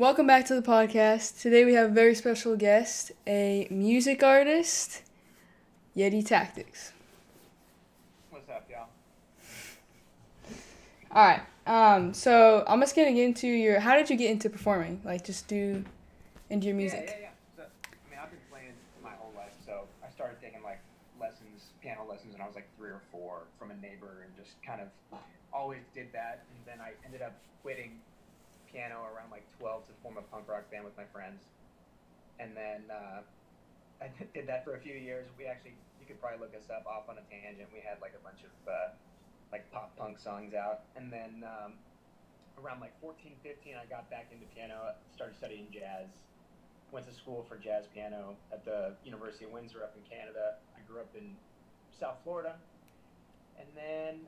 Welcome 0.00 0.26
back 0.26 0.46
to 0.46 0.54
the 0.54 0.62
podcast. 0.62 1.42
Today 1.42 1.66
we 1.66 1.74
have 1.74 1.90
a 1.90 1.92
very 1.92 2.14
special 2.14 2.56
guest, 2.56 3.12
a 3.26 3.68
music 3.70 4.22
artist, 4.22 5.02
Yeti 5.94 6.26
Tactics. 6.26 6.94
What's 8.30 8.48
up, 8.48 8.66
y'all? 8.70 8.88
All 11.12 11.22
right. 11.22 11.42
Um, 11.66 12.14
so 12.14 12.64
I'm 12.66 12.80
just 12.80 12.96
gonna 12.96 13.12
get 13.12 13.24
into 13.24 13.46
your. 13.46 13.78
How 13.78 13.94
did 13.94 14.08
you 14.08 14.16
get 14.16 14.30
into 14.30 14.48
performing? 14.48 15.02
Like, 15.04 15.22
just 15.22 15.48
do 15.48 15.84
into 16.48 16.68
your 16.68 16.76
music. 16.76 17.04
Yeah, 17.04 17.12
yeah, 17.12 17.20
yeah. 17.20 17.28
So, 17.58 17.62
I 17.84 18.10
mean, 18.10 18.20
I've 18.22 18.30
been 18.30 18.40
playing 18.50 18.72
my 19.04 19.12
whole 19.18 19.34
life, 19.36 19.52
so 19.66 19.82
I 20.02 20.10
started 20.10 20.40
taking 20.40 20.62
like 20.62 20.80
lessons, 21.20 21.76
piano 21.82 22.06
lessons, 22.08 22.32
when 22.32 22.40
I 22.40 22.46
was 22.46 22.54
like 22.54 22.68
three 22.78 22.88
or 22.88 23.02
four 23.12 23.40
from 23.58 23.70
a 23.70 23.76
neighbor, 23.76 24.24
and 24.24 24.34
just 24.34 24.56
kind 24.62 24.80
of 24.80 24.88
always 25.52 25.82
did 25.94 26.10
that. 26.14 26.46
And 26.48 26.64
then 26.64 26.80
I 26.80 26.92
ended 27.04 27.20
up 27.20 27.34
quitting 27.60 28.00
piano 28.72 29.02
around 29.10 29.30
like 29.30 29.44
12 29.58 29.86
to 29.86 29.92
form 30.02 30.16
a 30.16 30.24
punk 30.30 30.48
rock 30.48 30.70
band 30.70 30.84
with 30.84 30.96
my 30.96 31.06
friends. 31.12 31.42
And 32.38 32.56
then 32.56 32.88
uh, 32.88 33.20
I 34.02 34.08
did 34.32 34.46
that 34.46 34.64
for 34.64 34.74
a 34.74 34.80
few 34.80 34.94
years. 34.94 35.28
We 35.36 35.46
actually, 35.46 35.76
you 36.00 36.06
could 36.06 36.20
probably 36.20 36.40
look 36.40 36.54
us 36.54 36.70
up 36.70 36.86
off 36.86 37.08
on 37.08 37.18
a 37.18 37.24
tangent. 37.28 37.68
We 37.72 37.82
had 37.84 38.00
like 38.00 38.14
a 38.16 38.22
bunch 38.24 38.40
of 38.46 38.54
uh, 38.64 38.96
like 39.52 39.70
pop 39.70 39.94
punk 39.96 40.18
songs 40.18 40.54
out. 40.54 40.86
And 40.96 41.12
then 41.12 41.44
um, 41.44 41.74
around 42.58 42.80
like 42.80 42.94
14, 43.00 43.32
15, 43.42 43.74
I 43.76 43.84
got 43.86 44.08
back 44.10 44.30
into 44.32 44.46
piano, 44.54 44.94
started 45.14 45.36
studying 45.36 45.66
jazz. 45.72 46.08
Went 46.90 47.06
to 47.06 47.14
school 47.14 47.46
for 47.48 47.56
jazz 47.56 47.84
piano 47.94 48.34
at 48.52 48.64
the 48.64 48.94
University 49.04 49.44
of 49.44 49.52
Windsor 49.52 49.82
up 49.84 49.94
in 49.94 50.02
Canada. 50.10 50.58
I 50.74 50.80
grew 50.90 51.00
up 51.00 51.14
in 51.14 51.36
South 51.94 52.18
Florida. 52.24 52.56
And 53.58 53.68
then 53.76 54.26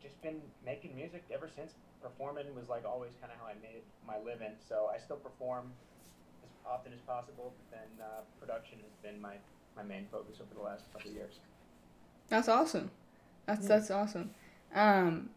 just 0.00 0.20
been 0.22 0.40
making 0.64 0.94
music 0.94 1.24
ever 1.32 1.48
since. 1.48 1.72
Performing 2.04 2.54
was 2.54 2.68
like 2.68 2.84
always 2.84 3.12
kind 3.18 3.32
of 3.32 3.38
how 3.40 3.46
I 3.46 3.54
made 3.62 3.80
my 4.06 4.18
living. 4.18 4.52
So 4.68 4.90
I 4.94 4.98
still 4.98 5.16
perform 5.16 5.72
as 6.44 6.50
often 6.70 6.92
as 6.92 7.00
possible, 7.00 7.54
but 7.56 7.78
then 7.78 8.04
uh, 8.04 8.20
production 8.38 8.78
has 8.82 8.92
been 9.02 9.18
my, 9.18 9.36
my 9.74 9.82
main 9.82 10.06
focus 10.12 10.36
over 10.38 10.52
the 10.54 10.60
last 10.62 10.84
couple 10.92 11.08
of 11.10 11.16
years. 11.16 11.40
That's 12.28 12.46
awesome. 12.48 12.90
That's 13.46 13.62
Yeah. 13.62 13.68
that's 13.68 13.90
awesome. 13.90 14.34
Um, 14.74 15.30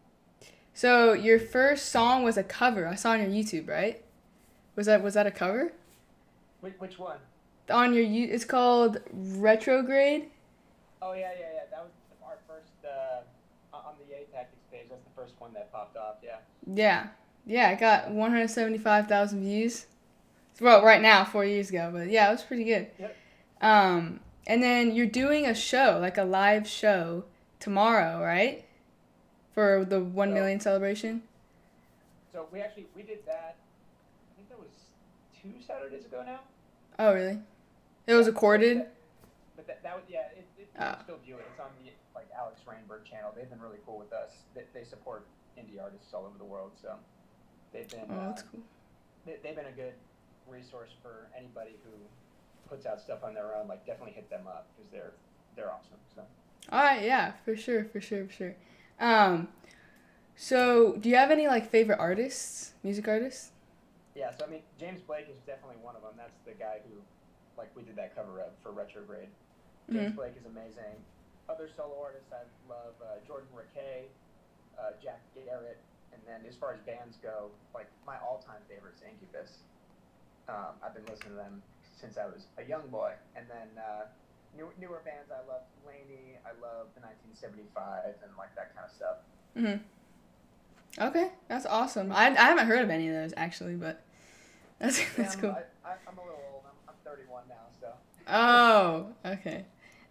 so 0.74 1.14
your 1.14 1.38
first 1.40 1.88
song 1.88 2.22
was 2.22 2.36
a 2.36 2.44
cover. 2.44 2.86
I 2.86 2.96
saw 2.96 3.12
on 3.12 3.20
your 3.20 3.30
YouTube, 3.30 3.66
right? 3.66 4.04
Was 4.76 4.84
that 4.86 5.02
was 5.02 5.14
that 5.14 5.26
a 5.26 5.30
cover? 5.30 5.72
Which, 6.60 6.74
which 6.78 6.98
one? 6.98 7.18
On 7.70 7.94
your 7.94 8.04
you, 8.04 8.28
it's 8.30 8.44
called 8.44 8.98
Retrograde. 9.12 10.30
Oh 11.00 11.12
yeah, 11.12 11.30
yeah, 11.38 11.46
yeah. 11.54 11.60
That 11.70 11.82
was 11.84 11.92
our 12.24 12.38
first 12.46 12.72
uh, 12.84 13.22
on 13.76 13.94
the 13.98 14.04
Yeti 14.12 14.30
Tactics 14.32 14.66
page. 14.70 14.86
That's 14.90 15.04
the 15.04 15.14
first 15.16 15.34
one 15.38 15.52
that 15.54 15.72
popped 15.72 15.96
off. 15.96 16.16
Yeah. 16.22 16.36
Yeah, 16.72 17.08
yeah. 17.46 17.70
It 17.70 17.80
got 17.80 18.10
175,000 18.10 19.40
views. 19.40 19.86
Well, 20.60 20.84
right 20.84 21.00
now, 21.00 21.24
four 21.24 21.44
years 21.44 21.70
ago, 21.70 21.90
but 21.92 22.08
yeah, 22.10 22.28
it 22.28 22.32
was 22.32 22.42
pretty 22.42 22.64
good. 22.64 22.88
Yep. 22.98 23.16
Um, 23.60 24.20
and 24.46 24.62
then 24.62 24.92
you're 24.94 25.06
doing 25.06 25.46
a 25.46 25.54
show, 25.54 25.98
like 26.00 26.18
a 26.18 26.24
live 26.24 26.66
show 26.68 27.24
tomorrow, 27.60 28.20
right? 28.22 28.64
For 29.54 29.84
the 29.88 30.00
one 30.00 30.30
So- 30.30 30.34
million 30.34 30.60
celebration. 30.60 31.22
So 32.32 32.46
we 32.52 32.60
actually 32.60 32.86
we 32.94 33.02
did 33.02 33.24
that. 33.26 33.56
I 33.56 34.32
think 34.36 34.48
that 34.50 34.58
was 34.58 34.68
two 35.40 35.50
Saturdays 35.66 36.04
ago 36.04 36.22
now. 36.26 36.40
Oh, 36.98 37.12
really? 37.14 37.38
It 38.06 38.14
was 38.14 38.26
recorded. 38.26 38.84
But 39.56 39.66
that, 39.66 39.82
that 39.82 39.94
was 39.96 40.04
yeah. 40.08 40.26
It, 40.36 40.44
it, 40.58 40.60
you 40.60 40.64
Oh. 40.80 40.92
can 40.94 41.02
still 41.04 41.18
view 41.24 41.36
it. 41.36 41.46
It's 41.50 41.60
on 41.60 41.70
the 41.82 41.90
like 42.14 42.26
Alex 42.36 42.60
Rainbird 42.66 43.04
channel. 43.04 43.32
They've 43.34 43.48
been 43.50 43.60
really 43.60 43.78
cool 43.86 43.98
with 43.98 44.12
us. 44.12 44.30
They, 44.54 44.62
they 44.74 44.84
support 44.84 45.24
indie 45.58 45.82
artists 45.82 46.14
all 46.14 46.24
over 46.26 46.38
the 46.38 46.44
world. 46.44 46.72
So 46.80 46.94
they've 47.72 47.88
been 47.88 48.06
Oh, 48.10 48.14
uh, 48.14 48.28
that's 48.28 48.42
cool. 48.42 48.60
they, 49.26 49.36
they've 49.42 49.56
been 49.56 49.66
a 49.66 49.72
good 49.72 49.94
resource 50.48 50.90
for 51.02 51.28
anybody 51.36 51.76
who 51.84 51.90
puts 52.68 52.86
out 52.86 53.00
stuff 53.00 53.24
on 53.24 53.34
their 53.34 53.54
own. 53.56 53.68
Like 53.68 53.84
definitely 53.86 54.12
hit 54.14 54.30
them 54.30 54.46
up 54.46 54.66
because 54.76 54.90
they're 54.90 55.12
they're 55.56 55.70
awesome. 55.72 55.98
So 56.14 56.22
All 56.70 56.82
right, 56.82 57.02
yeah, 57.02 57.32
for 57.44 57.56
sure, 57.56 57.84
for 57.84 58.00
sure, 58.00 58.26
for 58.26 58.32
sure. 58.32 58.54
Um, 59.00 59.48
so 60.36 60.96
do 61.00 61.08
you 61.08 61.16
have 61.16 61.30
any 61.30 61.46
like 61.48 61.68
favorite 61.70 61.98
artists, 61.98 62.72
music 62.82 63.08
artists? 63.08 63.50
yeah. 64.14 64.30
So 64.38 64.46
I 64.46 64.50
mean 64.50 64.62
James 64.78 65.00
Blake 65.02 65.28
is 65.30 65.38
definitely 65.46 65.76
one 65.82 65.96
of 65.96 66.02
them. 66.02 66.12
That's 66.16 66.38
the 66.46 66.52
guy 66.52 66.78
who 66.88 66.96
like 67.56 67.74
we 67.76 67.82
did 67.82 67.96
that 67.96 68.14
cover 68.14 68.40
of 68.40 68.52
for 68.62 68.70
Retrograde. 68.72 69.28
James 69.90 70.12
Blake 70.14 70.36
is 70.38 70.44
amazing. 70.44 71.00
Other 71.48 71.66
solo 71.74 71.96
artists 72.04 72.28
I 72.30 72.44
love 72.68 72.92
uh, 73.00 73.24
Jordan 73.26 73.48
Rakei, 73.56 74.12
uh, 74.78 74.92
Jack 75.02 75.22
Garratt, 75.34 75.80
and 76.12 76.17
then 76.28 76.40
as 76.48 76.54
far 76.56 76.72
as 76.74 76.80
bands 76.80 77.16
go, 77.22 77.50
like 77.74 77.88
my 78.06 78.16
all-time 78.20 78.60
favorites, 78.68 79.00
Incubus. 79.02 79.58
Um, 80.48 80.76
I've 80.82 80.94
been 80.94 81.04
listening 81.04 81.30
to 81.32 81.36
them 81.36 81.62
since 82.00 82.16
I 82.16 82.26
was 82.26 82.46
a 82.56 82.64
young 82.64 82.88
boy, 82.88 83.12
and 83.36 83.44
then 83.50 83.68
uh, 83.76 84.06
new, 84.56 84.68
newer 84.80 85.02
bands 85.04 85.30
I 85.30 85.40
love 85.50 85.62
LANY, 85.86 86.38
I 86.46 86.52
love 86.60 86.88
the 86.94 87.00
1975, 87.04 88.14
and 88.22 88.30
like 88.38 88.54
that 88.56 88.72
kind 88.74 88.86
of 88.88 88.92
stuff. 88.92 89.16
Mm-hmm. 89.56 89.84
Okay, 91.00 91.30
that's 91.48 91.66
awesome. 91.66 92.12
I, 92.12 92.28
I 92.28 92.48
haven't 92.48 92.66
heard 92.66 92.82
of 92.82 92.90
any 92.90 93.08
of 93.08 93.14
those 93.14 93.32
actually, 93.36 93.74
but 93.76 94.02
that's 94.78 94.98
that's 95.16 95.34
Yeah, 95.36 95.40
cool. 95.40 95.50
I'm, 95.50 95.56
I, 95.84 95.88
I- 95.90 96.02
I'm 96.08 96.16
a 96.18 96.22
little 96.22 96.40
old. 96.52 96.64
I'm, 96.64 96.76
I'm 96.88 96.94
31 97.04 97.42
now, 97.48 97.54
so. 97.80 97.92
Oh, 98.30 99.06
okay. 99.24 99.64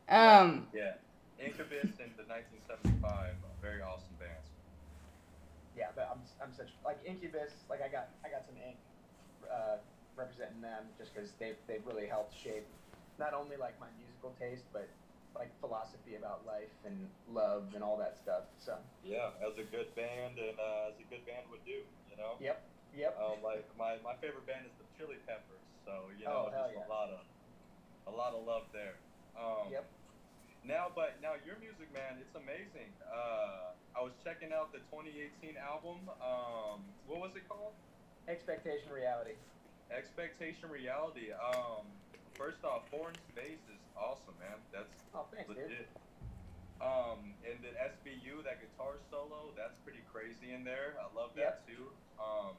Um, 0.09 0.67
Yeah, 0.73 0.93
Incubus 1.39 1.97
and 1.99 2.09
the 2.17 2.23
1975, 2.29 3.01
uh, 3.03 3.31
very 3.61 3.81
awesome 3.81 4.05
bands. 4.07 4.07
yeah, 4.07 4.16
but 4.16 4.16
I'm, 6.41 6.53
such 6.53 6.69
like 6.85 6.99
Incubus. 7.05 7.51
Like 7.69 7.81
I 7.81 7.87
got 7.89 8.09
I 8.23 8.29
got 8.29 8.45
some 8.45 8.55
ink 8.57 8.77
uh, 9.51 9.77
representing 10.15 10.61
them 10.61 10.85
just 10.97 11.13
because 11.13 11.31
they've 11.39 11.57
they've 11.67 11.85
really 11.85 12.07
helped 12.07 12.35
shape 12.37 12.65
not 13.19 13.33
only 13.33 13.57
like 13.57 13.79
my 13.79 13.87
musical 13.99 14.33
taste 14.39 14.65
but 14.73 14.87
like 15.35 15.49
philosophy 15.59 16.15
about 16.15 16.45
life 16.45 16.73
and 16.85 17.09
love 17.29 17.73
and 17.73 17.83
all 17.83 17.97
that 17.97 18.17
stuff. 18.17 18.43
So 18.57 18.77
Yeah, 19.03 19.29
as 19.45 19.57
a 19.57 19.63
good 19.63 19.93
band 19.95 20.37
and 20.39 20.57
uh, 20.59 20.89
as 20.93 20.97
a 20.97 21.05
good 21.09 21.25
band 21.25 21.45
would 21.51 21.63
do, 21.65 21.85
you 22.09 22.17
know. 22.17 22.37
yep, 22.41 22.61
yep. 22.95 23.13
Um, 23.21 23.41
like 23.43 23.65
my, 23.77 23.97
my 24.03 24.15
favorite 24.17 24.45
band 24.47 24.65
is 24.65 24.73
the 24.81 24.85
Chili 24.97 25.17
Peppers, 25.27 25.61
so 25.85 26.09
you 26.17 26.25
Oh, 26.25 26.49
know, 26.49 26.51
hell 26.53 26.69
just 26.73 26.81
yeah. 26.81 26.85
a 26.85 26.89
lot 26.89 27.09
of 27.09 27.21
a 28.07 28.13
lot 28.15 28.33
of 28.33 28.45
love 28.45 28.63
there. 28.73 28.97
Um, 29.37 29.69
Yep. 29.69 29.85
Now, 30.65 30.91
but 30.93 31.15
now 31.21 31.39
your 31.45 31.55
music, 31.63 31.87
man, 31.93 32.19
it's 32.19 32.35
amazing. 32.35 32.91
Uh, 33.07 33.71
I 33.95 34.01
was 34.03 34.11
checking 34.23 34.51
out 34.51 34.71
the 34.75 34.83
2018 34.91 35.55
album. 35.57 36.03
Um, 36.19 36.83
what 37.07 37.23
was 37.23 37.31
it 37.39 37.47
called? 37.47 37.71
Expectation 38.27 38.91
reality. 38.91 39.39
Expectation 39.87 40.67
Reality. 40.67 41.31
Um, 41.31 41.87
first 42.35 42.59
off, 42.67 42.83
Foreign 42.91 43.15
Space 43.31 43.63
is 43.71 43.79
awesome, 43.95 44.35
man. 44.43 44.59
That's 44.75 44.91
Oh, 45.15 45.23
thanks, 45.31 45.47
dude. 45.47 45.63
legit. 45.63 45.87
Um, 46.83 47.31
and 47.47 47.55
then 47.63 47.71
SBU, 47.79 48.43
that 48.43 48.59
guitar 48.59 48.99
solo, 49.09 49.55
that's 49.55 49.79
pretty 49.87 50.03
crazy 50.11 50.51
in 50.51 50.67
there. 50.67 50.99
I 50.99 51.07
love 51.15 51.31
that 51.39 51.63
too. 51.65 51.87
Um, 52.19 52.53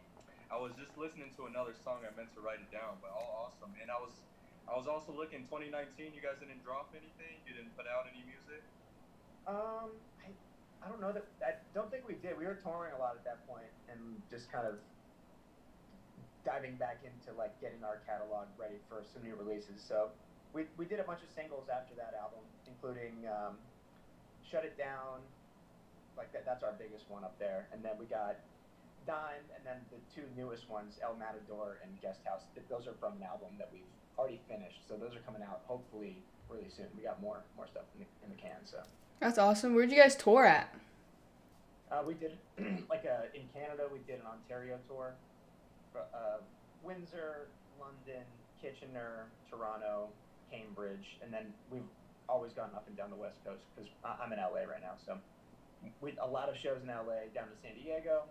I 0.50 0.56
was 0.56 0.72
just 0.80 0.97
listening 0.97 1.30
to 1.36 1.44
another 1.47 1.76
song. 1.84 2.00
I 2.09 2.10
meant 2.16 2.32
to 2.34 2.41
write 2.41 2.65
it 2.65 2.72
down, 2.72 2.97
but 3.04 3.12
all 3.12 3.53
awesome. 3.53 3.76
And 3.76 3.92
I 3.92 4.00
was, 4.00 4.16
I 4.69 4.77
was 4.77 4.84
also 4.84 5.17
looking 5.17 5.49
2019. 5.49 6.12
You 6.12 6.21
guys 6.21 6.37
didn't 6.37 6.61
drop 6.61 6.93
anything. 6.93 7.41
You 7.49 7.56
didn't 7.56 7.73
put 7.73 7.89
out 7.89 8.05
any 8.05 8.21
music. 8.29 8.61
Um, 9.49 9.97
I, 10.21 10.29
I 10.84 10.93
don't 10.93 11.01
know 11.01 11.12
that 11.12 11.25
I 11.41 11.56
don't 11.73 11.89
think 11.89 12.05
we 12.05 12.21
did. 12.21 12.37
We 12.37 12.45
were 12.45 12.61
touring 12.61 12.93
a 12.93 13.01
lot 13.01 13.17
at 13.17 13.25
that 13.25 13.49
point 13.49 13.73
and 13.89 14.21
just 14.28 14.53
kind 14.53 14.69
of 14.69 14.77
diving 16.45 16.77
back 16.77 17.01
into 17.01 17.33
like 17.33 17.57
getting 17.65 17.81
our 17.81 18.05
catalog 18.05 18.47
ready 18.61 18.77
for 18.93 19.01
some 19.09 19.25
new 19.25 19.41
releases. 19.41 19.81
So 19.81 20.12
we, 20.53 20.69
we 20.77 20.84
did 20.84 21.01
a 21.01 21.07
bunch 21.09 21.25
of 21.25 21.33
singles 21.33 21.73
after 21.73 21.97
that 21.97 22.12
album, 22.12 22.45
including 22.69 23.25
um, 23.25 23.57
"Shut 24.45 24.69
It 24.69 24.77
Down," 24.77 25.25
like 26.12 26.28
that. 26.37 26.45
That's 26.45 26.61
our 26.61 26.77
biggest 26.77 27.09
one 27.09 27.25
up 27.25 27.41
there. 27.41 27.73
And 27.73 27.81
then 27.81 27.97
we 27.97 28.05
got 28.05 28.37
"Dime," 29.09 29.49
and 29.57 29.65
then 29.65 29.81
the 29.89 30.01
two 30.12 30.28
newest 30.37 30.69
ones, 30.69 31.01
"El 31.01 31.17
Matador" 31.17 31.81
and 31.81 31.89
"Guest 32.05 32.21
House." 32.28 32.45
Those 32.69 32.84
are 32.84 32.97
from 33.01 33.16
an 33.16 33.25
album 33.25 33.57
that 33.57 33.72
we've 33.72 33.89
already 34.18 34.41
finished. 34.48 34.80
So 34.88 34.97
those 34.97 35.15
are 35.15 35.20
coming 35.24 35.42
out 35.42 35.62
hopefully 35.66 36.22
really 36.50 36.68
soon. 36.74 36.86
We 36.97 37.04
got 37.04 37.22
more 37.22 37.44
more 37.56 37.66
stuff 37.66 37.84
in 37.94 38.04
the, 38.04 38.26
in 38.26 38.36
the 38.36 38.41
can. 38.41 38.59
So. 38.65 38.78
that's 39.20 39.38
awesome. 39.38 39.74
Where'd 39.74 39.91
you 39.91 39.97
guys 39.98 40.16
tour 40.16 40.44
at? 40.44 40.74
Uh, 41.91 42.03
we 42.06 42.15
did 42.15 42.36
like 42.91 43.06
uh, 43.06 43.30
in 43.34 43.48
Canada. 43.54 43.84
We 43.91 44.00
did 44.06 44.20
an 44.20 44.26
Ontario 44.26 44.78
tour, 44.88 45.15
uh, 45.97 46.42
Windsor, 46.82 47.48
London, 47.80 48.24
Kitchener, 48.60 49.26
Toronto, 49.48 50.09
Cambridge, 50.50 51.16
and 51.22 51.32
then 51.32 51.54
we've 51.70 51.88
always 52.28 52.53
gone 52.53 52.70
up 52.76 52.84
and 52.86 52.97
down 52.97 53.09
the 53.09 53.16
West 53.16 53.38
Coast 53.44 53.62
because 53.72 53.88
I'm 54.04 54.32
in 54.32 54.38
LA 54.38 54.68
right 54.68 54.82
now. 54.82 55.00
So 55.06 55.16
we 56.03 56.12
a 56.20 56.26
lot 56.26 56.48
of 56.48 56.56
shows 56.56 56.82
in 56.82 56.88
LA, 56.88 57.32
down 57.32 57.48
to 57.48 57.56
San 57.62 57.72
Diego, 57.74 58.24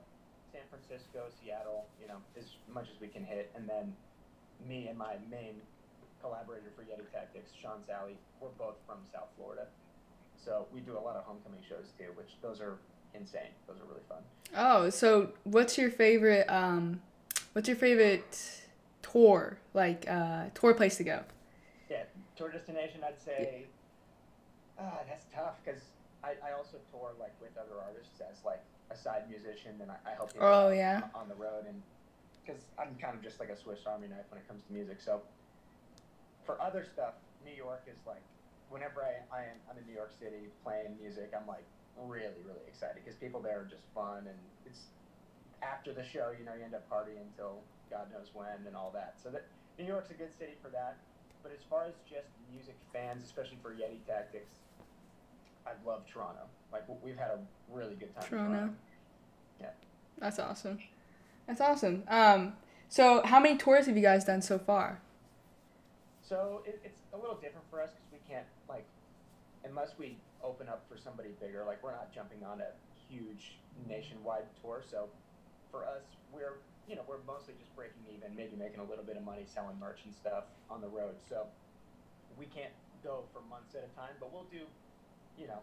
San 0.54 0.62
Francisco, 0.70 1.26
Seattle. 1.42 1.86
You 2.02 2.08
know, 2.08 2.20
as 2.38 2.46
much 2.72 2.88
as 2.94 3.02
we 3.02 3.08
can 3.08 3.24
hit, 3.24 3.50
and 3.56 3.68
then 3.68 3.96
me 4.68 4.88
and 4.88 4.98
my 4.98 5.16
main 5.32 5.62
collaborator 6.22 6.72
for 6.76 6.84
Yeti 6.84 7.10
Tactics, 7.12 7.52
Sean 7.60 7.84
Sally, 7.86 8.18
we're 8.40 8.50
both 8.58 8.76
from 8.86 8.98
South 9.12 9.30
Florida. 9.38 9.68
So 10.36 10.66
we 10.74 10.80
do 10.82 10.98
a 10.98 11.00
lot 11.00 11.16
of 11.16 11.24
homecoming 11.26 11.62
shows 11.68 11.92
too, 11.98 12.12
which 12.16 12.38
those 12.42 12.62
are 12.62 12.78
insane. 13.14 13.52
Those 13.68 13.78
are 13.78 13.86
really 13.86 14.06
fun. 14.08 14.20
Oh, 14.56 14.90
so 14.90 15.32
what's 15.44 15.78
your 15.78 15.90
favorite 15.90 16.46
um, 16.50 17.02
What's 17.54 17.68
your 17.68 17.78
favorite 17.78 18.62
tour? 19.02 19.58
Like 19.74 20.06
uh, 20.08 20.46
tour 20.54 20.74
place 20.74 20.98
to 20.98 21.04
go? 21.04 21.24
Yeah, 21.90 22.04
tour 22.36 22.52
destination. 22.52 23.02
I'd 23.04 23.20
say. 23.20 23.66
Ah, 24.80 25.00
that's 25.10 25.26
tough 25.34 25.56
because 25.66 25.82
I, 26.24 26.36
I 26.46 26.54
also 26.54 26.78
tour 26.92 27.14
like 27.20 27.34
with 27.42 27.58
other 27.58 27.82
artists 27.82 28.22
as 28.22 28.38
like 28.46 28.62
a 28.92 28.96
side 28.96 29.24
musician, 29.30 29.74
and 29.82 29.90
I, 29.90 29.96
I 30.06 30.14
help 30.14 30.34
people 30.34 30.48
Oh 30.48 30.70
yeah. 30.70 31.02
on 31.16 31.28
the 31.28 31.36
road, 31.36 31.66
and 31.68 31.82
because 32.46 32.62
I'm 32.78 32.96
kind 33.02 33.18
of 33.18 33.24
just 33.24 33.40
like 33.40 33.50
a 33.50 33.58
Swiss 33.58 33.80
Army 33.88 34.08
knife 34.08 34.30
when 34.30 34.40
it 34.40 34.48
comes 34.48 34.62
to 34.68 34.72
music. 34.72 35.02
So 35.02 35.22
for 36.48 36.60
other 36.60 36.88
stuff, 36.88 37.14
New 37.46 37.54
York 37.54 37.84
is 37.86 38.00
like 38.08 38.24
whenever 38.70 39.04
I, 39.04 39.22
I 39.30 39.42
am 39.52 39.60
I'm 39.70 39.78
in 39.78 39.86
New 39.86 39.94
York 39.94 40.12
City 40.18 40.50
playing 40.64 40.98
music, 41.00 41.36
I'm 41.36 41.46
like 41.46 41.68
really 42.00 42.42
really 42.48 42.66
excited 42.66 43.04
because 43.04 43.20
people 43.20 43.44
there 43.44 43.60
are 43.60 43.70
just 43.70 43.84
fun, 43.94 44.26
and 44.26 44.40
it's 44.66 44.90
after 45.62 45.94
the 45.94 46.04
show, 46.04 46.32
you 46.34 46.46
know, 46.46 46.56
you 46.58 46.64
end 46.64 46.74
up 46.74 46.90
partying 46.90 47.22
until 47.22 47.62
God 47.92 48.08
knows 48.12 48.32
when 48.34 48.66
and 48.66 48.76
all 48.76 48.92
that. 48.96 49.16
So 49.22 49.30
that 49.30 49.46
New 49.78 49.86
York's 49.86 50.10
a 50.10 50.18
good 50.18 50.34
city 50.40 50.54
for 50.64 50.70
that. 50.70 50.98
But 51.44 51.52
as 51.52 51.64
far 51.70 51.86
as 51.86 51.94
just 52.10 52.28
music 52.52 52.76
fans, 52.92 53.24
especially 53.24 53.60
for 53.62 53.72
Yeti 53.72 54.04
Tactics, 54.08 54.58
I 55.66 55.72
love 55.86 56.02
Toronto. 56.12 56.42
Like 56.72 56.84
we've 57.04 57.18
had 57.18 57.32
a 57.32 57.40
really 57.72 57.96
good 57.96 58.14
time. 58.16 58.24
in 58.24 58.30
Toronto. 58.30 58.74
Yeah. 59.62 59.68
That's 60.20 60.40
awesome. 60.40 60.80
That's 61.48 61.62
awesome. 61.62 62.04
Um, 62.08 62.54
so 62.90 63.22
how 63.24 63.40
many 63.40 63.58
tours 63.58 63.86
have 63.86 63.96
you 63.96 64.04
guys 64.04 64.26
done 64.26 64.42
so 64.42 64.58
far? 64.60 65.02
So 66.28 66.62
it, 66.66 66.80
it's 66.84 67.00
a 67.14 67.18
little 67.18 67.36
different 67.36 67.64
for 67.70 67.82
us 67.82 67.90
because 67.96 68.12
we 68.12 68.20
can't 68.28 68.46
like, 68.68 68.84
unless 69.64 69.96
we 69.98 70.18
open 70.44 70.68
up 70.68 70.84
for 70.90 70.98
somebody 70.98 71.30
bigger. 71.40 71.64
Like 71.66 71.82
we're 71.84 71.96
not 71.96 72.14
jumping 72.14 72.44
on 72.44 72.62
a 72.62 72.76
huge 73.08 73.56
nationwide 73.88 74.44
tour. 74.62 74.84
So 74.84 75.08
for 75.72 75.86
us, 75.86 76.04
we're 76.34 76.60
you 76.88 76.96
know 76.96 77.04
we're 77.08 77.24
mostly 77.26 77.54
just 77.60 77.74
breaking 77.76 78.04
even, 78.12 78.36
maybe 78.36 78.56
making 78.58 78.80
a 78.80 78.84
little 78.84 79.04
bit 79.04 79.18
of 79.18 79.24
money 79.24 79.44
selling 79.48 79.80
merch 79.80 80.00
and 80.06 80.14
stuff 80.14 80.46
on 80.70 80.82
the 80.82 80.88
road. 80.88 81.16
So 81.30 81.48
we 82.38 82.46
can't 82.46 82.74
go 83.04 83.24
for 83.32 83.42
months 83.50 83.76
at 83.76 83.88
a 83.88 83.92
time, 83.96 84.16
but 84.20 84.34
we'll 84.34 84.48
do, 84.52 84.68
you 85.40 85.48
know, 85.48 85.60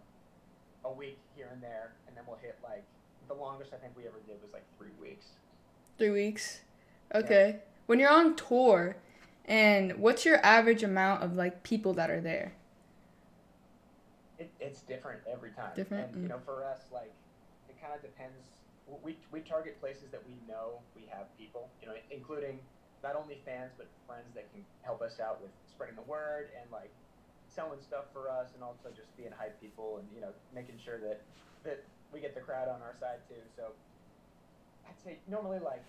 a 0.84 0.92
week 0.92 1.18
here 1.36 1.48
and 1.52 1.62
there, 1.62 1.92
and 2.08 2.16
then 2.16 2.24
we'll 2.26 2.40
hit 2.40 2.56
like 2.64 2.84
the 3.28 3.34
longest 3.34 3.72
I 3.72 3.76
think 3.76 3.96
we 3.96 4.06
ever 4.06 4.20
did 4.26 4.40
was 4.42 4.52
like 4.52 4.64
three 4.78 4.92
weeks. 5.00 5.26
Three 5.98 6.10
weeks. 6.10 6.60
Okay. 7.14 7.60
When 7.86 7.98
you're 7.98 8.12
on 8.12 8.34
tour, 8.34 8.96
and 9.44 9.98
what's 9.98 10.24
your 10.24 10.44
average 10.44 10.82
amount 10.82 11.22
of 11.22 11.34
like 11.34 11.62
people 11.62 11.94
that 11.94 12.10
are 12.10 12.20
there? 12.20 12.52
It, 14.38 14.50
it's 14.58 14.82
different 14.82 15.20
every 15.30 15.52
time. 15.52 15.74
Different? 15.76 16.10
And, 16.12 16.22
you 16.22 16.28
Mm. 16.28 16.30
know, 16.30 16.40
for 16.44 16.64
us, 16.64 16.90
like, 16.90 17.14
it 17.68 17.80
kind 17.80 17.94
of 17.94 18.02
depends. 18.02 18.42
We, 19.02 19.16
we 19.30 19.40
target 19.40 19.80
places 19.80 20.10
that 20.10 20.26
we 20.26 20.34
know 20.46 20.82
we 20.94 21.06
have 21.06 21.26
people, 21.38 21.70
you 21.80 21.86
know, 21.88 21.94
including 22.10 22.60
not 23.02 23.16
only 23.16 23.40
fans, 23.44 23.72
but 23.76 23.88
friends 24.06 24.34
that 24.34 24.50
can 24.52 24.64
help 24.82 25.02
us 25.02 25.20
out 25.20 25.40
with 25.40 25.52
spreading 25.70 25.96
the 25.96 26.02
word 26.02 26.50
and, 26.60 26.70
like, 26.70 26.92
selling 27.48 27.80
stuff 27.80 28.06
for 28.12 28.28
us 28.28 28.54
and 28.54 28.62
also 28.62 28.90
just 28.90 29.16
being 29.16 29.30
hype 29.30 29.60
people 29.60 29.98
and, 29.98 30.08
you 30.12 30.20
know, 30.20 30.32
making 30.52 30.78
sure 30.82 30.98
that, 30.98 31.22
that 31.64 31.84
we 32.12 32.20
get 32.20 32.34
the 32.34 32.40
crowd 32.40 32.68
on 32.68 32.82
our 32.82 32.94
side, 32.98 33.20
too. 33.28 33.40
So 33.56 33.72
I'd 34.88 35.00
say 35.02 35.18
normally, 35.28 35.60
like, 35.60 35.84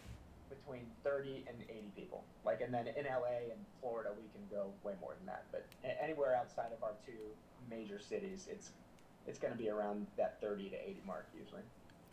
between 0.59 0.85
30 1.03 1.45
and 1.47 1.57
80 1.69 1.91
people. 1.95 2.23
Like, 2.45 2.61
and 2.61 2.73
then 2.73 2.87
in 2.87 3.05
LA 3.05 3.51
and 3.51 3.59
Florida, 3.81 4.09
we 4.15 4.27
can 4.33 4.45
go 4.49 4.71
way 4.83 4.93
more 5.01 5.13
than 5.17 5.25
that. 5.27 5.45
But 5.51 5.65
anywhere 6.01 6.35
outside 6.35 6.71
of 6.75 6.83
our 6.83 6.93
two 7.05 7.11
major 7.69 7.99
cities, 7.99 8.47
it's 8.49 8.71
it's 9.27 9.39
going 9.39 9.51
to 9.51 9.57
be 9.57 9.69
around 9.69 10.05
that 10.17 10.39
30 10.39 10.69
to 10.69 10.75
80 10.75 11.01
mark 11.05 11.25
usually. 11.37 11.63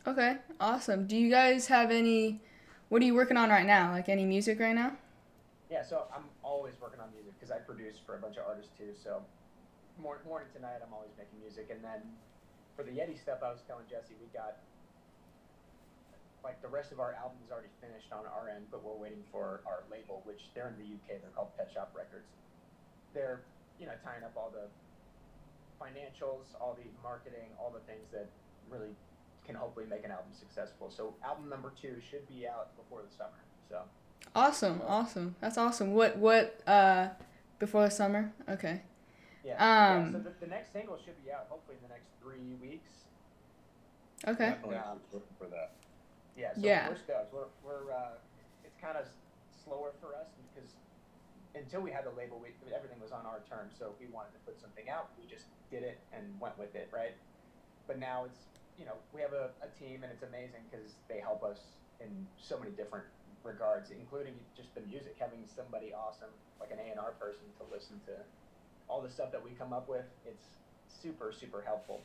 Okay. 0.06 0.38
Awesome. 0.60 1.06
Do 1.06 1.16
you 1.16 1.30
guys 1.30 1.66
have 1.66 1.90
any? 1.90 2.40
What 2.88 3.02
are 3.02 3.04
you 3.04 3.14
working 3.14 3.36
on 3.36 3.50
right 3.50 3.66
now? 3.66 3.92
Like 3.92 4.08
any 4.08 4.24
music 4.24 4.58
right 4.60 4.74
now? 4.74 4.92
Yeah, 5.70 5.82
so 5.82 6.04
I'm 6.14 6.24
always 6.42 6.74
working 6.80 7.00
on 7.00 7.08
music 7.14 7.32
because 7.38 7.50
I 7.50 7.58
produce 7.58 7.96
for 8.04 8.16
a 8.16 8.18
bunch 8.18 8.36
of 8.36 8.44
artists 8.46 8.72
too. 8.76 8.92
So 8.92 9.22
morning, 10.00 10.24
morning 10.26 10.48
to 10.54 10.60
night, 10.60 10.84
I'm 10.84 10.92
always 10.92 11.12
making 11.16 11.40
music. 11.40 11.68
And 11.70 11.82
then 11.82 12.00
for 12.76 12.82
the 12.84 12.92
Yeti 12.92 13.16
stuff, 13.16 13.40
I 13.40 13.50
was 13.50 13.64
telling 13.66 13.84
Jesse, 13.88 14.12
we 14.20 14.28
got 14.36 14.60
like 16.44 16.60
the 16.62 16.68
rest 16.68 16.90
of 16.92 16.98
our 17.00 17.14
album 17.14 17.38
is 17.46 17.50
already 17.52 17.70
finished 17.80 18.10
on 18.12 18.26
our 18.26 18.48
end, 18.50 18.66
but 18.70 18.82
we're 18.82 18.98
waiting 18.98 19.22
for 19.30 19.62
our 19.66 19.84
label, 19.90 20.22
which 20.24 20.50
they're 20.54 20.68
in 20.68 20.76
the 20.78 20.84
UK. 20.86 21.22
They're 21.22 21.30
called 21.34 21.56
Pet 21.56 21.70
Shop 21.72 21.92
Records. 21.96 22.26
They're 23.14 23.42
you 23.78 23.86
know 23.86 23.94
tying 24.04 24.24
up 24.24 24.32
all 24.36 24.50
the 24.52 24.66
financials, 25.82 26.50
all 26.60 26.76
the 26.78 26.88
marketing, 27.02 27.50
all 27.58 27.70
the 27.70 27.80
things 27.90 28.06
that 28.12 28.26
really 28.70 28.94
can 29.46 29.54
hopefully 29.54 29.86
make 29.88 30.04
an 30.04 30.10
album 30.10 30.30
successful. 30.38 30.90
So 30.90 31.14
album 31.24 31.48
number 31.48 31.72
two 31.80 31.96
should 32.10 32.26
be 32.28 32.46
out 32.46 32.76
before 32.76 33.02
the 33.02 33.14
summer. 33.16 33.42
So. 33.68 33.80
Awesome. 34.34 34.80
Awesome. 34.86 35.34
That's 35.40 35.58
awesome. 35.58 35.94
What 35.94 36.16
what 36.16 36.60
uh 36.66 37.08
before 37.58 37.84
the 37.84 37.90
summer? 37.90 38.32
Okay. 38.48 38.82
Yeah. 39.44 39.54
Um, 39.54 40.06
yeah, 40.06 40.12
so 40.12 40.18
the, 40.18 40.32
the 40.40 40.46
next 40.46 40.72
single 40.72 40.96
should 41.04 41.22
be 41.24 41.32
out 41.32 41.46
hopefully 41.48 41.76
in 41.82 41.88
the 41.88 41.92
next 41.92 42.06
three 42.22 42.54
weeks. 42.60 42.90
Okay. 44.26 44.50
Definitely 44.50 44.76
Um, 44.76 45.00
looking 45.12 45.34
for 45.36 45.46
that. 45.48 45.72
Yeah. 46.34 46.54
So 46.54 46.60
Yeah. 46.66 46.88
we're. 46.88 46.96
We're, 47.32 47.48
we're 47.62 47.92
uh, 47.92 48.18
it's 48.64 48.76
kind 48.76 48.96
of 48.96 49.06
slower 49.64 49.92
for 50.00 50.14
us 50.14 50.28
because 50.36 50.76
until 51.54 51.80
we 51.82 51.90
had 51.90 52.04
the 52.04 52.10
label, 52.10 52.40
we, 52.40 52.54
everything 52.74 53.00
was 53.00 53.12
on 53.12 53.26
our 53.26 53.42
terms. 53.42 53.76
So 53.78 53.92
if 53.92 54.00
we 54.00 54.06
wanted 54.06 54.32
to 54.32 54.38
put 54.40 54.60
something 54.60 54.88
out, 54.88 55.16
we 55.18 55.26
just 55.26 55.46
did 55.70 55.82
it 55.82 56.06
and 56.12 56.40
went 56.40 56.58
with 56.58 56.74
it, 56.74 56.90
right? 56.92 57.12
But 57.86 57.98
now 57.98 58.24
it's 58.24 58.46
you 58.76 58.84
know 58.86 58.96
we 59.12 59.20
have 59.20 59.32
a, 59.32 59.50
a 59.60 59.68
team 59.68 60.02
and 60.02 60.12
it's 60.12 60.22
amazing 60.22 60.68
because 60.70 60.94
they 61.08 61.20
help 61.20 61.42
us 61.42 61.76
in 62.00 62.28
so 62.36 62.58
many 62.58 62.72
different 62.72 63.06
regards, 63.42 63.90
including 63.90 64.46
just 64.56 64.74
the 64.74 64.80
music. 64.80 65.16
Having 65.18 65.46
somebody 65.46 65.92
awesome 65.92 66.30
like 66.60 66.70
an 66.70 66.78
A 66.78 66.90
and 66.90 66.98
R 67.00 67.12
person 67.12 67.52
to 67.58 67.64
listen 67.64 68.00
to 68.06 68.24
all 68.88 69.02
the 69.02 69.10
stuff 69.10 69.32
that 69.32 69.42
we 69.42 69.50
come 69.52 69.72
up 69.72 69.88
with, 69.88 70.06
it's 70.24 70.58
super 70.88 71.32
super 71.32 71.62
helpful. 71.62 72.00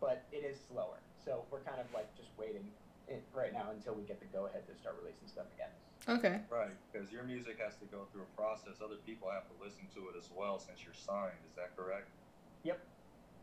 But 0.00 0.28
it 0.32 0.44
is 0.44 0.58
slower, 0.68 0.98
so 1.24 1.46
we're 1.50 1.62
kind 1.62 1.80
of 1.80 1.92
like 1.92 2.16
just 2.16 2.36
waiting 2.36 2.74
it 3.12 3.22
right 3.36 3.52
now 3.52 3.70
until 3.70 3.94
we 3.94 4.02
get 4.08 4.18
the 4.18 4.26
go 4.32 4.48
ahead 4.48 4.64
to 4.66 4.74
start 4.80 4.96
releasing 5.00 5.28
stuff 5.28 5.46
again. 5.54 5.72
Okay. 6.08 6.42
Right, 6.50 6.74
because 6.90 7.12
your 7.12 7.22
music 7.22 7.62
has 7.62 7.78
to 7.78 7.86
go 7.86 8.10
through 8.10 8.26
a 8.26 8.32
process. 8.34 8.82
Other 8.82 8.98
people 9.06 9.30
have 9.30 9.46
to 9.46 9.56
listen 9.62 9.86
to 9.94 10.10
it 10.10 10.18
as 10.18 10.26
well 10.34 10.58
since 10.58 10.82
you're 10.82 10.98
signed. 10.98 11.38
Is 11.46 11.54
that 11.54 11.76
correct? 11.78 12.10
Yep. 12.64 12.80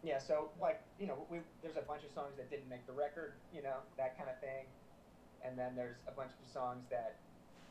Yeah, 0.03 0.19
so 0.19 0.51
like 0.59 0.81
you 0.99 1.07
know, 1.07 1.23
we 1.29 1.39
there's 1.63 1.79
a 1.79 1.85
bunch 1.87 2.03
of 2.03 2.11
songs 2.11 2.35
that 2.35 2.49
didn't 2.49 2.67
make 2.67 2.83
the 2.87 2.95
record, 2.95 3.39
you 3.55 3.63
know, 3.63 3.79
that 3.95 4.17
kind 4.17 4.27
of 4.27 4.35
thing, 4.43 4.67
and 5.43 5.55
then 5.55 5.75
there's 5.75 5.99
a 6.07 6.15
bunch 6.15 6.31
of 6.35 6.47
songs 6.51 6.83
that 6.89 7.19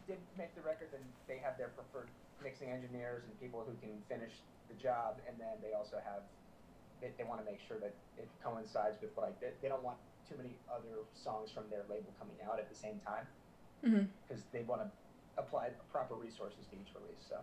did 0.07 0.21
make 0.37 0.55
the 0.57 0.65
record, 0.65 0.89
and 0.97 1.05
they 1.29 1.37
have 1.37 1.57
their 1.61 1.73
preferred 1.77 2.09
mixing 2.41 2.71
engineers 2.71 3.25
and 3.27 3.33
people 3.41 3.65
who 3.67 3.75
can 3.85 3.97
finish 4.09 4.41
the 4.69 4.77
job, 4.77 5.21
and 5.29 5.37
then 5.41 5.57
they 5.61 5.73
also 5.73 6.01
have 6.05 6.25
they, 7.01 7.13
they 7.17 7.25
want 7.25 7.41
to 7.41 7.47
make 7.49 7.61
sure 7.61 7.79
that 7.81 7.95
it 8.17 8.29
coincides 8.45 9.01
with 9.01 9.13
like 9.17 9.39
they, 9.41 9.53
they 9.63 9.69
don't 9.69 9.83
want 9.83 9.97
too 10.29 10.37
many 10.37 10.55
other 10.71 11.09
songs 11.15 11.51
from 11.51 11.65
their 11.71 11.85
label 11.89 12.13
coming 12.19 12.37
out 12.45 12.59
at 12.59 12.69
the 12.69 12.75
same 12.75 13.01
time 13.01 13.27
Mhm. 13.83 14.09
because 14.27 14.45
they 14.53 14.63
want 14.65 14.83
to 14.83 14.91
apply 15.41 15.71
proper 15.91 16.15
resources 16.15 16.67
to 16.67 16.77
each 16.77 16.93
release. 16.95 17.25
So. 17.29 17.41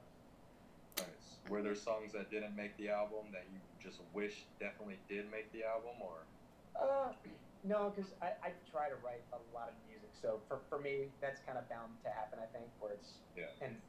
Nice. 0.97 1.39
Were 1.49 1.61
there 1.61 1.75
songs 1.75 2.13
that 2.13 2.29
didn't 2.29 2.55
make 2.55 2.75
the 2.77 2.89
album 2.89 3.31
that 3.31 3.45
you 3.51 3.59
just 3.79 4.01
wish 4.13 4.45
definitely 4.59 4.99
did 5.07 5.29
make 5.31 5.51
the 5.51 5.63
album, 5.63 6.01
or? 6.01 6.25
Uh, 6.75 7.13
no, 7.63 7.89
because 7.89 8.13
I, 8.21 8.33
I 8.43 8.53
try 8.71 8.89
to 8.89 8.95
write 8.97 9.23
a 9.33 9.39
lot 9.53 9.69
of 9.69 9.75
music. 9.87 10.09
So 10.13 10.39
for, 10.47 10.59
for 10.69 10.79
me, 10.79 11.11
that's 11.21 11.39
kind 11.41 11.57
of 11.57 11.67
bound 11.69 11.91
to 12.03 12.09
happen, 12.09 12.39
I 12.39 12.45
think, 12.47 12.69
where 12.79 12.93
it's, 12.93 13.19
Yeah. 13.35 13.51
and 13.61 13.81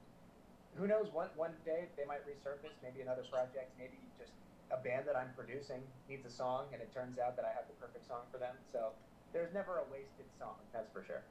who 0.74 0.86
knows, 0.86 1.10
one, 1.12 1.30
one 1.36 1.54
day 1.64 1.88
they 1.96 2.04
might 2.04 2.26
resurface, 2.26 2.74
maybe 2.82 3.00
another 3.02 3.24
project, 3.24 3.72
maybe 3.78 3.98
just 4.18 4.32
a 4.70 4.76
band 4.82 5.06
that 5.06 5.16
I'm 5.16 5.30
producing 5.36 5.82
needs 6.08 6.26
a 6.26 6.30
song, 6.30 6.66
and 6.72 6.82
it 6.82 6.92
turns 6.92 7.18
out 7.18 7.36
that 7.36 7.44
I 7.44 7.54
have 7.54 7.66
the 7.68 7.74
perfect 7.74 8.06
song 8.06 8.22
for 8.32 8.38
them. 8.38 8.54
So 8.72 8.90
there's 9.32 9.52
never 9.54 9.78
a 9.78 9.84
wasted 9.92 10.26
song, 10.38 10.54
that's 10.72 10.90
for 10.92 11.04
sure. 11.04 11.22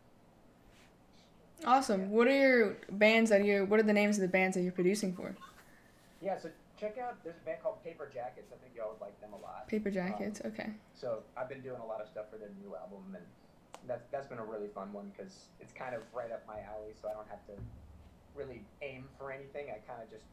Awesome. 1.63 2.12
What 2.12 2.27
are 2.27 2.36
your 2.36 2.77
bands 2.92 3.30
that 3.30 3.46
you're? 3.46 3.63
What 3.65 3.80
are 3.80 3.84
the 3.84 3.94
names 3.94 4.18
of 4.18 4.22
the 4.22 4.27
bands 4.27 4.56
that 4.56 4.63
you're 4.63 4.74
producing 4.74 5.13
for? 5.13 5.36
Yeah, 6.22 6.38
so 6.38 6.50
check 6.80 6.98
out, 6.98 7.24
there's 7.24 7.38
a 7.42 7.46
band 7.46 7.63
called 7.63 7.84
Paper 7.84 8.10
Jackets. 8.13 8.51
I 8.51 8.58
think 8.62 8.75
y'all 8.75 8.92
would 8.92 9.01
like 9.01 9.20
them 9.22 9.32
a 9.34 9.42
lot. 9.42 9.68
Paper 9.68 9.89
um, 9.89 9.96
Jackets. 9.96 10.42
Okay. 10.46 10.70
So 10.94 11.24
I've 11.38 11.48
been 11.48 11.62
doing 11.62 11.80
a 11.80 11.86
lot 11.86 12.01
of 12.01 12.08
stuff 12.08 12.25
for 12.30 12.38
their 12.38 12.51
new 12.62 12.75
album, 12.75 13.15
and 13.15 13.24
that's 13.88 14.08
that's 14.12 14.27
been 14.27 14.39
a 14.39 14.46
really 14.46 14.68
fun 14.74 14.92
one 14.92 15.12
because 15.15 15.48
it's 15.60 15.74
kind 15.74 15.96
of 15.96 16.01
right 16.13 16.32
up 16.32 16.44
my 16.48 16.60
alley. 16.68 16.92
So 17.01 17.08
I 17.08 17.13
don't 17.13 17.30
have 17.30 17.46
to 17.48 17.54
really 18.36 18.62
aim 18.82 19.06
for 19.18 19.32
anything. 19.32 19.72
I 19.72 19.80
kind 19.88 20.04
of 20.04 20.10
just 20.12 20.25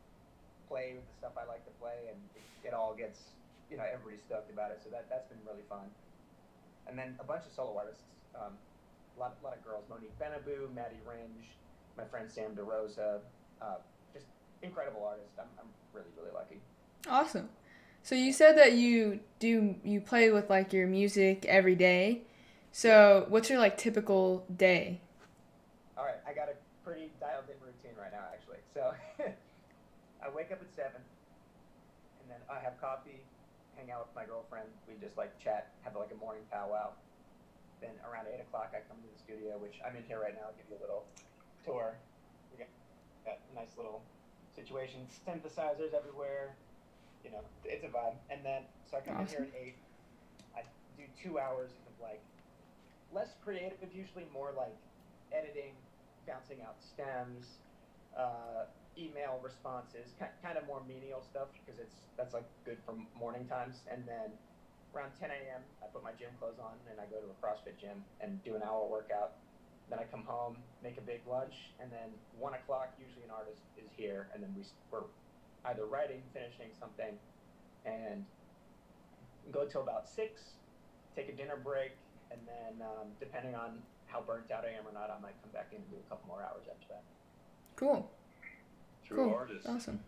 play 0.68 0.94
with 0.94 1.06
the 1.06 1.16
stuff 1.18 1.32
I 1.38 1.46
like 1.48 1.64
to 1.64 1.74
play, 1.80 2.10
and 2.10 2.18
it, 2.34 2.68
it 2.68 2.74
all 2.74 2.94
gets 2.94 3.34
you 3.70 3.76
know 3.76 3.84
everybody's 3.84 4.22
stoked 4.22 4.50
about 4.50 4.70
it. 4.70 4.80
So 4.82 4.90
that 4.90 5.08
that's 5.08 5.28
been 5.28 5.40
really 5.46 5.64
fun. 5.68 5.88
And 6.86 6.98
then 6.98 7.14
a 7.20 7.24
bunch 7.24 7.46
of 7.46 7.52
solo 7.52 7.76
artists, 7.78 8.02
um, 8.34 8.54
a 9.16 9.20
lot 9.20 9.36
lot 9.42 9.56
of 9.56 9.64
girls: 9.64 9.84
Monique 9.88 10.16
Benabou, 10.18 10.72
Maddie 10.74 11.02
Ringe, 11.06 11.48
my 11.96 12.04
friend 12.04 12.30
Sam 12.30 12.54
DeRosa. 12.54 13.20
Uh, 13.60 13.78
just 14.12 14.26
incredible 14.62 15.04
artists. 15.04 15.38
I'm 15.38 15.50
I'm 15.58 15.70
really 15.92 16.10
really 16.16 16.32
lucky. 16.34 16.60
Awesome. 17.08 17.48
So 18.02 18.14
you 18.14 18.32
said 18.32 18.58
that 18.58 18.72
you 18.72 19.20
do 19.38 19.76
you 19.84 20.00
play 20.00 20.30
with 20.30 20.50
like 20.50 20.72
your 20.72 20.86
music 20.86 21.46
every 21.46 21.74
day. 21.74 22.22
So 22.72 23.26
what's 23.28 23.50
your 23.50 23.58
like 23.58 23.76
typical 23.76 24.44
day? 24.56 25.00
All 25.96 26.04
right, 26.04 26.16
I 26.26 26.32
got 26.32 26.48
a 26.48 26.54
pretty 26.84 27.10
dialed 27.20 27.44
in 27.48 27.54
routine 27.64 27.96
right 28.00 28.10
now, 28.10 28.24
actually. 28.32 28.58
So 28.72 28.92
I 30.22 30.30
wake 30.30 30.54
up 30.54 30.62
at 30.62 30.70
seven, 30.70 31.02
and 32.22 32.26
then 32.30 32.38
I 32.46 32.62
have 32.62 32.78
coffee, 32.80 33.26
hang 33.74 33.90
out 33.90 34.06
with 34.06 34.14
my 34.14 34.24
girlfriend. 34.24 34.70
We 34.86 34.94
just 35.02 35.18
like 35.18 35.34
chat, 35.42 35.74
have 35.82 35.98
like 35.98 36.14
a 36.14 36.18
morning 36.22 36.46
powwow. 36.50 36.94
Then 37.82 37.90
around 38.06 38.30
eight 38.30 38.38
o'clock, 38.38 38.70
I 38.70 38.86
come 38.86 39.02
to 39.02 39.10
the 39.10 39.18
studio, 39.18 39.58
which 39.58 39.82
I'm 39.82 39.98
in 39.98 40.06
here 40.06 40.22
right 40.22 40.34
now. 40.38 40.54
I'll 40.54 40.58
give 40.58 40.70
you 40.70 40.78
a 40.78 40.82
little 40.82 41.02
tour. 41.66 41.98
We 42.54 42.62
got, 42.62 42.70
got 43.26 43.38
a 43.42 43.52
nice 43.58 43.74
little 43.76 44.00
situation, 44.54 45.02
synthesizers 45.26 45.90
everywhere. 45.90 46.54
You 47.26 47.34
know, 47.34 47.42
it's 47.64 47.82
a 47.82 47.90
vibe. 47.90 48.14
And 48.30 48.46
then 48.46 48.62
so 48.86 48.98
I 48.98 49.00
come 49.00 49.20
in 49.20 49.26
here 49.26 49.46
at 49.50 49.54
eight. 49.58 49.74
I 50.54 50.62
do 50.96 51.02
two 51.18 51.38
hours 51.42 51.74
of 51.90 51.94
like 51.98 52.22
less 53.12 53.34
creative, 53.42 53.80
but 53.80 53.90
usually 53.94 54.26
more 54.32 54.54
like 54.56 54.74
editing, 55.34 55.74
bouncing 56.26 56.62
out 56.62 56.76
stems, 56.78 57.58
uh, 58.16 58.70
email 58.98 59.40
responses, 59.42 60.12
ki- 60.18 60.36
kind 60.42 60.58
of 60.58 60.66
more 60.66 60.82
menial 60.84 61.22
stuff 61.22 61.48
because 61.52 61.80
it's 61.80 61.96
that's 62.16 62.34
like 62.34 62.44
good 62.64 62.78
for 62.84 62.94
morning 63.16 63.46
times. 63.46 63.80
And 63.90 64.06
then 64.06 64.32
around 64.94 65.12
10 65.18 65.30
a.m., 65.30 65.62
I 65.82 65.86
put 65.92 66.04
my 66.04 66.12
gym 66.12 66.30
clothes 66.38 66.60
on 66.60 66.76
and 66.90 67.00
I 67.00 67.06
go 67.06 67.20
to 67.20 67.28
a 67.32 67.36
CrossFit 67.40 67.80
gym 67.80 68.04
and 68.20 68.42
do 68.44 68.54
an 68.54 68.62
hour 68.62 68.86
workout. 68.88 69.32
Then 69.88 69.98
I 69.98 70.04
come 70.04 70.24
home, 70.24 70.56
make 70.82 70.96
a 70.96 71.00
big 71.02 71.20
lunch, 71.28 71.54
and 71.80 71.90
then 71.90 72.10
one 72.38 72.54
o'clock, 72.54 72.94
usually 72.98 73.24
an 73.24 73.30
artist 73.30 73.60
is 73.76 73.90
here, 73.96 74.30
and 74.32 74.42
then 74.42 74.54
we, 74.56 74.64
we're 74.90 75.04
either 75.66 75.84
writing, 75.84 76.22
finishing 76.32 76.72
something, 76.78 77.18
and 77.84 78.24
go 79.50 79.66
till 79.66 79.82
about 79.82 80.08
six, 80.08 80.40
take 81.16 81.28
a 81.28 81.36
dinner 81.36 81.56
break, 81.56 81.92
and 82.30 82.40
then 82.46 82.86
um, 82.86 83.08
depending 83.20 83.54
on 83.54 83.82
how 84.06 84.22
burnt 84.22 84.50
out 84.50 84.64
I 84.64 84.78
am 84.78 84.86
or 84.86 84.92
not, 84.92 85.10
I 85.10 85.20
might 85.20 85.36
come 85.42 85.52
back 85.52 85.68
in 85.72 85.78
and 85.78 85.90
do 85.90 85.96
a 85.96 86.08
couple 86.08 86.28
more 86.28 86.42
hours 86.42 86.64
after 86.70 86.86
that. 86.88 87.04
Cool. 87.76 88.08
True 89.12 89.24
cool. 89.24 89.34
artist. 89.34 89.66
Awesome. 89.68 90.00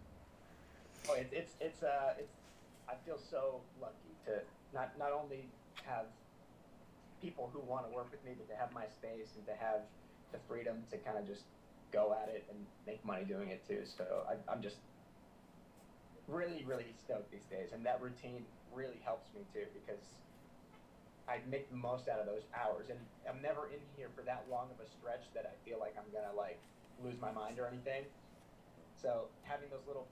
Oh, 1.09 1.15
it's 1.15 1.33
it's 1.33 1.53
it's 1.61 1.83
uh 1.83 2.15
it's 2.19 2.33
I 2.89 2.95
feel 3.05 3.19
so 3.19 3.61
lucky 3.81 4.17
to 4.27 4.41
not 4.73 4.99
not 4.99 5.13
only 5.13 5.49
have 5.85 6.07
people 7.21 7.51
who 7.53 7.61
want 7.61 7.89
to 7.89 7.95
work 7.95 8.11
with 8.11 8.25
me, 8.25 8.33
but 8.37 8.49
to 8.53 8.57
have 8.59 8.73
my 8.73 8.87
space 8.87 9.29
and 9.37 9.47
to 9.47 9.55
have 9.55 9.81
the 10.33 10.39
freedom 10.49 10.83
to 10.91 10.97
kind 10.99 11.19
of 11.19 11.27
just 11.27 11.43
go 11.93 12.17
at 12.17 12.29
it 12.29 12.45
and 12.49 12.59
make 12.87 13.05
money 13.05 13.25
doing 13.25 13.51
it 13.51 13.67
too. 13.69 13.83
So 13.85 14.25
I, 14.29 14.37
I'm 14.51 14.63
just 14.63 14.77
really 16.27 16.65
really 16.65 16.87
stoked 17.05 17.31
these 17.31 17.45
days, 17.51 17.73
and 17.73 17.85
that 17.85 18.01
routine 18.01 18.45
really 18.73 19.01
helps 19.05 19.29
me 19.35 19.43
too 19.53 19.67
because 19.75 20.03
I 21.29 21.41
make 21.51 21.71
the 21.71 21.77
most 21.77 22.09
out 22.09 22.21
of 22.21 22.27
those 22.27 22.45
hours, 22.57 22.89
and 22.89 22.99
I'm 23.29 23.41
never 23.43 23.67
in 23.69 23.81
here 23.97 24.09
for 24.17 24.23
that 24.23 24.45
long 24.51 24.69
of 24.73 24.81
a 24.81 24.89
stretch 24.89 25.25
that 25.35 25.45
I 25.45 25.69
feel 25.69 25.79
like 25.79 25.95
I'm 25.97 26.09
gonna 26.13 26.35
like 26.37 26.59
lose 27.03 27.21
my 27.21 27.33
mind 27.33 27.59
or 27.59 27.67
anything. 27.69 28.05
So 29.05 29.29
having 29.43 29.69
those 29.69 29.85
little 29.87 30.09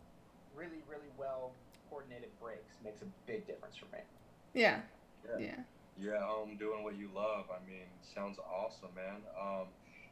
really, 0.55 0.85
really 0.87 1.09
well 1.17 1.57
coordinated 1.89 2.29
breaks 2.39 2.77
makes 2.85 3.01
a 3.01 3.09
big 3.27 3.47
difference 3.47 3.77
for 3.81 3.87
me. 3.87 4.05
Yeah. 4.53 4.83
Yeah. 5.25 5.39
Yeah. 5.41 5.61
Yeah, 5.97 6.21
um, 6.25 6.57
doing 6.57 6.85
what 6.85 6.97
you 6.97 7.09
love. 7.15 7.47
I 7.49 7.61
mean, 7.69 7.89
sounds 8.15 8.39
awesome, 8.39 8.95
man. 8.95 9.25
Um, 9.33 9.69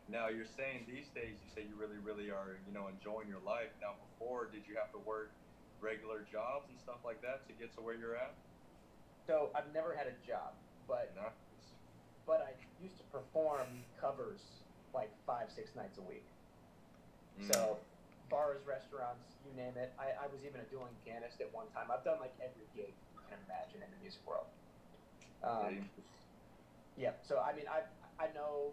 now 0.09 0.29
you're 0.29 0.49
saying 0.57 0.85
these 0.89 1.09
days, 1.15 1.37
you 1.45 1.49
say 1.55 1.69
you 1.69 1.77
really, 1.77 1.97
really 1.97 2.31
are, 2.31 2.57
you 2.67 2.73
know, 2.73 2.89
enjoying 2.89 3.29
your 3.29 3.41
life. 3.41 3.73
Now, 3.81 3.97
before, 4.13 4.49
did 4.49 4.65
you 4.69 4.77
have 4.77 4.93
to 4.93 5.01
work 5.09 5.33
regular 5.81 6.25
jobs 6.33 6.69
and 6.69 6.79
stuff 6.81 7.01
like 7.05 7.21
that 7.23 7.49
to 7.49 7.53
get 7.55 7.75
to 7.77 7.81
where 7.81 7.95
you're 7.95 8.17
at? 8.17 8.35
So 9.27 9.51
I've 9.55 9.73
never 9.73 9.95
had 9.95 10.07
a 10.07 10.17
job, 10.27 10.53
but 10.89 11.13
Nice. 11.17 11.33
but 12.27 12.41
I 12.41 12.53
used 12.83 12.99
to 12.99 13.05
perform 13.05 13.85
covers 14.01 14.41
like 14.93 15.13
five, 15.27 15.49
six 15.55 15.71
nights 15.77 15.97
a 15.99 16.03
week. 16.03 16.27
Mm. 17.41 17.49
So 17.49 17.79
bars, 18.31 18.63
restaurants, 18.65 19.27
you 19.45 19.53
name 19.53 19.77
it. 19.77 19.93
I, 19.99 20.25
I 20.25 20.27
was 20.31 20.45
even 20.47 20.61
a 20.61 20.65
dueling 20.71 20.95
pianist 21.05 21.41
at 21.41 21.53
one 21.53 21.67
time. 21.75 21.91
I've 21.91 22.05
done 22.05 22.21
like 22.21 22.33
every 22.41 22.65
gig 22.75 22.95
you 23.13 23.21
can 23.29 23.39
imagine 23.45 23.83
in 23.83 23.91
the 23.91 24.01
music 24.01 24.23
world. 24.27 24.47
Um, 25.43 25.91
yeah. 26.97 27.13
So 27.27 27.41
I 27.41 27.53
mean, 27.53 27.67
I 27.69 27.83
I 28.23 28.33
know 28.33 28.73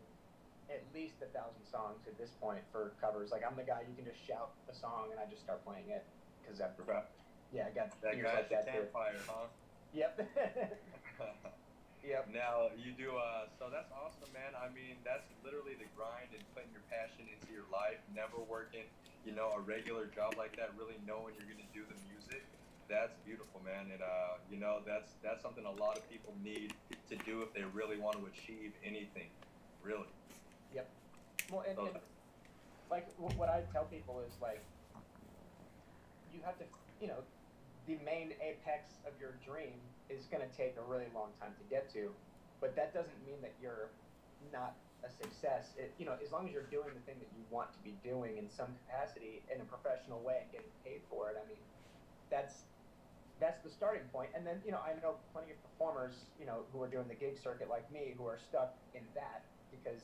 at 0.69 0.83
least 0.93 1.15
a 1.21 1.27
thousand 1.31 1.65
songs 1.71 2.07
at 2.07 2.17
this 2.17 2.29
point 2.39 2.63
for 2.71 2.91
covers. 3.01 3.31
Like 3.31 3.43
I'm 3.43 3.55
the 3.55 3.63
guy 3.63 3.81
you 3.87 3.95
can 3.95 4.05
just 4.05 4.19
shout 4.27 4.51
a 4.69 4.75
song 4.75 5.09
and 5.11 5.19
I 5.19 5.25
just 5.25 5.43
start 5.43 5.63
playing 5.65 5.89
it 5.89 6.05
because 6.41 6.61
I've 6.61 6.77
Right. 6.87 7.03
yeah 7.51 7.67
I 7.67 7.71
got 7.71 7.89
that 8.01 8.21
guy's 8.21 8.35
like 8.35 8.49
that 8.49 8.67
campfire, 8.67 9.19
huh? 9.27 9.47
Yep. 9.93 10.19
yep. 12.03 12.27
Now 12.27 12.69
you 12.75 12.91
do. 12.91 13.15
Uh, 13.15 13.47
so 13.57 13.69
that's 13.71 13.91
awesome, 13.91 14.31
man. 14.33 14.53
I 14.55 14.67
mean, 14.69 14.99
that's 15.07 15.23
literally 15.43 15.75
the 15.79 15.87
grind 15.95 16.35
and 16.35 16.43
putting 16.53 16.71
your 16.71 16.83
passion 16.91 17.31
into 17.31 17.51
your 17.53 17.65
life. 17.71 17.97
Never 18.13 18.43
working, 18.43 18.83
you 19.25 19.33
know, 19.33 19.51
a 19.55 19.59
regular 19.59 20.05
job 20.05 20.35
like 20.37 20.55
that. 20.57 20.71
Really 20.77 20.95
knowing 21.05 21.35
you're 21.37 21.47
gonna 21.47 21.67
do 21.73 21.83
the 21.85 21.95
music. 22.09 22.43
That's 22.89 23.15
beautiful, 23.25 23.61
man. 23.63 23.91
And 23.91 24.01
uh, 24.01 24.37
you 24.49 24.57
know, 24.57 24.81
that's 24.85 25.13
that's 25.23 25.41
something 25.41 25.65
a 25.65 25.71
lot 25.71 25.97
of 25.97 26.09
people 26.09 26.33
need 26.41 26.73
to 27.09 27.15
do 27.17 27.41
if 27.41 27.53
they 27.53 27.63
really 27.63 27.97
want 27.97 28.17
to 28.17 28.25
achieve 28.25 28.73
anything. 28.83 29.29
Really. 29.83 30.07
Yep. 30.73 30.89
Well, 31.51 31.63
and, 31.67 31.77
and 31.79 31.97
like 32.89 33.07
wh- 33.17 33.37
what 33.37 33.49
I 33.49 33.61
tell 33.71 33.85
people 33.85 34.21
is 34.27 34.33
like, 34.41 34.63
you 36.33 36.41
have 36.43 36.57
to, 36.59 36.65
you 37.01 37.07
know, 37.07 37.23
the 37.87 37.97
main 38.05 38.33
apex 38.41 38.91
of 39.05 39.13
your 39.19 39.33
dream 39.45 39.79
is 40.09 40.25
going 40.25 40.47
to 40.47 40.55
take 40.55 40.75
a 40.77 40.81
really 40.81 41.07
long 41.13 41.31
time 41.39 41.53
to 41.57 41.63
get 41.69 41.91
to, 41.93 42.11
but 42.59 42.75
that 42.75 42.93
doesn't 42.93 43.25
mean 43.25 43.41
that 43.41 43.53
you're 43.61 43.89
not 44.51 44.75
a 45.05 45.09
success. 45.09 45.73
It, 45.77 45.93
you 45.97 46.05
know, 46.05 46.15
as 46.23 46.31
long 46.31 46.47
as 46.47 46.53
you're 46.53 46.69
doing 46.69 46.89
the 46.93 47.03
thing 47.05 47.19
that 47.19 47.29
you 47.35 47.43
want 47.49 47.73
to 47.73 47.79
be 47.83 47.93
doing 48.03 48.37
in 48.37 48.49
some 48.49 48.73
capacity 48.85 49.43
in 49.53 49.61
a 49.61 49.67
professional 49.67 50.21
way 50.21 50.45
and 50.45 50.51
getting 50.51 50.73
paid 50.85 51.01
for 51.09 51.29
it. 51.29 51.37
I 51.37 51.45
mean, 51.47 51.61
that's 52.29 52.65
that's 53.39 53.61
the 53.61 53.69
starting 53.69 54.09
point. 54.09 54.33
And 54.33 54.41
then, 54.41 54.61
you 54.65 54.71
know, 54.71 54.81
I 54.81 54.97
know 55.01 55.21
plenty 55.31 55.53
of 55.53 55.61
performers, 55.61 56.25
you 56.39 56.45
know, 56.45 56.65
who 56.73 56.81
are 56.81 56.89
doing 56.89 57.07
the 57.07 57.13
gig 57.13 57.37
circuit 57.37 57.69
like 57.69 57.85
me, 57.93 58.17
who 58.17 58.25
are 58.25 58.39
stuck 58.41 58.73
in 58.95 59.05
that 59.13 59.45
because 59.69 60.01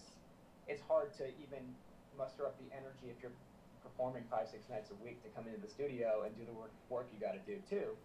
it's 0.67 0.81
hard 0.85 1.17
to 1.17 1.25
even 1.41 1.65
muster 2.13 2.45
up 2.45 2.53
the 2.61 2.69
energy 2.69 3.09
if 3.09 3.17
you're 3.21 3.33
performing 3.81 4.23
five, 4.29 4.47
six 4.47 4.69
nights 4.69 4.93
a 4.93 4.97
week 5.03 5.21
to 5.23 5.29
come 5.33 5.49
into 5.49 5.59
the 5.59 5.67
studio 5.67 6.23
and 6.25 6.37
do 6.37 6.45
the 6.45 6.53
work, 6.53 6.71
work 6.89 7.07
you 7.09 7.19
got 7.19 7.33
to 7.33 7.43
do 7.49 7.57
too. 7.67 7.97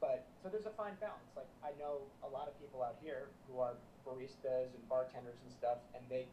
But 0.00 0.26
so 0.42 0.48
there's 0.48 0.66
a 0.66 0.76
fine 0.76 0.94
balance. 1.00 1.32
Like 1.36 1.48
I 1.64 1.72
know 1.80 2.04
a 2.22 2.28
lot 2.28 2.48
of 2.48 2.54
people 2.60 2.82
out 2.82 2.96
here 3.02 3.28
who 3.48 3.60
are 3.60 3.74
baristas 4.06 4.74
and 4.76 4.82
bartenders 4.88 5.40
and 5.44 5.52
stuff, 5.52 5.78
and 5.94 6.04
they 6.10 6.26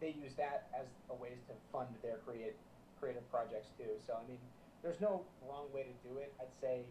they 0.00 0.14
use 0.14 0.34
that 0.36 0.68
as 0.76 0.86
a 1.10 1.14
ways 1.14 1.40
to 1.48 1.54
fund 1.72 1.88
their 2.02 2.18
create 2.24 2.54
creative 3.00 3.26
projects 3.30 3.68
too. 3.76 3.98
So 4.06 4.14
I 4.14 4.24
mean, 4.28 4.38
there's 4.82 5.00
no 5.00 5.22
wrong 5.48 5.66
way 5.74 5.84
to 5.84 5.94
do 6.08 6.18
it. 6.18 6.32
I'd 6.40 6.54
say 6.60 6.86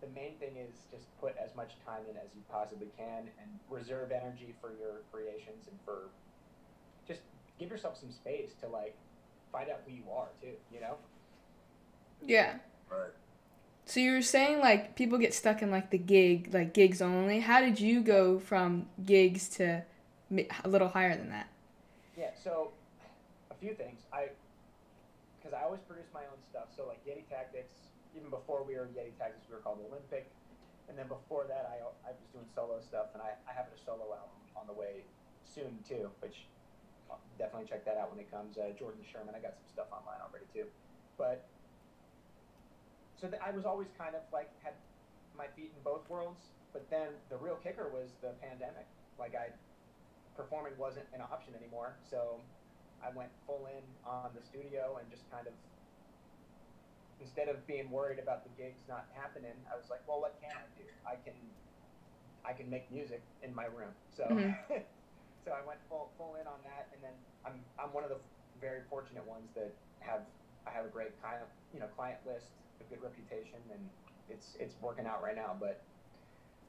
the 0.00 0.08
main 0.14 0.36
thing 0.38 0.56
is 0.56 0.74
just 0.90 1.06
put 1.20 1.36
as 1.38 1.54
much 1.56 1.72
time 1.86 2.02
in 2.10 2.16
as 2.16 2.28
you 2.34 2.42
possibly 2.50 2.88
can 2.98 3.30
and 3.40 3.48
reserve 3.70 4.12
energy 4.12 4.54
for 4.60 4.70
your 4.76 5.00
creations 5.12 5.68
and 5.68 5.78
for 5.84 6.10
just 7.06 7.20
give 7.58 7.70
yourself 7.70 7.96
some 7.98 8.10
space 8.10 8.50
to 8.60 8.68
like 8.68 8.94
find 9.52 9.70
out 9.70 9.80
who 9.86 9.92
you 9.94 10.04
are 10.12 10.28
too, 10.42 10.52
you 10.72 10.80
know? 10.80 10.96
Yeah. 12.20 12.54
Right. 12.90 13.12
So 13.86 14.00
you 14.00 14.12
were 14.12 14.22
saying 14.22 14.60
like 14.60 14.96
people 14.96 15.18
get 15.18 15.34
stuck 15.34 15.62
in 15.62 15.70
like 15.70 15.90
the 15.90 15.98
gig, 15.98 16.50
like 16.52 16.72
gigs 16.72 17.02
only. 17.02 17.40
How 17.40 17.60
did 17.60 17.80
you 17.80 18.00
go 18.00 18.38
from 18.38 18.86
gigs 19.04 19.48
to 19.50 19.84
a 20.32 20.68
little 20.68 20.88
higher 20.88 21.16
than 21.16 21.30
that? 21.30 21.48
Yeah, 22.16 22.30
so 22.42 22.72
a 23.50 23.54
few 23.54 23.74
things. 23.74 24.00
I 24.12 24.28
because 25.36 25.52
I 25.52 25.64
always 25.64 25.80
produce 25.84 26.08
my 26.14 26.24
own 26.24 26.40
stuff. 26.48 26.72
So 26.74 26.88
like 26.88 27.04
Yeti 27.04 27.28
Tactics, 27.28 27.74
even 28.16 28.30
before 28.30 28.64
we 28.64 28.74
were 28.76 28.88
Yeti 28.96 29.12
Tactics, 29.18 29.44
we 29.48 29.54
were 29.54 29.60
called 29.60 29.78
Olympic. 29.84 30.30
And 30.88 30.96
then 30.96 31.08
before 31.08 31.44
that, 31.48 31.68
I, 31.68 31.80
I 32.08 32.12
was 32.12 32.28
doing 32.32 32.44
solo 32.54 32.76
stuff, 32.80 33.16
and 33.16 33.22
I, 33.24 33.32
I 33.48 33.56
have 33.56 33.72
a 33.72 33.78
solo 33.84 34.04
album 34.12 34.36
on 34.52 34.68
the 34.68 34.76
way 34.76 35.04
soon 35.44 35.80
too, 35.84 36.12
which 36.20 36.44
I'll 37.08 37.20
definitely 37.38 37.68
check 37.68 37.84
that 37.84 37.96
out 37.96 38.12
when 38.12 38.20
it 38.20 38.28
comes. 38.32 38.56
Uh, 38.56 38.72
Jordan 38.76 39.00
Sherman, 39.04 39.36
I 39.36 39.40
got 39.40 39.56
some 39.56 39.68
stuff 39.68 39.88
online 39.92 40.20
already 40.24 40.48
too. 40.52 40.68
But 41.16 41.44
so 43.24 43.30
th- 43.30 43.40
I 43.42 43.50
was 43.52 43.64
always 43.64 43.88
kind 43.96 44.14
of 44.14 44.22
like 44.32 44.50
had 44.62 44.74
my 45.34 45.46
feet 45.48 45.72
in 45.74 45.82
both 45.82 46.08
worlds. 46.10 46.40
But 46.74 46.90
then 46.90 47.14
the 47.30 47.36
real 47.38 47.56
kicker 47.56 47.88
was 47.88 48.10
the 48.20 48.32
pandemic. 48.42 48.86
Like 49.18 49.34
I 49.34 49.48
performing 50.36 50.76
wasn't 50.76 51.06
an 51.14 51.22
option 51.22 51.54
anymore. 51.54 51.96
So 52.02 52.40
I 53.02 53.08
went 53.10 53.30
full 53.46 53.66
in 53.66 53.82
on 54.04 54.34
the 54.34 54.42
studio 54.42 54.98
and 55.00 55.08
just 55.10 55.30
kind 55.30 55.46
of 55.46 55.54
instead 57.18 57.48
of 57.48 57.66
being 57.66 57.90
worried 57.90 58.18
about 58.18 58.44
the 58.44 58.50
gigs 58.50 58.82
not 58.88 59.06
happening, 59.14 59.54
I 59.72 59.76
was 59.76 59.88
like, 59.88 60.06
well, 60.06 60.20
what 60.20 60.38
can 60.40 60.50
I 60.52 60.66
do? 60.76 60.84
I 61.06 61.16
can 61.16 61.32
I 62.44 62.52
can 62.52 62.68
make 62.68 62.90
music 62.90 63.22
in 63.42 63.54
my 63.54 63.64
room. 63.64 63.94
So 64.10 64.24
Mhm. 64.28 64.54
so 65.44 65.52
I 65.52 65.64
went 65.64 65.80
full 65.88 66.12
full 66.18 66.34
in 66.36 66.46
on 66.46 66.62
that, 66.64 66.88
and 66.92 67.02
then 67.02 67.14
I'm 67.44 67.64
I'm 67.78 67.94
one 67.94 68.04
of 68.04 68.10
the 68.10 68.20
very 68.60 68.82
fortunate 68.90 69.24
ones 69.24 69.48
that 69.54 69.72
have 70.00 70.26
I 70.66 70.70
have 70.70 70.84
a 70.84 70.88
great 70.88 71.20
kind 71.22 71.40
of 71.42 71.48
you 71.72 71.80
know 71.80 71.86
client 71.96 72.18
list, 72.26 72.52
a 72.80 72.84
good 72.92 73.02
reputation, 73.02 73.60
and 73.72 73.80
it's 74.28 74.56
it's 74.58 74.74
working 74.80 75.06
out 75.06 75.22
right 75.22 75.36
now. 75.36 75.56
But 75.58 75.82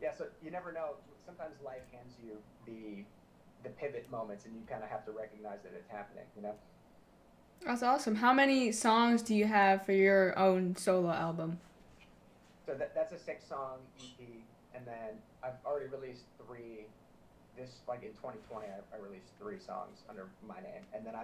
yeah, 0.02 0.14
so 0.14 0.28
you 0.44 0.52
never 0.52 0.72
know. 0.72 0.96
Sometimes 1.26 1.56
life 1.64 1.82
hands 1.92 2.14
you 2.24 2.38
the 2.66 3.04
the 3.64 3.70
pivot 3.70 4.10
moments, 4.12 4.46
and 4.46 4.56
you 4.56 4.62
kind 4.70 4.84
of 4.84 4.90
have 4.90 5.06
to 5.06 5.12
recognize 5.12 5.60
that 5.64 5.74
it's 5.76 5.90
happening. 5.90 6.26
You 6.36 6.44
know. 6.44 6.56
That's 7.66 7.82
awesome. 7.82 8.16
How 8.16 8.34
many 8.34 8.72
songs 8.72 9.22
do 9.22 9.34
you 9.34 9.46
have 9.46 9.86
for 9.86 9.94
your 9.94 10.38
own 10.38 10.76
solo 10.76 11.10
album? 11.10 11.60
So 12.66 12.74
that, 12.76 12.94
that's 12.94 13.14
a 13.14 13.18
six 13.18 13.48
song 13.48 13.80
EP, 14.00 14.28
and 14.76 14.86
then 14.86 15.18
I've 15.44 15.58
already 15.66 15.88
released 15.88 16.26
three. 16.46 16.86
This 17.58 17.80
like 17.88 18.04
in 18.04 18.10
2020, 18.10 18.68
I, 18.68 18.96
I 18.96 19.00
released 19.00 19.32
three 19.40 19.58
songs 19.58 20.04
under 20.10 20.28
my 20.46 20.56
name, 20.56 20.84
and 20.94 21.06
then 21.06 21.16
I, 21.16 21.24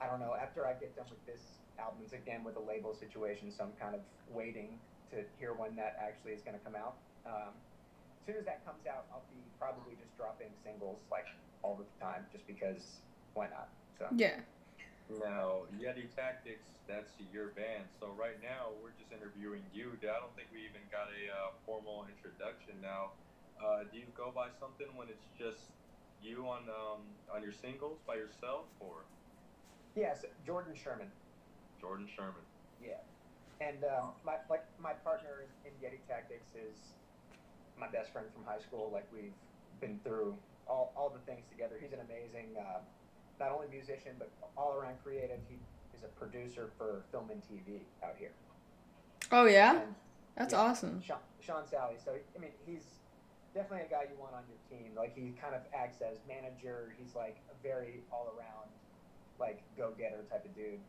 I 0.00 0.06
don't 0.06 0.20
know. 0.20 0.34
After 0.34 0.66
I 0.66 0.74
get 0.74 0.94
done 0.96 1.06
with 1.10 1.24
this 1.26 1.58
album, 1.78 1.98
it's 2.02 2.12
again 2.12 2.44
with 2.44 2.56
a 2.56 2.62
label 2.62 2.94
situation, 2.94 3.50
so 3.50 3.64
I'm 3.64 3.74
kind 3.80 3.94
of 3.94 4.00
waiting 4.30 4.78
to 5.10 5.24
hear 5.38 5.54
when 5.54 5.74
that 5.76 5.98
actually 6.00 6.32
is 6.32 6.42
going 6.42 6.58
to 6.58 6.64
come 6.64 6.76
out. 6.76 6.96
Um, 7.26 7.54
as 8.20 8.26
soon 8.26 8.36
as 8.36 8.44
that 8.44 8.64
comes 8.64 8.86
out, 8.86 9.06
I'll 9.12 9.26
be 9.30 9.42
probably 9.58 9.96
just 9.98 10.14
dropping 10.16 10.52
singles 10.62 10.98
like 11.10 11.26
all 11.62 11.74
the 11.74 11.88
time, 11.98 12.26
just 12.30 12.46
because 12.46 13.00
why 13.34 13.48
not? 13.48 13.68
So 13.98 14.06
Yeah. 14.14 14.40
Now, 15.08 15.64
Yeti 15.80 16.04
Tactics, 16.14 16.68
that's 16.86 17.16
your 17.32 17.48
band. 17.56 17.88
So 17.98 18.12
right 18.12 18.36
now, 18.44 18.76
we're 18.84 18.92
just 19.00 19.08
interviewing 19.08 19.64
you. 19.72 19.96
I 20.04 20.20
don't 20.20 20.36
think 20.36 20.52
we 20.52 20.60
even 20.68 20.84
got 20.92 21.08
a 21.08 21.22
uh, 21.32 21.56
formal 21.64 22.04
introduction 22.12 22.76
now. 22.84 23.16
Uh, 23.56 23.88
do 23.90 23.96
you 23.98 24.04
go 24.12 24.30
by 24.30 24.52
something 24.60 24.86
when 24.94 25.08
it's 25.08 25.24
just 25.32 25.72
you 26.20 26.44
on 26.46 26.68
um, 26.68 27.08
on 27.32 27.42
your 27.42 27.56
singles 27.56 27.98
by 28.06 28.14
yourself, 28.20 28.68
or 28.80 29.08
yes, 29.94 30.24
Jordan 30.46 30.74
Sherman. 30.74 31.10
Jordan 31.80 32.08
Sherman? 32.14 32.42
Yeah, 32.82 32.94
and 33.60 33.84
um, 33.84 34.10
my 34.24 34.36
like 34.50 34.64
my 34.80 34.92
partner 34.92 35.46
in 35.64 35.72
Yeti 35.84 35.98
Tactics 36.08 36.48
is 36.54 36.76
my 37.78 37.88
best 37.88 38.12
friend 38.12 38.26
from 38.34 38.44
high 38.44 38.60
school. 38.60 38.90
Like 38.92 39.06
we've 39.12 39.32
been 39.80 40.00
through 40.04 40.36
all, 40.68 40.92
all 40.96 41.10
the 41.10 41.20
things 41.30 41.44
together. 41.50 41.76
He's 41.80 41.92
an 41.92 42.00
amazing, 42.00 42.56
uh, 42.58 42.80
not 43.40 43.52
only 43.52 43.68
musician 43.68 44.12
but 44.18 44.30
all 44.56 44.74
around 44.74 44.96
creative. 45.04 45.38
He 45.48 45.56
is 45.96 46.02
a 46.04 46.08
producer 46.18 46.70
for 46.76 47.02
film 47.12 47.30
and 47.30 47.42
TV 47.42 47.80
out 48.04 48.14
here. 48.18 48.32
Oh 49.30 49.46
yeah, 49.46 49.82
And 49.82 49.94
that's 50.36 50.52
Yeah. 50.52 50.60
awesome. 50.60 51.02
Sean, 51.02 51.18
Sean 51.40 51.66
Sally. 51.66 51.96
So 52.04 52.12
I 52.14 52.38
mean, 52.38 52.52
he's 52.66 52.84
definitely 53.54 53.86
a 53.86 53.90
guy 53.90 54.02
you 54.10 54.18
want 54.20 54.34
on 54.34 54.42
your 54.48 54.58
team. 54.70 54.92
Like 54.96 55.14
he 55.14 55.34
kind 55.40 55.54
of 55.54 55.62
acts 55.74 56.00
as 56.02 56.18
manager. 56.26 56.94
He's 56.98 57.14
like 57.14 57.36
a 57.50 57.62
very 57.62 58.02
all 58.12 58.32
around, 58.36 58.70
like 59.40 59.62
go 59.76 59.92
getter 59.98 60.24
type 60.30 60.44
of 60.44 60.54
dude, 60.54 60.80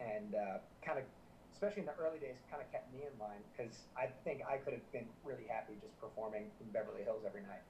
and 0.00 0.34
uh, 0.34 0.58
kind 0.84 0.98
of, 0.98 1.04
especially 1.52 1.80
in 1.80 1.86
the 1.86 1.96
early 2.00 2.18
days, 2.18 2.36
kind 2.50 2.62
of 2.62 2.70
kept 2.72 2.92
me 2.92 3.00
in 3.04 3.14
line 3.18 3.40
because 3.52 3.72
I 3.96 4.08
think 4.24 4.42
I 4.48 4.56
could 4.58 4.72
have 4.72 4.86
been 4.92 5.06
really 5.24 5.44
happy 5.48 5.74
just 5.80 5.98
performing 6.00 6.50
in 6.60 6.66
Beverly 6.72 7.02
Hills 7.04 7.22
every 7.26 7.42
night, 7.42 7.62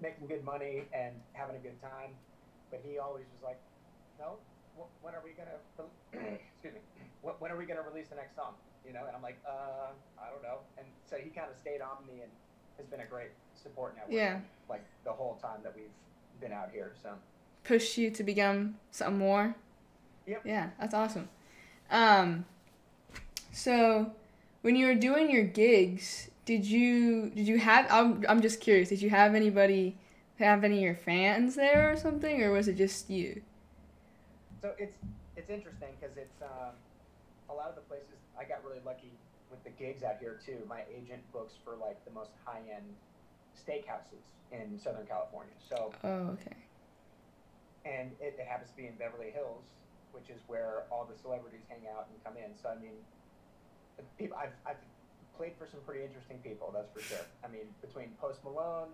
making 0.00 0.26
good 0.26 0.44
money 0.44 0.84
and 0.92 1.14
having 1.32 1.56
a 1.56 1.62
good 1.62 1.80
time. 1.80 2.14
But 2.70 2.80
he 2.84 2.98
always 2.98 3.24
was 3.32 3.42
like, 3.42 3.60
no. 4.18 4.38
wh- 4.76 4.90
When 5.04 5.14
are 5.14 5.22
we 5.22 5.30
gonna? 5.38 5.58
Excuse 6.52 6.74
me. 6.74 6.80
Wh- 7.22 7.38
When 7.40 7.50
are 7.50 7.56
we 7.56 7.64
gonna 7.66 7.82
release 7.86 8.08
the 8.08 8.16
next 8.16 8.34
song? 8.36 8.54
you 8.86 8.92
know, 8.92 9.02
and 9.04 9.16
I'm 9.16 9.22
like, 9.22 9.34
uh, 9.42 9.90
I 10.14 10.30
don't 10.30 10.44
know. 10.46 10.62
And 10.78 10.86
so 11.10 11.16
he 11.16 11.30
kind 11.30 11.50
of 11.50 11.58
stayed 11.58 11.80
on 11.82 12.06
me 12.06 12.22
and 12.22 12.30
has 12.78 12.86
been 12.86 13.00
a 13.00 13.04
great 13.04 13.34
support 13.58 13.96
network. 13.96 14.14
Yeah. 14.14 14.38
Like 14.70 14.84
the 15.02 15.10
whole 15.10 15.34
time 15.42 15.58
that 15.64 15.74
we've 15.74 15.90
been 16.40 16.52
out 16.52 16.70
here. 16.70 16.94
So 17.02 17.10
Push 17.66 17.98
you 17.98 18.10
to 18.10 18.22
become 18.22 18.76
something 18.90 19.18
more. 19.18 19.54
Yep. 20.26 20.42
Yeah, 20.44 20.70
that's 20.80 20.94
awesome. 20.94 21.28
Um, 21.90 22.44
so 23.52 24.12
when 24.62 24.76
you 24.76 24.86
were 24.86 24.94
doing 24.94 25.30
your 25.30 25.44
gigs, 25.44 26.30
did 26.44 26.64
you 26.64 27.30
did 27.30 27.46
you 27.48 27.58
have? 27.58 27.86
I'm 27.90 28.24
I'm 28.28 28.40
just 28.40 28.60
curious. 28.60 28.88
Did 28.88 29.02
you 29.02 29.10
have 29.10 29.34
anybody? 29.34 29.96
Have 30.38 30.64
any 30.64 30.76
of 30.76 30.82
your 30.82 30.94
fans 30.94 31.54
there 31.54 31.90
or 31.90 31.96
something, 31.96 32.42
or 32.42 32.52
was 32.52 32.68
it 32.68 32.76
just 32.76 33.08
you? 33.08 33.40
so 34.66 34.72
it's 34.78 34.96
it's 35.36 35.50
interesting 35.50 35.88
because 36.00 36.16
it's 36.16 36.42
um, 36.42 36.74
a 37.50 37.54
lot 37.54 37.68
of 37.68 37.74
the 37.74 37.82
places 37.82 38.16
I 38.38 38.44
got 38.44 38.64
really 38.64 38.80
lucky 38.84 39.12
with 39.50 39.62
the 39.64 39.70
gigs 39.70 40.02
out 40.02 40.16
here 40.18 40.40
too. 40.44 40.58
My 40.68 40.82
agent 40.90 41.22
books 41.32 41.54
for 41.64 41.76
like 41.76 42.02
the 42.04 42.10
most 42.10 42.30
high 42.44 42.62
end 42.74 42.84
steakhouses 43.54 44.26
in 44.50 44.78
Southern 44.78 45.06
California. 45.06 45.52
So 45.68 45.92
Oh, 46.02 46.34
okay. 46.34 46.56
And 47.86 48.10
it, 48.18 48.34
it 48.34 48.46
happens 48.46 48.70
to 48.70 48.76
be 48.76 48.90
in 48.90 48.98
Beverly 48.98 49.30
Hills, 49.30 49.70
which 50.10 50.28
is 50.28 50.42
where 50.50 50.90
all 50.90 51.06
the 51.06 51.16
celebrities 51.16 51.62
hang 51.70 51.86
out 51.86 52.10
and 52.10 52.18
come 52.26 52.34
in. 52.34 52.50
So 52.58 52.68
I 52.68 52.74
mean, 52.74 52.98
people 54.18 54.36
I've 54.36 54.58
I've 54.66 54.82
played 55.38 55.54
for 55.58 55.66
some 55.70 55.80
pretty 55.86 56.02
interesting 56.02 56.42
people, 56.42 56.74
that's 56.74 56.90
for 56.90 57.00
sure. 57.00 57.24
I 57.44 57.48
mean, 57.48 57.70
between 57.80 58.10
Post 58.20 58.42
Malone, 58.42 58.90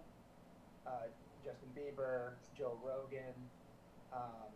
uh, 0.86 1.08
Justin 1.44 1.70
Bieber, 1.72 2.36
Joe 2.58 2.76
Rogan, 2.84 3.34
um, 4.12 4.52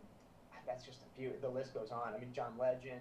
that's 0.66 0.85
just 0.85 1.01
a 1.01 1.11
few. 1.16 1.33
The 1.40 1.49
list 1.49 1.72
goes 1.72 1.90
on. 1.90 2.12
I 2.14 2.18
mean, 2.18 2.33
John 2.35 2.53
Legend. 2.59 3.01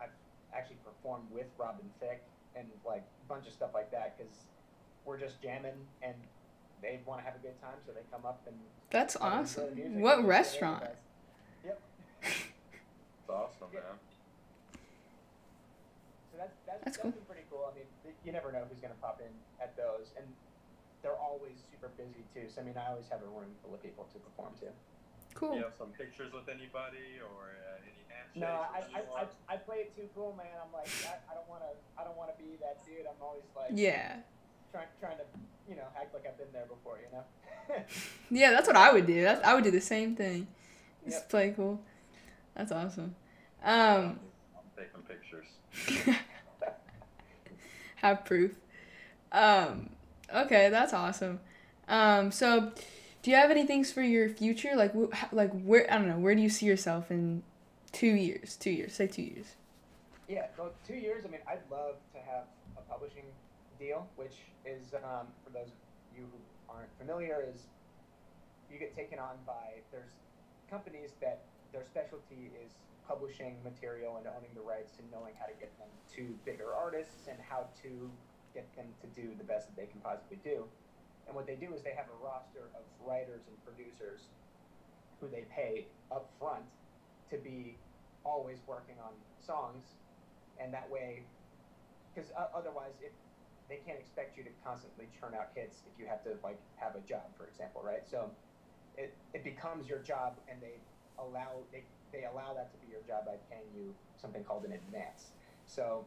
I've 0.00 0.14
actually 0.54 0.78
performed 0.84 1.26
with 1.32 1.46
Robin 1.58 1.88
Thicke 1.98 2.22
and 2.54 2.68
like 2.86 3.02
a 3.02 3.26
bunch 3.28 3.46
of 3.46 3.52
stuff 3.52 3.70
like 3.74 3.90
that 3.90 4.16
because 4.16 4.32
we're 5.04 5.18
just 5.18 5.40
jamming 5.42 5.76
and 6.02 6.14
they 6.82 7.00
want 7.06 7.20
to 7.20 7.24
have 7.24 7.34
a 7.36 7.42
good 7.42 7.60
time, 7.60 7.76
so 7.86 7.92
they 7.92 8.02
come 8.10 8.24
up 8.26 8.42
and 8.46 8.56
That's 8.90 9.16
I 9.16 9.18
enjoy 9.18 9.30
the 9.30 9.42
awesome. 9.42 9.74
music. 9.74 10.02
What 10.02 10.24
restaurant? 10.26 10.82
nice. 10.84 10.90
Yep. 11.64 11.80
It's 12.22 13.30
awesome, 13.30 13.68
Yeah. 13.72 13.80
man. 13.80 13.98
So 16.32 16.34
that's 16.38 16.56
that's, 16.66 16.84
That's 16.84 16.96
that's 16.98 17.14
cool. 17.16 17.24
pretty 17.26 17.46
cool. 17.50 17.64
I 17.70 17.74
mean, 17.74 17.88
you 18.24 18.32
never 18.32 18.52
know 18.52 18.64
who's 18.68 18.80
gonna 18.80 18.98
pop 19.00 19.20
in 19.24 19.32
at 19.62 19.76
those, 19.76 20.12
and 20.18 20.26
they're 21.02 21.16
always 21.16 21.56
super 21.72 21.88
busy 21.96 22.24
too. 22.34 22.48
So 22.52 22.60
I 22.60 22.64
mean, 22.64 22.76
I 22.76 22.90
always 22.92 23.08
have 23.10 23.22
a 23.22 23.30
room 23.32 23.50
full 23.64 23.74
of 23.74 23.82
people 23.82 24.04
to 24.12 24.18
perform 24.20 24.52
to. 24.60 24.68
Cool. 25.34 25.56
You 25.56 25.64
have 25.64 25.76
some 25.76 25.92
pictures 25.96 26.32
with 26.32 26.48
anybody 26.48 27.20
or 27.20 27.52
uh, 27.60 27.84
any 27.84 27.92
handshakes? 28.08 28.40
No, 28.40 28.64
I, 28.72 28.80
I, 28.96 29.00
I. 29.20 29.54
I 29.54 29.56
play 29.60 29.84
it 29.84 29.92
too 29.96 30.08
cool, 30.16 30.32
man. 30.36 30.48
I'm 30.60 30.72
like, 30.72 30.88
I, 31.04 31.20
I 31.32 31.34
don't 31.36 31.48
wanna 31.48 31.72
I 31.96 32.04
don't 32.04 32.16
wanna 32.16 32.36
be 32.38 32.56
that 32.60 32.84
dude. 32.84 33.04
I'm 33.08 33.20
always 33.20 33.44
like 33.56 33.72
Yeah. 33.72 34.20
Trying 34.76 34.88
trying 35.00 35.16
to 35.18 35.24
you 35.68 35.76
know 35.76 35.84
act 35.98 36.12
like 36.14 36.24
I've 36.26 36.36
been 36.38 36.52
there 36.52 36.66
before. 36.66 36.98
You 36.98 37.16
know. 37.18 37.24
Yeah, 38.30 38.50
that's 38.50 38.66
what 38.68 38.76
I 38.76 38.92
would 38.92 39.06
do. 39.06 39.22
That's, 39.22 39.44
I 39.44 39.54
would 39.54 39.64
do 39.64 39.70
the 39.70 39.80
same 39.80 40.14
thing. 40.16 40.46
Just 41.04 41.18
Yep. 41.22 41.28
play 41.30 41.52
cool. 41.56 41.80
That's 42.54 42.70
awesome. 42.72 43.14
Um, 43.64 44.18
I'm 44.54 44.68
taking 44.76 45.02
pictures. 45.02 46.16
have 47.96 48.24
proof. 48.24 48.56
Um, 49.32 49.90
okay, 50.34 50.68
that's 50.70 50.92
awesome. 50.92 51.40
Um, 51.88 52.30
so, 52.32 52.72
do 53.22 53.30
you 53.30 53.36
have 53.36 53.50
any 53.50 53.66
things 53.66 53.90
for 53.92 54.02
your 54.02 54.28
future? 54.28 54.74
Like, 54.76 54.92
wh- 54.94 55.32
like 55.32 55.52
where 55.62 55.92
I 55.92 55.98
don't 55.98 56.08
know. 56.08 56.18
Where 56.18 56.34
do 56.34 56.42
you 56.42 56.48
see 56.48 56.66
yourself 56.66 57.10
in 57.10 57.42
two 57.92 58.06
years? 58.14 58.56
Two 58.56 58.70
years. 58.70 58.94
Say 58.94 59.06
two 59.06 59.22
years. 59.22 59.46
Yeah, 60.28 60.46
well, 60.58 60.72
two 60.86 60.94
years. 60.94 61.24
I 61.24 61.28
mean, 61.28 61.40
I'd 61.48 61.60
love 61.70 61.96
to 62.14 62.18
have 62.20 62.44
a 62.76 62.80
publishing 62.82 63.24
deal, 63.78 64.08
which 64.16 64.34
is, 64.66 64.92
um, 64.94 65.30
for 65.44 65.50
those 65.50 65.70
of 65.70 65.78
you 66.14 66.26
who 66.26 66.38
aren't 66.68 66.90
familiar, 66.98 67.46
is 67.46 67.70
you 68.70 68.78
get 68.78 68.94
taken 68.94 69.18
on 69.18 69.38
by 69.46 69.78
there's 69.92 70.10
companies 70.68 71.14
that 71.22 71.46
their 71.72 71.84
specialty 71.86 72.50
is 72.58 72.74
publishing 73.06 73.54
material 73.62 74.18
and 74.18 74.26
owning 74.26 74.50
the 74.54 74.60
rights 74.60 74.98
and 74.98 75.06
knowing 75.14 75.32
how 75.38 75.46
to 75.46 75.54
get 75.62 75.70
them 75.78 75.86
to 76.10 76.34
bigger 76.44 76.74
artists 76.74 77.30
and 77.30 77.38
how 77.38 77.66
to 77.82 78.10
get 78.52 78.66
them 78.74 78.86
to 78.98 79.06
do 79.14 79.30
the 79.38 79.44
best 79.44 79.70
that 79.70 79.76
they 79.78 79.86
can 79.86 80.00
possibly 80.02 80.38
do. 80.42 80.66
And 81.26 81.34
what 81.34 81.46
they 81.46 81.54
do 81.54 81.72
is 81.74 81.82
they 81.82 81.94
have 81.94 82.10
a 82.10 82.18
roster 82.24 82.66
of 82.74 82.82
writers 83.06 83.46
and 83.46 83.54
producers 83.62 84.26
who 85.20 85.28
they 85.28 85.46
pay 85.54 85.86
up 86.10 86.28
front 86.38 86.66
to 87.30 87.38
be 87.38 87.78
always 88.24 88.58
working 88.66 88.96
on 89.02 89.14
songs 89.44 89.94
and 90.58 90.74
that 90.74 90.90
way 90.90 91.22
because 92.14 92.30
otherwise 92.54 92.94
if 93.02 93.12
they 93.68 93.80
can't 93.84 93.98
expect 93.98 94.36
you 94.36 94.44
to 94.44 94.50
constantly 94.64 95.08
churn 95.18 95.34
out 95.34 95.50
hits 95.54 95.82
if 95.90 95.98
you 95.98 96.06
have 96.06 96.22
to 96.22 96.38
like 96.42 96.58
have 96.76 96.94
a 96.94 97.02
job 97.06 97.26
for 97.36 97.46
example 97.46 97.82
right? 97.84 98.06
So 98.06 98.30
it, 98.96 99.14
it 99.34 99.44
becomes 99.44 99.88
your 99.88 100.00
job 100.00 100.36
and 100.48 100.60
they 100.62 100.80
allow 101.18 101.64
they, 101.72 101.84
they 102.12 102.24
allow 102.24 102.54
that 102.54 102.72
to 102.72 102.78
be 102.84 102.90
your 102.90 103.02
job 103.06 103.26
by 103.26 103.36
paying 103.50 103.68
you 103.74 103.94
something 104.16 104.44
called 104.44 104.64
an 104.64 104.72
advance. 104.72 105.32
So 105.66 106.06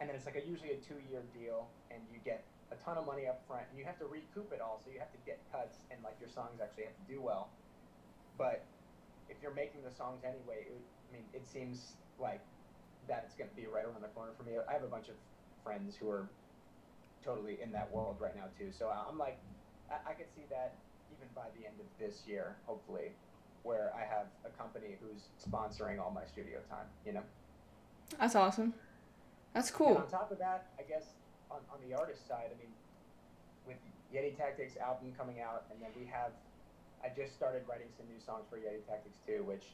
and 0.00 0.08
then 0.08 0.14
it's 0.14 0.26
like 0.26 0.36
a 0.36 0.44
usually 0.46 0.70
a 0.72 0.80
two 0.80 1.00
year 1.10 1.22
deal 1.34 1.68
and 1.90 2.00
you 2.12 2.20
get 2.24 2.44
a 2.70 2.76
ton 2.76 2.98
of 2.98 3.06
money 3.06 3.26
up 3.26 3.42
front 3.48 3.64
and 3.70 3.78
you 3.78 3.84
have 3.84 3.98
to 3.98 4.06
recoup 4.06 4.52
it 4.52 4.60
all 4.60 4.80
so 4.84 4.92
you 4.92 4.98
have 5.00 5.10
to 5.10 5.18
get 5.24 5.40
cuts 5.50 5.78
and 5.90 5.98
like 6.04 6.14
your 6.20 6.28
songs 6.28 6.60
actually 6.62 6.84
have 6.84 6.96
to 6.96 7.08
do 7.10 7.20
well. 7.20 7.48
But 8.36 8.64
if 9.28 9.36
you're 9.42 9.54
making 9.54 9.82
the 9.82 9.90
songs 9.90 10.22
anyway 10.24 10.64
it, 10.68 10.80
i 10.80 11.12
mean 11.12 11.24
it 11.34 11.46
seems 11.46 11.96
like 12.18 12.40
that 13.08 13.24
it's 13.26 13.34
going 13.34 13.48
to 13.48 13.56
be 13.56 13.66
right 13.66 13.84
around 13.84 14.02
the 14.02 14.12
corner 14.12 14.32
for 14.36 14.44
me. 14.44 14.52
I 14.68 14.72
have 14.72 14.84
a 14.84 14.92
bunch 14.92 15.08
of 15.08 15.16
friends 15.64 15.96
who 15.96 16.08
are 16.10 16.28
totally 17.24 17.58
in 17.62 17.72
that 17.72 17.90
world 17.92 18.16
right 18.20 18.34
now 18.36 18.44
too. 18.58 18.70
So 18.76 18.88
I'm 18.90 19.18
like, 19.18 19.38
I, 19.90 20.10
I 20.10 20.12
could 20.14 20.26
see 20.34 20.44
that 20.50 20.74
even 21.12 21.28
by 21.34 21.46
the 21.58 21.66
end 21.66 21.76
of 21.80 21.86
this 21.98 22.22
year, 22.26 22.56
hopefully, 22.66 23.12
where 23.62 23.92
I 23.94 24.00
have 24.04 24.26
a 24.44 24.50
company 24.56 24.96
who's 25.00 25.22
sponsoring 25.40 25.98
all 26.00 26.10
my 26.10 26.24
studio 26.26 26.58
time. 26.70 26.86
You 27.04 27.12
know. 27.14 27.22
That's 28.18 28.34
awesome. 28.36 28.74
That's 29.54 29.68
And 29.70 29.76
cool. 29.78 29.96
on 29.96 30.08
top 30.08 30.30
of 30.30 30.38
that, 30.38 30.68
I 30.78 30.82
guess 30.82 31.04
on, 31.50 31.58
on 31.72 31.78
the 31.88 31.96
artist 31.96 32.26
side, 32.28 32.50
I 32.54 32.56
mean, 32.58 32.72
with 33.66 33.76
Yeti 34.14 34.36
Tactics 34.36 34.76
album 34.76 35.12
coming 35.18 35.40
out, 35.40 35.64
and 35.72 35.80
then 35.82 35.90
we 35.98 36.06
have, 36.06 36.30
I 37.04 37.08
just 37.14 37.34
started 37.34 37.62
writing 37.68 37.88
some 37.96 38.06
new 38.06 38.20
songs 38.24 38.44
for 38.50 38.56
Yeti 38.56 38.84
Tactics 38.88 39.18
too, 39.26 39.42
which 39.44 39.64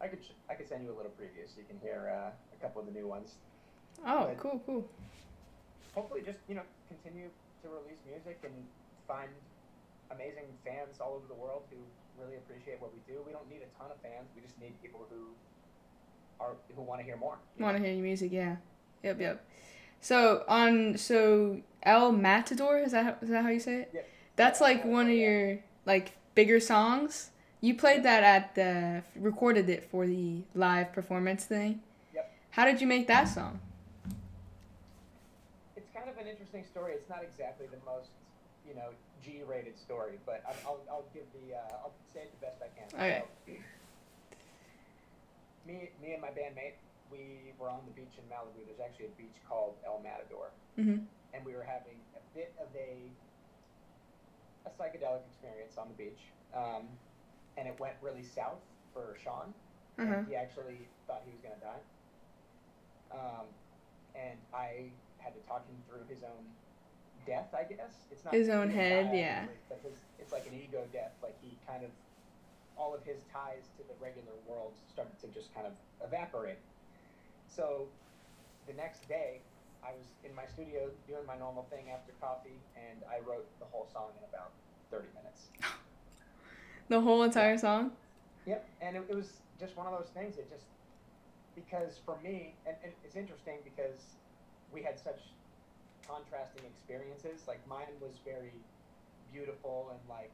I 0.00 0.08
could 0.08 0.20
I 0.48 0.54
could 0.54 0.68
send 0.68 0.84
you 0.84 0.92
a 0.92 0.96
little 0.96 1.12
preview 1.12 1.46
so 1.46 1.58
you 1.58 1.66
can 1.68 1.78
hear 1.82 2.10
uh, 2.14 2.30
a 2.56 2.58
couple 2.62 2.80
of 2.80 2.86
the 2.86 2.92
new 2.92 3.06
ones. 3.06 3.34
Oh, 4.06 4.26
But- 4.28 4.38
cool, 4.38 4.62
cool. 4.66 4.88
Hopefully, 5.94 6.22
just 6.24 6.38
you 6.48 6.54
know, 6.54 6.66
continue 6.88 7.28
to 7.62 7.68
release 7.68 8.00
music 8.06 8.38
and 8.44 8.54
find 9.06 9.30
amazing 10.10 10.46
fans 10.64 11.00
all 11.00 11.14
over 11.14 11.26
the 11.28 11.34
world 11.34 11.62
who 11.70 11.78
really 12.20 12.36
appreciate 12.36 12.80
what 12.80 12.92
we 12.92 13.00
do. 13.12 13.20
We 13.26 13.32
don't 13.32 13.48
need 13.48 13.62
a 13.62 13.70
ton 13.78 13.90
of 13.90 14.00
fans. 14.02 14.28
We 14.34 14.42
just 14.42 14.58
need 14.60 14.80
people 14.82 15.06
who 15.10 15.34
are 16.40 16.54
who 16.74 16.82
want 16.82 17.00
to 17.00 17.04
hear 17.04 17.16
more. 17.16 17.38
Want 17.58 17.76
to 17.76 17.82
hear 17.82 17.92
your 17.92 18.04
music? 18.04 18.32
Yeah. 18.32 18.56
Yep, 19.02 19.20
yep. 19.20 19.44
So 20.00 20.44
on 20.48 20.96
so 20.96 21.60
El 21.82 22.12
Matador 22.12 22.78
is 22.78 22.92
that 22.92 23.04
how, 23.04 23.16
is 23.22 23.28
that 23.30 23.42
how 23.42 23.50
you 23.50 23.60
say 23.60 23.82
it? 23.82 23.90
Yep. 23.94 24.08
That's 24.36 24.60
like 24.60 24.84
one 24.84 25.06
of 25.06 25.14
your 25.14 25.58
like 25.86 26.16
bigger 26.34 26.60
songs. 26.60 27.30
You 27.60 27.74
played 27.74 28.02
that 28.04 28.22
at 28.22 28.54
the 28.54 29.02
recorded 29.16 29.68
it 29.68 29.84
for 29.90 30.06
the 30.06 30.42
live 30.54 30.92
performance 30.92 31.44
thing. 31.44 31.80
Yep. 32.14 32.32
How 32.50 32.64
did 32.64 32.80
you 32.80 32.86
make 32.86 33.06
that 33.08 33.24
song? 33.24 33.60
It's 35.90 35.98
kind 35.98 36.08
of 36.08 36.22
an 36.22 36.30
interesting 36.30 36.62
story. 36.64 36.92
It's 36.94 37.08
not 37.10 37.24
exactly 37.26 37.66
the 37.66 37.82
most 37.84 38.10
you 38.62 38.74
know 38.78 38.94
G-rated 39.24 39.76
story, 39.76 40.20
but 40.24 40.38
I'll 40.64 40.78
I'll 40.88 41.04
give 41.12 41.26
the 41.34 41.56
uh, 41.58 41.82
I'll 41.82 41.94
say 42.14 42.20
it 42.20 42.32
the 42.38 42.46
best 42.46 42.62
I 42.62 42.70
can. 42.78 42.86
Okay. 42.94 43.24
So, 43.26 43.52
me 45.66 45.90
me 46.00 46.12
and 46.12 46.22
my 46.22 46.28
bandmate 46.28 46.78
we 47.10 47.50
were 47.58 47.68
on 47.68 47.80
the 47.86 47.92
beach 47.92 48.14
in 48.18 48.24
Malibu. 48.30 48.62
There's 48.70 48.78
actually 48.78 49.06
a 49.06 49.16
beach 49.18 49.34
called 49.48 49.74
El 49.84 49.98
Matador. 49.98 50.50
Mhm. 50.78 51.06
and 51.34 51.44
we 51.44 51.54
were 51.54 51.62
having 51.66 51.98
a 52.14 52.22
bit 52.38 52.54
of 52.60 52.68
a 52.76 53.10
a 54.66 54.70
psychedelic 54.70 55.26
experience 55.26 55.76
on 55.76 55.88
the 55.88 55.94
beach, 55.94 56.20
um, 56.54 56.86
and 57.56 57.66
it 57.66 57.78
went 57.80 57.96
really 58.00 58.22
south 58.22 58.60
for 58.94 59.16
Sean. 59.24 59.52
And 59.98 60.28
he 60.28 60.36
actually 60.36 60.86
thought 61.08 61.22
he 61.26 61.32
was 61.32 61.40
gonna 61.40 61.58
die. 61.60 61.82
Um, 63.10 63.46
and 64.14 64.38
I 64.54 64.90
had 65.20 65.34
to 65.34 65.40
talk 65.48 65.66
him 65.68 65.76
through 65.88 66.04
his 66.08 66.22
own 66.24 66.44
death. 67.26 67.52
I 67.54 67.64
guess 67.64 68.08
it's 68.10 68.24
not 68.24 68.34
His 68.34 68.48
own 68.48 68.70
head, 68.70 69.12
die, 69.12 69.18
yeah. 69.18 69.44
But 69.68 69.80
his, 69.82 69.98
it's 70.18 70.32
like 70.32 70.46
an 70.46 70.54
ego 70.54 70.84
death. 70.92 71.12
Like 71.22 71.36
he 71.42 71.56
kind 71.66 71.84
of 71.84 71.90
all 72.76 72.94
of 72.94 73.04
his 73.04 73.20
ties 73.32 73.68
to 73.76 73.84
the 73.84 73.94
regular 74.00 74.32
world 74.48 74.72
started 74.92 75.12
to 75.20 75.28
just 75.28 75.54
kind 75.54 75.66
of 75.66 75.74
evaporate. 76.00 76.58
So 77.48 77.86
the 78.66 78.72
next 78.72 79.06
day, 79.08 79.40
I 79.84 79.92
was 79.92 80.06
in 80.24 80.34
my 80.34 80.46
studio 80.46 80.88
doing 81.06 81.26
my 81.26 81.36
normal 81.36 81.66
thing 81.70 81.92
after 81.92 82.12
coffee, 82.20 82.56
and 82.76 83.02
I 83.04 83.20
wrote 83.28 83.46
the 83.58 83.66
whole 83.66 83.88
song 83.92 84.12
in 84.16 84.24
about 84.32 84.52
30 84.90 85.06
minutes. 85.14 85.48
The 86.88 87.00
whole 87.00 87.22
entire 87.22 87.56
song? 87.56 87.92
Yep, 88.46 88.66
and 88.82 88.96
it, 88.96 89.04
it 89.08 89.14
was 89.14 89.34
just 89.60 89.76
one 89.76 89.86
of 89.86 89.92
those 89.92 90.10
things. 90.12 90.38
It 90.38 90.50
just 90.50 90.64
because 91.54 92.00
for 92.04 92.18
me, 92.20 92.52
and, 92.66 92.74
and 92.82 92.92
it's 93.04 93.14
interesting 93.14 93.58
because 93.62 94.18
we 94.72 94.82
had 94.82 94.98
such 94.98 95.20
contrasting 96.06 96.64
experiences. 96.64 97.46
Like 97.46 97.66
mine 97.66 97.92
was 98.00 98.18
very 98.24 98.52
beautiful, 99.32 99.90
and 99.90 100.00
like 100.08 100.30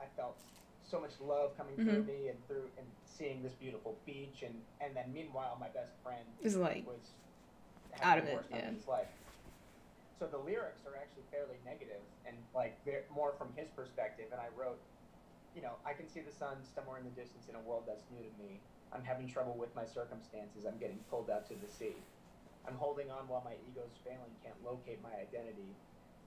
I 0.00 0.04
felt 0.16 0.36
so 0.82 1.00
much 1.00 1.12
love 1.20 1.56
coming 1.56 1.74
through 1.76 2.04
Mhm. 2.04 2.06
me 2.06 2.28
and 2.28 2.46
through 2.46 2.70
and 2.78 2.86
seeing 3.04 3.42
this 3.42 3.54
beautiful 3.54 3.96
beach, 4.04 4.42
and 4.42 4.54
and 4.80 4.96
then 4.96 5.12
meanwhile, 5.12 5.56
my 5.58 5.68
best 5.68 5.92
friend 6.02 6.26
Is 6.42 6.56
like 6.56 6.86
was 6.86 7.12
Out 8.02 8.18
of 8.18 8.24
it, 8.26 8.44
yeah. 8.50 8.70
his 8.70 8.86
life. 8.86 9.08
So 10.18 10.26
the 10.26 10.38
lyrics 10.38 10.84
are 10.86 10.96
actually 10.96 11.24
fairly 11.30 11.56
negative 11.64 12.00
and 12.26 12.36
like 12.54 12.76
more 13.10 13.32
from 13.32 13.52
his 13.54 13.68
perspective. 13.70 14.32
And 14.32 14.40
I 14.40 14.48
wrote, 14.48 14.78
you 15.54 15.62
know, 15.62 15.76
I 15.84 15.92
can 15.94 16.08
see 16.08 16.20
the 16.20 16.32
sun 16.32 16.64
somewhere 16.74 16.98
in 16.98 17.04
the 17.04 17.10
distance 17.10 17.48
in 17.48 17.54
a 17.54 17.60
world 17.60 17.84
that's 17.86 18.04
new 18.10 18.22
to 18.22 18.36
me. 18.42 18.60
I'm 18.92 19.04
having 19.04 19.28
trouble 19.28 19.54
with 19.54 19.74
my 19.74 19.84
circumstances. 19.84 20.64
I'm 20.64 20.78
getting 20.78 20.98
pulled 21.10 21.30
out 21.30 21.46
to 21.48 21.54
the 21.54 21.68
sea. 21.68 21.96
I'm 22.66 22.76
holding 22.76 23.10
on 23.10 23.28
while 23.28 23.42
my 23.44 23.54
ego's 23.70 23.96
failing, 24.04 24.32
can't 24.42 24.56
locate 24.64 25.02
my 25.02 25.10
identity. 25.20 25.70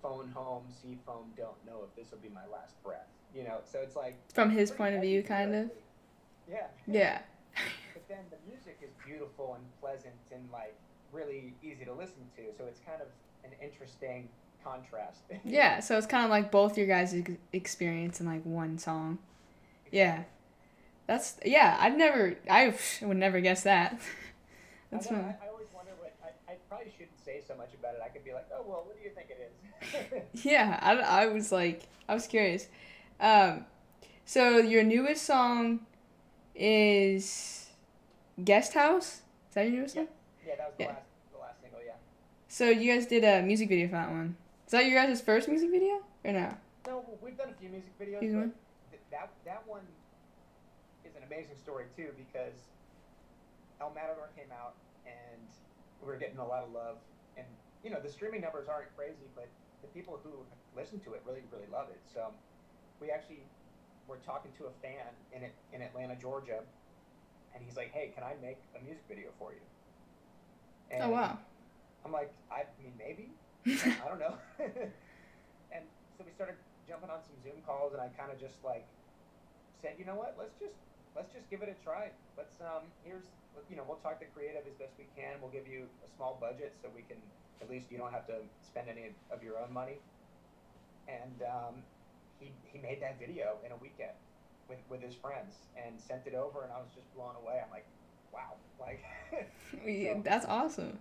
Phone 0.01 0.31
home, 0.33 0.63
see 0.69 0.97
phone, 1.05 1.25
don't 1.35 1.57
know 1.65 1.83
if 1.83 1.93
this 1.95 2.11
will 2.11 2.19
be 2.19 2.29
my 2.29 2.45
last 2.51 2.81
breath. 2.83 3.07
You 3.35 3.43
know, 3.43 3.59
so 3.69 3.79
it's 3.79 3.95
like 3.95 4.15
from 4.33 4.49
his 4.49 4.71
point 4.71 4.95
of 4.95 5.01
view 5.01 5.21
kind 5.23 5.53
of. 5.53 5.71
Yeah. 6.49 6.67
Yeah. 6.87 7.19
But 7.93 8.07
then 8.07 8.23
the 8.29 8.37
music 8.49 8.79
is 8.81 8.91
beautiful 9.05 9.55
and 9.55 9.63
pleasant 9.81 10.15
and 10.31 10.41
like 10.53 10.73
really 11.11 11.53
easy 11.61 11.85
to 11.85 11.93
listen 11.93 12.23
to. 12.37 12.43
So 12.57 12.65
it's 12.65 12.79
kind 12.79 13.01
of 13.01 13.07
an 13.43 13.51
interesting 13.61 14.29
contrast. 14.63 15.21
Yeah, 15.43 15.79
so 15.79 15.97
it's 15.97 16.07
kind 16.07 16.23
of 16.23 16.29
like 16.29 16.51
both 16.51 16.77
your 16.77 16.87
guys' 16.87 17.15
experience 17.51 18.19
in 18.19 18.25
like 18.25 18.43
one 18.45 18.77
song. 18.77 19.19
Yeah. 19.91 20.23
That's 21.07 21.37
yeah, 21.43 21.75
I'd 21.79 21.97
never 21.97 22.35
I 22.49 22.75
would 23.01 23.17
never 23.17 23.41
guess 23.41 23.63
that. 23.63 23.99
That's 24.91 25.07
I. 25.07 25.15
I, 25.15 25.17
I 25.17 25.49
always 25.51 25.67
wonder 25.73 25.91
what 25.99 26.15
I, 26.23 26.53
I 26.53 26.55
probably 26.69 26.91
shouldn't 26.91 27.19
say 27.23 27.41
so 27.45 27.55
much 27.55 27.73
about 27.73 27.95
it. 27.95 28.01
I 28.05 28.09
could 28.09 28.23
be 28.23 28.33
like, 28.33 28.47
oh 28.53 28.63
well, 28.65 28.83
what 28.85 28.95
do 28.97 29.03
you 29.03 29.09
think 29.11 29.29
it 29.29 29.51
is? 30.33 30.43
Yeah, 30.45 30.79
I, 30.81 31.23
I 31.23 31.25
was 31.27 31.51
like 31.51 31.83
I 32.07 32.13
was 32.13 32.27
curious. 32.27 32.67
Um 33.19 33.65
so 34.25 34.57
your 34.59 34.83
newest 34.83 35.23
song 35.25 35.81
is 36.55 37.67
Guest 38.43 38.73
House? 38.73 39.21
Is 39.49 39.55
that 39.55 39.61
your 39.65 39.71
newest 39.79 39.95
song? 39.95 40.07
yeah, 40.45 40.55
that 40.57 40.67
was 40.67 40.75
the 40.77 40.83
Yeah. 40.83 40.89
last 40.89 41.05
the 41.33 41.39
last 41.39 41.61
single. 41.61 41.79
Yeah. 41.85 41.93
So 42.47 42.69
you 42.69 42.93
guys 42.93 43.05
did 43.07 43.23
a 43.23 43.41
music 43.41 43.69
video 43.69 43.87
for 43.87 43.93
that 43.93 44.09
one. 44.11 44.35
Is 44.65 44.71
that 44.71 44.85
your 44.85 45.01
guys' 45.01 45.21
first 45.21 45.47
music 45.49 45.71
video? 45.71 46.01
Or 46.23 46.31
no? 46.33 46.53
No, 46.87 47.03
we've 47.21 47.37
done 47.37 47.49
a 47.49 47.59
few 47.59 47.69
music 47.69 47.91
videos, 47.99 48.21
one? 48.35 48.53
th- 48.91 49.01
that 49.11 49.29
that 49.45 49.63
one 49.67 49.81
is 51.05 51.15
an 51.15 51.23
amazing 51.23 51.55
story 51.57 51.85
too 51.95 52.09
because 52.17 52.53
El 53.81 53.89
Matador 53.91 54.29
came 54.35 54.51
out 54.51 54.75
and 55.05 55.47
were 56.05 56.15
getting 56.17 56.37
a 56.37 56.45
lot 56.47 56.63
of 56.63 56.71
love, 56.71 56.97
and 57.37 57.45
you 57.83 57.89
know 57.89 57.99
the 57.99 58.09
streaming 58.09 58.41
numbers 58.41 58.67
aren't 58.67 58.95
crazy, 58.95 59.27
but 59.35 59.47
the 59.81 59.87
people 59.87 60.19
who 60.23 60.31
listen 60.75 60.99
to 61.01 61.13
it 61.13 61.21
really 61.25 61.43
really 61.51 61.67
love 61.71 61.89
it. 61.89 61.99
So 62.13 62.31
we 62.99 63.09
actually 63.09 63.43
were 64.07 64.17
talking 64.25 64.51
to 64.57 64.65
a 64.65 64.73
fan 64.81 65.11
in 65.33 65.43
in 65.73 65.81
Atlanta, 65.81 66.15
Georgia, 66.15 66.61
and 67.53 67.63
he's 67.63 67.77
like, 67.77 67.91
"Hey, 67.91 68.11
can 68.13 68.23
I 68.23 68.35
make 68.41 68.57
a 68.79 68.83
music 68.83 69.03
video 69.07 69.29
for 69.37 69.53
you?" 69.53 69.61
And 70.91 71.03
Oh 71.03 71.09
wow. 71.09 71.37
I'm 72.05 72.11
like, 72.11 72.33
I 72.51 72.63
mean, 72.81 72.93
maybe. 72.97 73.29
I 73.67 74.07
don't 74.07 74.19
know. 74.19 74.35
and 74.59 75.83
so 76.17 76.23
we 76.25 76.31
started 76.31 76.55
jumping 76.87 77.09
on 77.09 77.19
some 77.21 77.35
Zoom 77.43 77.61
calls, 77.65 77.93
and 77.93 78.01
I 78.01 78.07
kind 78.17 78.31
of 78.31 78.39
just 78.39 78.63
like 78.63 78.87
said, 79.81 79.95
you 79.99 80.05
know 80.05 80.15
what? 80.15 80.35
Let's 80.37 80.55
just 80.59 80.75
let's 81.15 81.31
just 81.33 81.49
give 81.49 81.61
it 81.61 81.69
a 81.69 81.77
try. 81.83 82.09
Let's 82.37 82.55
um 82.61 82.89
here's 83.03 83.25
you 83.69 83.75
know 83.75 83.83
we'll 83.87 83.97
talk 83.97 84.19
to 84.19 84.25
creative 84.27 84.63
as 84.67 84.73
best 84.75 84.93
we 84.97 85.05
can. 85.15 85.39
We'll 85.41 85.51
give 85.51 85.67
you 85.67 85.87
a 86.05 86.09
small 86.15 86.37
budget 86.39 86.75
so 86.81 86.89
we 86.95 87.01
can 87.03 87.17
at 87.61 87.69
least 87.69 87.91
you 87.91 87.97
don't 87.97 88.13
have 88.13 88.27
to 88.27 88.39
spend 88.65 88.87
any 88.89 89.11
of 89.31 89.43
your 89.43 89.59
own 89.59 89.73
money. 89.73 89.99
And 91.07 91.41
um, 91.43 91.75
he 92.39 92.51
he 92.71 92.79
made 92.79 93.01
that 93.01 93.19
video 93.19 93.57
in 93.65 93.71
a 93.71 93.77
weekend 93.77 94.15
with 94.69 94.79
with 94.89 95.01
his 95.01 95.15
friends 95.15 95.55
and 95.75 95.99
sent 95.99 96.27
it 96.27 96.35
over, 96.35 96.63
and 96.63 96.71
I 96.71 96.77
was 96.77 96.89
just 96.95 97.13
blown 97.15 97.35
away. 97.41 97.59
I'm 97.63 97.71
like, 97.71 97.85
wow, 98.33 98.53
like. 98.79 99.03
Yeah, 99.85 100.17
That's 100.23 100.45
awesome. 100.47 100.97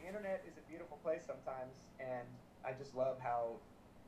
the 0.00 0.08
internet 0.08 0.42
is 0.46 0.58
a 0.58 0.64
beautiful 0.68 0.98
place 1.04 1.22
sometimes, 1.24 1.72
and 2.00 2.26
I 2.64 2.72
just 2.72 2.94
love 2.96 3.18
how 3.22 3.54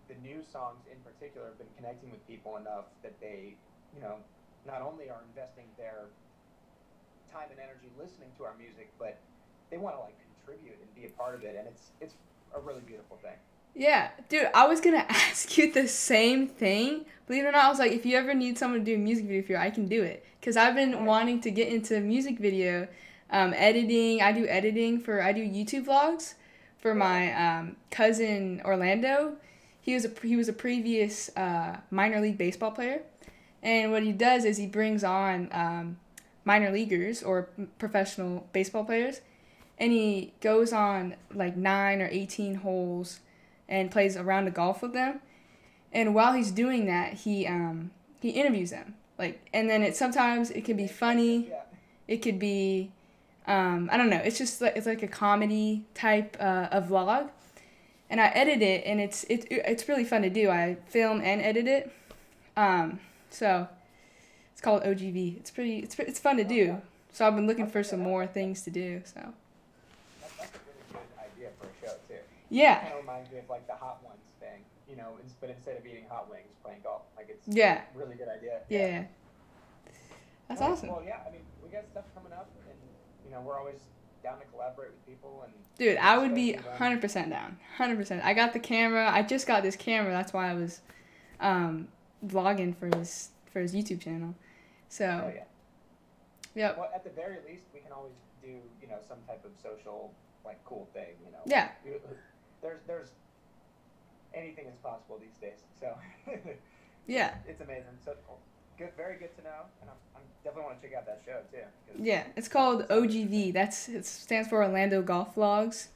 the 0.08 0.14
new 0.20 0.42
songs 0.42 0.82
in 0.90 0.98
particular 1.06 1.46
have 1.48 1.58
been 1.58 1.70
connecting 1.76 2.10
with 2.10 2.26
people 2.26 2.56
enough 2.58 2.86
that 3.02 3.14
they, 3.20 3.54
you 3.94 4.00
know, 4.02 4.16
not 4.66 4.82
only 4.82 5.08
are 5.08 5.22
investing 5.30 5.64
their 5.78 6.10
time 7.34 7.48
and 7.50 7.58
energy 7.58 7.90
listening 7.98 8.28
to 8.38 8.44
our 8.44 8.54
music, 8.56 8.92
but 8.98 9.18
they 9.70 9.76
want 9.76 9.96
to 9.96 10.00
like 10.02 10.14
contribute 10.38 10.78
and 10.78 10.94
be 10.94 11.06
a 11.06 11.10
part 11.18 11.34
of 11.34 11.42
it, 11.42 11.56
and 11.58 11.66
it's 11.66 11.90
it's 12.00 12.14
a 12.54 12.60
really 12.60 12.80
beautiful 12.86 13.18
thing. 13.20 13.34
Yeah, 13.74 14.10
dude, 14.28 14.48
I 14.54 14.68
was 14.68 14.80
gonna 14.80 15.04
ask 15.08 15.58
you 15.58 15.72
the 15.72 15.88
same 15.88 16.46
thing. 16.46 17.06
Believe 17.26 17.44
it 17.44 17.48
or 17.48 17.52
not, 17.52 17.64
I 17.64 17.68
was 17.68 17.80
like, 17.80 17.92
if 17.92 18.06
you 18.06 18.16
ever 18.16 18.34
need 18.34 18.56
someone 18.56 18.78
to 18.80 18.84
do 18.84 18.94
a 18.94 18.98
music 18.98 19.26
video 19.26 19.42
for 19.42 19.52
you, 19.52 19.58
I 19.58 19.70
can 19.70 19.88
do 19.88 20.02
it. 20.02 20.24
Cause 20.40 20.56
I've 20.56 20.74
been 20.74 21.06
wanting 21.06 21.40
to 21.40 21.50
get 21.50 21.68
into 21.68 21.98
music 22.00 22.38
video, 22.38 22.86
um, 23.30 23.54
editing. 23.56 24.20
I 24.22 24.32
do 24.32 24.46
editing 24.46 25.00
for 25.00 25.22
I 25.22 25.32
do 25.32 25.42
YouTube 25.42 25.86
vlogs 25.86 26.34
for 26.78 26.94
my 26.94 27.32
um, 27.32 27.76
cousin 27.90 28.60
Orlando. 28.64 29.36
He 29.80 29.94
was 29.94 30.04
a 30.04 30.10
he 30.22 30.36
was 30.36 30.48
a 30.48 30.52
previous 30.52 31.34
uh, 31.36 31.78
minor 31.90 32.20
league 32.20 32.38
baseball 32.38 32.70
player, 32.70 33.02
and 33.62 33.90
what 33.90 34.02
he 34.02 34.12
does 34.12 34.44
is 34.44 34.58
he 34.58 34.66
brings 34.66 35.02
on 35.02 35.48
um, 35.52 35.96
minor 36.44 36.70
leaguers 36.70 37.22
or 37.22 37.48
professional 37.78 38.46
baseball 38.52 38.84
players, 38.84 39.20
and 39.78 39.92
he 39.92 40.32
goes 40.40 40.72
on 40.72 41.16
like 41.32 41.56
nine 41.56 42.00
or 42.00 42.08
eighteen 42.08 42.56
holes 42.56 43.20
and 43.68 43.90
plays 43.90 44.16
a 44.16 44.22
round 44.22 44.46
of 44.46 44.54
golf 44.54 44.82
with 44.82 44.92
them. 44.92 45.20
And 45.92 46.14
while 46.14 46.32
he's 46.32 46.50
doing 46.50 46.86
that, 46.86 47.14
he 47.14 47.46
um 47.46 47.90
he 48.20 48.30
interviews 48.30 48.70
them. 48.70 48.94
Like 49.18 49.48
and 49.52 49.70
then 49.70 49.82
it 49.82 49.96
sometimes 49.96 50.50
it 50.50 50.64
can 50.64 50.76
be 50.76 50.88
funny, 50.88 51.50
it 52.08 52.18
could 52.18 52.38
be 52.38 52.90
um 53.46 53.88
I 53.92 53.96
don't 53.96 54.10
know, 54.10 54.20
it's 54.24 54.38
just 54.38 54.60
like 54.60 54.76
it's 54.76 54.86
like 54.86 55.02
a 55.02 55.08
comedy 55.08 55.84
type 55.94 56.36
uh, 56.40 56.68
of 56.70 56.88
vlog. 56.88 57.30
And 58.10 58.20
I 58.20 58.28
edit 58.28 58.60
it 58.60 58.84
and 58.84 59.00
it's 59.00 59.24
it, 59.24 59.46
it's 59.50 59.88
really 59.88 60.04
fun 60.04 60.22
to 60.22 60.30
do. 60.30 60.50
I 60.50 60.76
film 60.88 61.20
and 61.20 61.40
edit 61.40 61.66
it. 61.66 61.92
Um 62.56 63.00
so 63.30 63.68
called 64.64 64.82
OGV. 64.82 65.36
It's 65.38 65.50
pretty. 65.50 65.78
It's 65.78 65.96
it's 65.98 66.18
fun 66.18 66.36
to 66.38 66.44
do. 66.44 66.54
yeah. 66.54 66.76
So 67.12 67.26
I've 67.26 67.36
been 67.36 67.46
looking 67.46 67.68
for 67.68 67.84
some 67.84 68.00
more 68.00 68.26
things 68.26 68.62
to 68.62 68.70
do. 68.70 69.00
So 69.04 69.20
That, 69.20 70.30
that's 70.36 70.50
a 70.56 70.58
really 70.92 71.06
good 71.06 71.20
idea 71.36 71.48
for 71.60 71.66
a 71.68 71.86
show 71.86 71.94
too. 72.08 72.14
yeah, 72.50 72.80
Kind 72.80 72.92
of 72.94 73.00
reminds 73.00 73.30
me 73.30 73.38
of 73.38 73.48
like 73.48 73.66
the 73.68 73.74
hot 73.74 74.02
ones 74.02 74.18
thing, 74.40 74.64
you 74.90 74.96
know. 74.96 75.10
ins- 75.22 75.34
But 75.40 75.50
instead 75.50 75.76
of 75.78 75.86
eating 75.86 76.06
hot 76.08 76.28
wings, 76.28 76.48
playing 76.64 76.80
golf. 76.82 77.02
Like 77.16 77.28
it's 77.30 77.46
Yeah. 77.46 77.82
a 77.94 77.98
really 77.98 78.16
good 78.16 78.28
idea. 78.28 78.60
yeah. 78.68 79.04
That's 80.48 80.60
Alright, 80.60 80.76
awesome, 80.78 80.88
Well, 80.90 81.02
yeah. 81.06 81.18
I 81.26 81.30
mean, 81.30 81.40
we 81.62 81.68
got 81.70 81.84
stuff 81.90 82.04
coming 82.14 82.32
up, 82.32 82.50
and 82.68 82.76
you 83.24 83.30
know, 83.30 83.40
we're 83.42 83.58
always 83.58 83.80
down 84.22 84.38
to 84.40 84.44
collaborate 84.46 84.90
with 84.90 85.06
people 85.06 85.42
and. 85.44 85.52
dude. 85.78 85.96
I 85.98 86.18
would 86.18 86.34
be 86.34 86.54
hundred 86.54 87.00
percent 87.00 87.30
down. 87.30 87.58
Hundred 87.76 87.96
percent. 87.96 88.24
I 88.24 88.34
got 88.34 88.52
the 88.52 88.58
camera. 88.58 89.08
I 89.10 89.22
just 89.22 89.46
got 89.46 89.62
this 89.62 89.76
camera. 89.76 90.12
That's 90.12 90.32
why 90.32 90.50
I 90.50 90.54
was 90.54 90.80
um, 91.40 91.88
vlogging 92.26 92.74
for 92.76 92.94
his 92.96 93.28
for 93.52 93.60
his 93.60 93.72
YouTube 93.74 94.00
channel. 94.00 94.34
So 94.88 95.04
Oh 95.04 95.32
yeah. 95.34 95.44
yep. 96.54 96.78
Well, 96.78 96.90
at 96.94 97.04
the 97.04 97.10
very 97.10 97.38
least, 97.48 97.64
we 97.72 97.80
can 97.80 97.92
always 97.92 98.14
do 98.42 98.48
you 98.80 98.88
know 98.88 98.98
some 99.08 99.18
type 99.26 99.44
of 99.44 99.52
social 99.62 100.12
like 100.44 100.62
cool 100.64 100.88
thing. 100.92 101.16
You 101.24 101.32
know. 101.32 101.42
Yeah. 101.46 101.68
There's 102.62 102.80
there's 102.86 103.08
anything 104.34 104.66
is 104.66 104.76
possible 104.82 105.18
these 105.20 105.36
days. 105.40 105.60
So. 105.80 105.96
Yeah. 107.06 107.34
It's 107.46 107.60
amazing. 107.60 107.84
So 108.04 108.14
good, 108.78 108.90
very 108.96 109.18
good 109.18 109.36
to 109.36 109.44
know, 109.44 109.64
and 109.80 109.90
I'm, 109.90 109.96
I'm 110.16 110.22
definitely 110.42 110.64
want 110.64 110.82
to 110.82 110.88
check 110.88 110.96
out 110.96 111.06
that 111.06 111.20
show 111.24 111.40
too. 111.52 112.02
Yeah, 112.02 112.24
it's 112.36 112.48
called 112.48 112.88
OGV. 112.88 113.52
That's 113.52 113.88
it 113.88 114.06
stands 114.06 114.48
for 114.48 114.62
Orlando 114.62 115.02
Golf 115.02 115.34
Vlogs, 115.34 115.88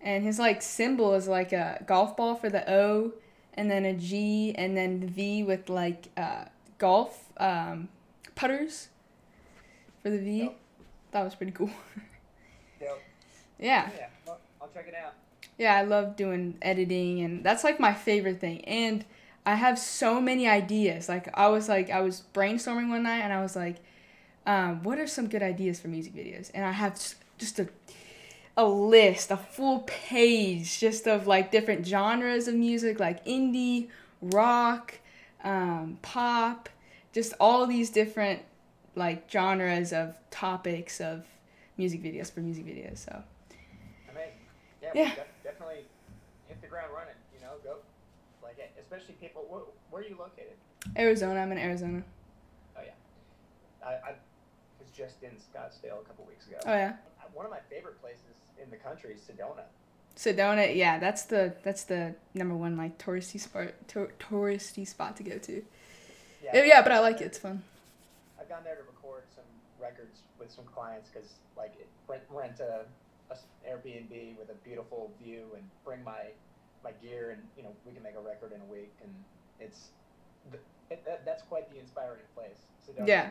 and 0.00 0.24
his 0.24 0.38
like 0.38 0.62
symbol 0.62 1.14
is 1.14 1.28
like 1.28 1.52
a 1.52 1.82
golf 1.86 2.16
ball 2.16 2.34
for 2.36 2.50
the 2.50 2.70
O, 2.70 3.12
and 3.54 3.70
then 3.70 3.84
a 3.84 3.94
G, 3.94 4.54
and 4.56 4.76
then 4.76 5.00
the 5.00 5.06
V 5.06 5.42
with 5.42 5.68
like 5.68 6.08
uh, 6.16 6.44
golf 6.78 7.24
um, 7.38 7.88
putters 8.40 8.88
for 10.02 10.08
the 10.08 10.18
V. 10.18 10.42
Dope. 10.44 10.56
That 11.12 11.24
was 11.24 11.34
pretty 11.34 11.52
cool. 11.52 11.70
Dope. 12.80 13.02
yeah, 13.58 13.90
Yeah. 13.94 14.06
Well, 14.26 14.38
I'll 14.62 14.68
check 14.68 14.86
it 14.88 14.94
out. 14.94 15.12
yeah, 15.58 15.76
I 15.76 15.82
love 15.82 16.16
doing 16.16 16.56
editing, 16.62 17.20
and 17.20 17.44
that's 17.44 17.64
like 17.64 17.78
my 17.78 17.92
favorite 17.92 18.40
thing. 18.40 18.64
And 18.64 19.04
I 19.44 19.56
have 19.56 19.78
so 19.78 20.20
many 20.20 20.48
ideas. 20.48 21.08
Like 21.08 21.28
I 21.34 21.48
was 21.48 21.68
like 21.68 21.90
I 21.90 22.00
was 22.00 22.24
brainstorming 22.32 22.88
one 22.88 23.02
night, 23.02 23.20
and 23.20 23.32
I 23.32 23.42
was 23.42 23.54
like, 23.54 23.76
um, 24.46 24.82
what 24.84 24.98
are 24.98 25.06
some 25.06 25.28
good 25.28 25.42
ideas 25.42 25.78
for 25.78 25.88
music 25.88 26.14
videos? 26.14 26.50
And 26.54 26.64
I 26.64 26.72
have 26.72 26.94
just 27.36 27.58
a 27.58 27.68
a 28.56 28.64
list, 28.64 29.30
a 29.30 29.36
full 29.36 29.80
page, 29.80 30.80
just 30.80 31.06
of 31.06 31.26
like 31.26 31.50
different 31.50 31.86
genres 31.86 32.48
of 32.48 32.54
music, 32.54 32.98
like 32.98 33.24
indie, 33.26 33.88
rock, 34.22 34.98
um, 35.44 35.98
pop, 36.02 36.68
just 37.12 37.34
all 37.40 37.66
these 37.66 37.90
different 37.90 38.42
like 38.94 39.30
genres 39.30 39.92
of 39.92 40.16
topics 40.30 41.00
of 41.00 41.24
music 41.76 42.02
videos 42.02 42.32
for 42.32 42.40
music 42.40 42.66
videos. 42.66 42.98
So 42.98 43.22
Amazing. 44.10 44.32
Yeah. 44.82 44.90
Yeah. 44.94 45.14
def- 45.14 45.26
definitely 45.44 45.84
hit 46.48 46.60
the 46.60 46.66
ground 46.66 46.92
running. 46.94 47.14
You 47.34 47.40
know, 47.40 47.52
go 47.62 47.76
like 48.42 48.58
e, 48.58 48.62
especially 48.80 49.14
people. 49.14 49.44
Where, 49.48 49.62
where 49.90 50.02
are 50.02 50.06
you 50.06 50.16
located? 50.18 50.54
Arizona, 50.96 51.40
I'm 51.40 51.52
in 51.52 51.58
Arizona. 51.58 52.02
Oh 52.76 52.80
yeah, 52.84 53.86
I, 53.86 53.92
I 53.92 54.14
was 54.80 54.90
just 54.96 55.22
in 55.22 55.30
Scottsdale 55.30 56.00
a 56.00 56.04
couple 56.04 56.24
weeks 56.26 56.46
ago. 56.46 56.58
Oh 56.66 56.72
yeah. 56.72 56.94
One 57.32 57.46
of 57.46 57.52
my 57.52 57.60
favorite 57.70 58.00
places 58.02 58.42
in 58.62 58.70
the 58.70 58.76
country 58.76 59.14
is 59.14 59.20
Sedona. 59.20 59.62
Sedona, 60.16 60.74
yeah, 60.74 60.98
that's 60.98 61.22
the 61.24 61.54
that's 61.62 61.84
the 61.84 62.14
number 62.34 62.54
one 62.54 62.76
like 62.76 62.98
touristy 62.98 63.38
spot 63.38 63.68
tour, 63.86 64.10
touristy 64.18 64.86
spot 64.86 65.16
to 65.16 65.22
go 65.22 65.38
to. 65.38 65.62
Yeah, 66.42 66.64
yeah, 66.64 66.82
but 66.82 66.92
I 66.92 67.00
like 67.00 67.20
it. 67.20 67.24
It's 67.24 67.38
fun. 67.38 67.62
I've 68.40 68.48
gone 68.48 68.64
there 68.64 68.76
to 68.76 68.82
record 68.82 69.24
some 69.34 69.44
records 69.80 70.20
with 70.38 70.50
some 70.50 70.64
clients 70.64 71.10
because 71.12 71.34
like 71.56 71.74
it, 71.78 71.88
rent 72.08 72.22
rent 72.30 72.60
a, 72.60 72.84
a 73.30 73.36
Airbnb 73.68 74.38
with 74.38 74.50
a 74.50 74.54
beautiful 74.64 75.12
view 75.22 75.44
and 75.54 75.64
bring 75.84 76.02
my 76.02 76.30
my 76.82 76.92
gear 77.02 77.30
and 77.30 77.42
you 77.56 77.62
know 77.62 77.70
we 77.86 77.92
can 77.92 78.02
make 78.02 78.14
a 78.16 78.20
record 78.20 78.52
in 78.52 78.60
a 78.60 78.64
week 78.64 78.92
and 79.02 79.12
it's 79.60 79.90
it, 80.90 81.04
that, 81.04 81.24
that's 81.24 81.42
quite 81.42 81.70
the 81.70 81.78
inspiring 81.78 82.20
place. 82.34 82.56
Yeah. 83.06 83.30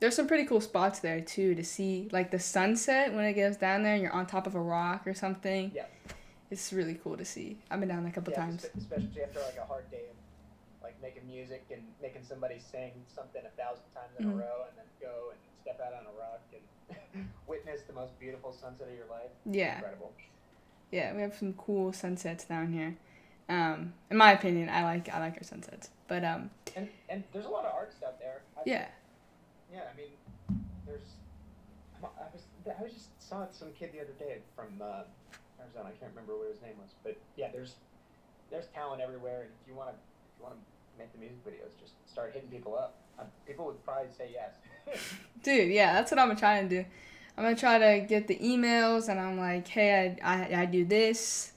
There's 0.00 0.14
some 0.14 0.26
pretty 0.26 0.44
cool 0.44 0.60
spots 0.60 0.98
there 0.98 1.20
too 1.20 1.54
to 1.54 1.64
see, 1.64 2.08
like 2.12 2.30
the 2.30 2.38
sunset 2.38 3.14
when 3.14 3.24
it 3.24 3.34
goes 3.34 3.56
down 3.56 3.82
there 3.82 3.94
and 3.94 4.02
you're 4.02 4.12
on 4.12 4.26
top 4.26 4.46
of 4.46 4.54
a 4.54 4.60
rock 4.60 5.06
or 5.06 5.14
something. 5.14 5.72
Yeah. 5.74 5.84
It's 6.50 6.72
really 6.72 6.98
cool 7.02 7.16
to 7.16 7.24
see. 7.24 7.58
I've 7.70 7.80
been 7.80 7.88
down 7.88 8.02
there 8.02 8.10
a 8.10 8.14
couple 8.14 8.32
yeah, 8.32 8.40
times. 8.40 8.66
especially 8.76 9.22
after 9.22 9.40
like 9.40 9.56
a 9.60 9.64
hard 9.64 9.90
day 9.90 10.02
of 10.10 10.16
like 11.02 11.14
making 11.14 11.26
music 11.28 11.64
and 11.70 11.82
making 12.00 12.22
somebody 12.24 12.58
sing 12.58 12.92
something 13.06 13.42
a 13.44 13.50
thousand 13.60 13.84
times 13.94 14.12
in 14.18 14.26
Mhm. 14.26 14.32
a 14.32 14.36
row 14.36 14.64
and 14.68 14.78
then 14.78 14.86
go 15.00 15.30
and 15.30 15.38
step 15.62 15.80
out 15.80 15.92
on 15.94 16.06
a 16.06 16.12
rock 16.18 16.40
and 16.52 17.28
witness 17.46 17.82
the 17.82 17.92
most 17.92 18.18
beautiful 18.18 18.52
sunset 18.52 18.88
of 18.88 18.94
your 18.94 19.06
life. 19.06 19.30
Yeah, 19.44 19.76
Incredible. 19.76 20.12
yeah, 20.90 21.14
we 21.14 21.22
have 21.22 21.34
some 21.34 21.54
cool 21.54 21.92
sunsets 21.92 22.44
down 22.44 22.72
here. 22.72 22.96
Um, 23.48 23.94
in 24.10 24.16
my 24.16 24.32
opinion, 24.32 24.68
I 24.68 24.82
like 24.82 25.08
I 25.08 25.20
like 25.20 25.36
our 25.36 25.44
sunsets, 25.44 25.90
but 26.08 26.24
um, 26.24 26.50
And 26.74 26.88
and 27.08 27.22
there's 27.32 27.44
a 27.46 27.48
lot 27.50 27.64
of 27.64 27.74
art 27.74 27.94
out 28.04 28.18
there. 28.18 28.42
I, 28.56 28.62
yeah, 28.66 28.88
Yeah, 29.72 29.82
I 29.92 29.96
mean, 29.96 30.10
there's. 30.84 31.14
I 32.02 32.08
was 32.32 32.42
I 32.66 32.82
was 32.82 32.92
just 32.92 33.08
saw 33.22 33.46
some 33.50 33.72
kid 33.72 33.92
the 33.92 34.00
other 34.00 34.12
day 34.18 34.38
from 34.54 34.80
uh, 34.82 35.04
Arizona. 35.60 35.88
I 35.88 35.92
can't 35.98 36.10
remember 36.10 36.36
what 36.36 36.48
his 36.50 36.60
name 36.60 36.76
was, 36.78 36.90
but 37.04 37.16
yeah, 37.36 37.50
there's 37.52 37.76
there's 38.50 38.66
talent 38.68 39.00
everywhere, 39.00 39.42
and 39.42 39.50
if 39.62 39.68
you 39.68 39.74
want 39.74 39.90
to 39.90 39.94
if 39.94 40.38
you 40.38 40.44
want 40.44 40.56
to 40.56 40.60
make 40.98 41.12
the 41.12 41.18
music 41.18 41.44
videos, 41.44 41.78
just 41.80 41.94
start 42.10 42.32
hitting 42.32 42.48
people 42.48 42.76
up. 42.76 42.94
Uh, 43.18 43.24
people 43.46 43.66
would 43.66 43.82
probably 43.84 44.10
say 44.16 44.30
yes. 44.32 44.54
dude, 45.42 45.70
yeah, 45.70 45.92
that's 45.92 46.10
what 46.10 46.20
I'm 46.20 46.28
gonna 46.28 46.38
try 46.38 46.62
to 46.62 46.68
do. 46.68 46.84
I'm 47.36 47.44
gonna 47.44 47.56
try 47.56 47.78
to 47.78 48.06
get 48.06 48.28
the 48.28 48.36
emails, 48.36 49.08
and 49.08 49.20
I'm 49.20 49.38
like, 49.38 49.66
hey, 49.68 50.16
I 50.22 50.44
I, 50.54 50.62
I 50.62 50.64
do 50.66 50.84
this. 50.84 51.52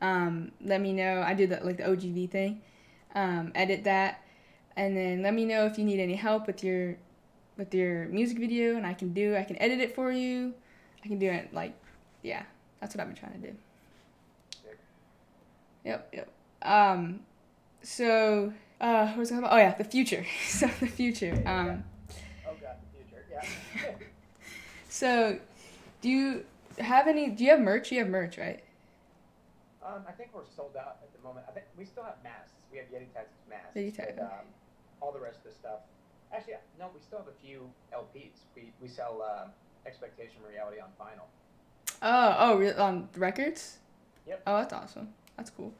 Um, 0.00 0.52
let 0.60 0.80
me 0.80 0.92
know. 0.92 1.22
I 1.22 1.34
do 1.34 1.46
the 1.46 1.60
like 1.62 1.76
the 1.76 1.84
OGV 1.84 2.30
thing. 2.30 2.62
Um, 3.14 3.52
edit 3.54 3.84
that, 3.84 4.22
and 4.76 4.96
then 4.96 5.22
let 5.22 5.34
me 5.34 5.44
know 5.44 5.66
if 5.66 5.78
you 5.78 5.84
need 5.84 6.00
any 6.00 6.14
help 6.14 6.46
with 6.46 6.64
your 6.64 6.96
with 7.56 7.74
your 7.74 8.06
music 8.06 8.38
video, 8.38 8.76
and 8.76 8.86
I 8.86 8.94
can 8.94 9.12
do. 9.12 9.36
I 9.36 9.44
can 9.44 9.60
edit 9.60 9.80
it 9.80 9.94
for 9.94 10.10
you. 10.10 10.54
I 11.04 11.08
can 11.08 11.18
do 11.18 11.30
it 11.30 11.52
like, 11.52 11.74
yeah, 12.22 12.42
that's 12.80 12.94
what 12.94 13.00
I've 13.00 13.08
been 13.08 13.16
trying 13.16 13.40
to 13.40 13.50
do. 13.50 13.56
Yep, 15.84 16.08
yep. 16.12 16.28
Um, 16.62 17.20
so 17.82 18.52
uh, 18.80 19.06
what 19.08 19.18
was 19.18 19.30
I 19.30 19.36
talking 19.36 19.44
about? 19.44 19.56
Oh 19.56 19.58
yeah, 19.58 19.74
the 19.74 19.84
future. 19.84 20.24
so 20.48 20.66
the 20.80 20.86
future. 20.86 21.42
Um. 21.46 21.84
oh 22.46 22.54
god, 22.60 22.76
the 22.82 23.04
future. 23.04 23.24
Yeah. 23.30 23.90
So, 24.92 25.38
do 26.02 26.08
you 26.08 26.44
have 26.78 27.06
any? 27.06 27.30
Do 27.30 27.44
you 27.44 27.50
have 27.50 27.60
merch? 27.60 27.92
You 27.92 28.00
have 28.00 28.08
merch, 28.08 28.36
right? 28.36 28.60
um, 29.90 30.02
I 30.08 30.12
think 30.12 30.30
we're 30.34 30.46
sold 30.56 30.76
out 30.76 30.98
at 31.02 31.12
the 31.12 31.22
moment. 31.26 31.46
I 31.48 31.52
think 31.52 31.66
we 31.76 31.84
still 31.84 32.04
have 32.04 32.16
masks. 32.22 32.52
We 32.70 32.78
have 32.78 32.86
Yeti 32.86 33.12
Tactics 33.12 33.44
masks. 33.48 33.74
Yeti 33.74 33.96
but, 33.96 34.22
um, 34.22 34.46
all 35.00 35.12
the 35.12 35.20
rest 35.20 35.38
of 35.38 35.44
the 35.44 35.56
stuff. 35.56 35.80
Actually, 36.32 36.54
no, 36.78 36.90
we 36.94 37.00
still 37.00 37.18
have 37.18 37.28
a 37.28 37.38
few 37.44 37.70
LPs. 37.92 38.46
We 38.54 38.72
we 38.80 38.88
sell 38.88 39.22
uh, 39.22 39.48
Expectation 39.86 40.40
Reality 40.48 40.80
on 40.80 40.90
vinyl. 41.00 41.26
Oh, 42.02 42.36
oh, 42.62 42.82
on 42.82 43.08
records. 43.16 43.78
Yep. 44.26 44.42
Oh, 44.46 44.56
that's 44.58 44.72
awesome. 44.72 45.08
That's 45.36 45.50
cool. 45.50 45.72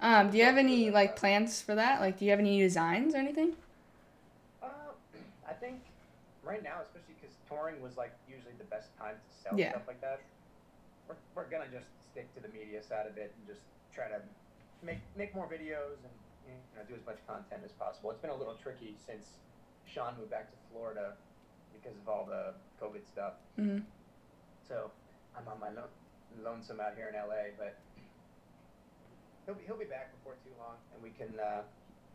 Um, 0.00 0.30
do 0.30 0.36
you 0.38 0.44
have 0.44 0.58
any 0.58 0.90
like 0.90 1.16
plans 1.16 1.62
for 1.62 1.74
that? 1.74 2.00
Like, 2.00 2.18
do 2.18 2.24
you 2.24 2.30
have 2.30 2.40
any 2.40 2.58
designs 2.60 3.14
or 3.14 3.18
anything? 3.18 3.54
Uh, 4.62 4.66
I 5.48 5.52
think 5.52 5.80
right 6.44 6.62
now, 6.62 6.80
especially 6.82 7.14
because 7.20 7.34
touring 7.48 7.80
was 7.82 7.96
like 7.96 8.12
usually 8.28 8.52
the 8.58 8.64
best 8.64 8.88
time 8.98 9.14
to 9.16 9.42
sell 9.42 9.58
Yeah. 9.58 9.70
stuff 9.70 9.86
like 9.86 10.00
that. 10.02 10.20
We're, 11.08 11.16
we're 11.34 11.48
gonna 11.48 11.70
just 11.72 11.86
stick 12.12 12.32
to 12.34 12.40
the 12.40 12.48
media 12.48 12.82
side 12.82 13.06
of 13.06 13.16
it 13.16 13.32
and 13.38 13.46
just 13.46 13.62
try 13.94 14.08
to 14.08 14.20
make 14.82 14.98
make 15.16 15.34
more 15.34 15.46
videos 15.46 15.96
and 16.04 16.12
you 16.46 16.52
know 16.76 16.84
do 16.88 16.94
as 16.94 17.04
much 17.06 17.18
content 17.26 17.62
as 17.64 17.72
possible. 17.72 18.10
It's 18.10 18.20
been 18.20 18.30
a 18.30 18.36
little 18.36 18.56
tricky 18.62 18.94
since 19.06 19.28
Sean 19.86 20.14
moved 20.18 20.30
back 20.30 20.50
to 20.50 20.56
Florida 20.70 21.14
because 21.72 21.96
of 21.96 22.08
all 22.08 22.26
the 22.26 22.52
COVID 22.84 23.06
stuff. 23.06 23.34
hmm 23.56 23.78
So 24.68 24.90
I'm 25.36 25.48
on 25.48 25.58
my 25.60 25.70
lo- 25.70 25.88
lonesome 26.44 26.80
out 26.80 26.92
here 26.96 27.08
in 27.08 27.14
LA, 27.14 27.54
but 27.56 27.76
he'll 29.46 29.54
be 29.54 29.64
he'll 29.64 29.78
be 29.78 29.86
back 29.88 30.10
before 30.18 30.34
too 30.44 30.52
long, 30.58 30.76
and 30.92 30.98
we 31.02 31.10
can 31.14 31.30
uh, 31.38 31.62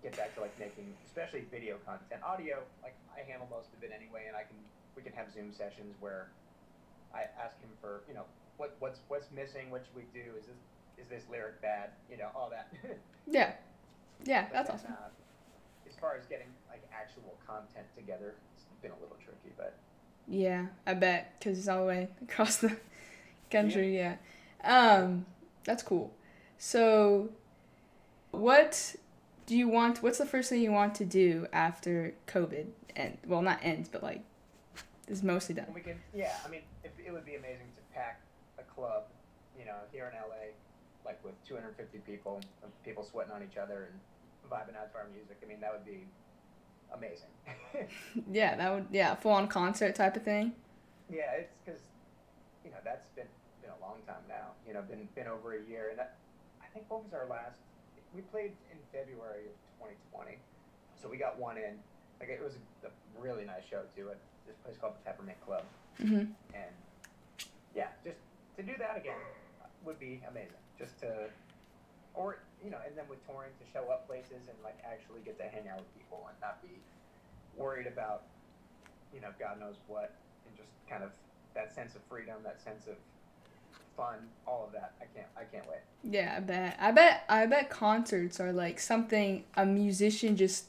get 0.04 0.15
back 0.20 0.36
to 0.36 0.41
like 0.41 0.54
making, 0.60 0.94
especially 1.08 1.48
video 1.50 1.80
content. 1.88 2.22
Audio, 2.22 2.60
like 2.84 2.94
I 3.15 3.24
handle 3.24 3.48
most 3.50 3.72
of 3.74 3.82
it 3.82 3.91
anyway, 3.96 4.28
and 4.28 4.36
I 4.36 4.44
can 4.44 4.60
we 4.96 5.02
can 5.02 5.13
have 5.13 5.32
Zoom 5.32 5.56
sessions 5.56 5.96
where 6.00 6.28
I 7.15 7.32
ask 7.39 7.56
him 7.63 7.72
for 7.80 8.04
you 8.08 8.13
know 8.13 8.28
what 8.58 8.76
what's 8.80 9.00
what's 9.08 9.32
missing, 9.32 9.72
what 9.72 9.82
should 9.88 9.96
we 9.96 10.06
do? 10.13 10.36
Is 10.38 10.46
this 10.46 10.60
is 11.00 11.08
this 11.08 11.24
lyric 11.32 11.62
bad? 11.62 11.89
You 12.12 12.17
know 12.17 12.30
all 12.36 12.52
that. 12.52 12.67
Yeah. 13.30 13.52
Yeah, 14.26 14.46
But 14.52 14.54
that's 14.54 14.67
then, 14.67 14.76
awesome. 14.78 14.94
Uh, 14.94 15.88
as 15.89 15.96
far 16.02 16.15
as 16.17 16.26
getting 16.26 16.48
like 16.70 16.82
actual 16.91 17.36
content 17.48 17.86
together, 17.96 18.34
it's 18.56 18.65
been 18.82 18.91
a 18.91 19.00
little 19.02 19.15
tricky, 19.24 19.54
but 19.56 19.78
Yeah, 20.28 20.65
I 20.88 20.96
bet 20.96 21.36
because 21.39 21.58
it's 21.60 21.67
all 21.67 21.82
the 21.82 21.88
way 21.88 22.10
across 22.24 22.58
the 22.58 22.76
country. 23.52 23.96
Yeah. 23.96 24.15
Um, 24.63 25.26
that's 25.63 25.84
cool. 25.84 26.12
So, 26.63 27.30
what 28.30 28.95
do 29.47 29.58
you 29.58 29.67
want? 29.67 30.04
What's 30.04 30.19
the 30.19 30.28
first 30.28 30.47
thing 30.47 30.62
you 30.62 30.71
want 30.71 30.93
to 30.93 31.06
do 31.06 31.47
after 31.52 32.13
COVID 32.28 32.67
and 32.95 33.17
well, 33.26 33.41
not 33.41 33.58
ends, 33.63 33.89
but 33.89 34.04
like 34.04 34.21
is 35.08 35.24
mostly 35.24 35.56
done? 35.56 35.65
We 35.74 35.82
could, 35.82 35.97
yeah. 36.13 36.38
I 36.45 36.50
mean, 36.50 36.62
it, 36.84 36.93
it 37.04 37.12
would 37.12 37.26
be 37.26 37.34
amazing 37.34 37.65
to 37.76 37.95
pack 37.95 38.21
a 38.60 38.62
club, 38.62 39.06
you 39.58 39.65
know, 39.65 39.74
here 39.91 40.13
in 40.13 40.13
LA, 40.13 40.54
like 41.04 41.17
with 41.26 41.34
250 41.47 41.97
people, 42.06 42.39
and 42.62 42.71
people 42.86 43.04
sweating 43.04 43.34
on 43.34 43.41
each 43.41 43.58
other 43.58 43.89
and 43.89 44.52
vibing 44.52 44.80
out 44.80 44.91
to 44.91 45.00
our 45.00 45.08
music. 45.12 45.38
I 45.43 45.47
mean, 45.47 45.62
that 45.62 45.74
would 45.74 45.84
be 45.84 46.06
amazing. 46.93 47.32
yeah, 48.32 48.56
that 48.56 48.71
would 48.71 48.86
yeah, 48.91 49.15
full 49.15 49.32
on 49.32 49.47
concert 49.47 49.95
type 49.95 50.15
of 50.15 50.21
thing. 50.21 50.52
Yeah, 51.12 51.32
it's 51.39 51.56
because 51.65 51.82
you 52.63 52.69
know 52.69 52.78
that's 52.86 53.08
been 53.15 53.26
been 53.63 53.71
a 53.71 53.84
long 53.84 53.97
time 54.06 54.21
now. 54.30 54.54
You 54.67 54.76
know, 54.76 54.84
been 54.84 55.08
been 55.15 55.26
over 55.26 55.56
a 55.56 55.67
year, 55.67 55.89
and 55.89 55.97
that, 55.97 56.17
think 56.74 56.90
what 56.90 57.04
was 57.04 57.14
our 57.14 57.28
last? 57.28 57.60
We 58.16 58.22
played 58.22 58.52
in 58.72 58.78
February 58.92 59.48
of 59.48 59.56
2020, 59.80 60.38
so 61.02 61.08
we 61.08 61.18
got 61.18 61.40
one 61.40 61.58
in. 61.58 61.80
Like 62.20 62.30
it 62.30 62.44
was 62.44 62.54
a 62.86 62.92
really 63.20 63.46
nice 63.46 63.64
show 63.70 63.82
too 63.96 64.10
at 64.12 64.20
this 64.46 64.56
place 64.64 64.76
called 64.78 64.94
the 64.94 65.04
Peppermint 65.06 65.40
Club, 65.46 65.64
hmm 65.98 66.30
and 66.54 66.74
yeah, 67.76 67.90
just 68.04 68.20
to 68.58 68.64
do 68.64 68.74
that 68.78 68.98
again 68.98 69.18
would 69.86 70.00
be 70.00 70.22
amazing. 70.30 70.62
Just 70.78 71.00
to, 71.02 71.30
or 72.14 72.38
you 72.64 72.70
know, 72.70 72.78
and 72.86 72.96
then 72.98 73.06
with 73.10 73.26
touring 73.26 73.52
to 73.58 73.66
show 73.74 73.90
up 73.90 74.06
places 74.08 74.46
and 74.46 74.58
like 74.64 74.78
actually 74.86 75.22
get 75.26 75.38
to 75.40 75.48
hang 75.50 75.68
out 75.68 75.80
with 75.80 75.90
people 75.98 76.22
and 76.30 76.38
not 76.42 76.62
be 76.62 76.78
worried 77.58 77.88
about, 77.88 78.24
you 79.14 79.22
know, 79.22 79.34
God 79.40 79.60
knows 79.60 79.82
what, 79.88 80.14
and 80.46 80.56
just 80.56 80.70
kind 80.90 81.04
of 81.04 81.10
that 81.56 81.74
sense 81.74 81.96
of 81.96 82.02
freedom, 82.08 82.38
that 82.44 82.62
sense 82.62 82.86
of 82.86 82.96
fun, 83.96 84.18
all 84.48 84.66
of 84.68 84.74
that. 84.74 84.94
I 85.02 85.06
can't, 85.16 85.28
I 85.38 85.44
can't 85.44 85.68
wait. 85.68 85.80
Yeah, 86.04 86.36
I 86.38 86.40
bet. 86.40 86.78
I 86.80 86.92
bet. 86.92 87.24
I 87.30 87.46
bet 87.46 87.70
concerts 87.70 88.40
are 88.40 88.52
like 88.52 88.80
something 88.80 89.44
a 89.56 89.66
musician 89.66 90.36
just 90.36 90.66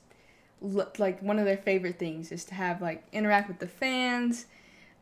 like 0.99 1.21
one 1.21 1.39
of 1.39 1.45
their 1.45 1.57
favorite 1.57 1.99
things 1.99 2.31
is 2.31 2.45
to 2.45 2.55
have 2.55 2.81
like 2.81 3.05
interact 3.13 3.49
with 3.49 3.59
the 3.59 3.67
fans, 3.67 4.47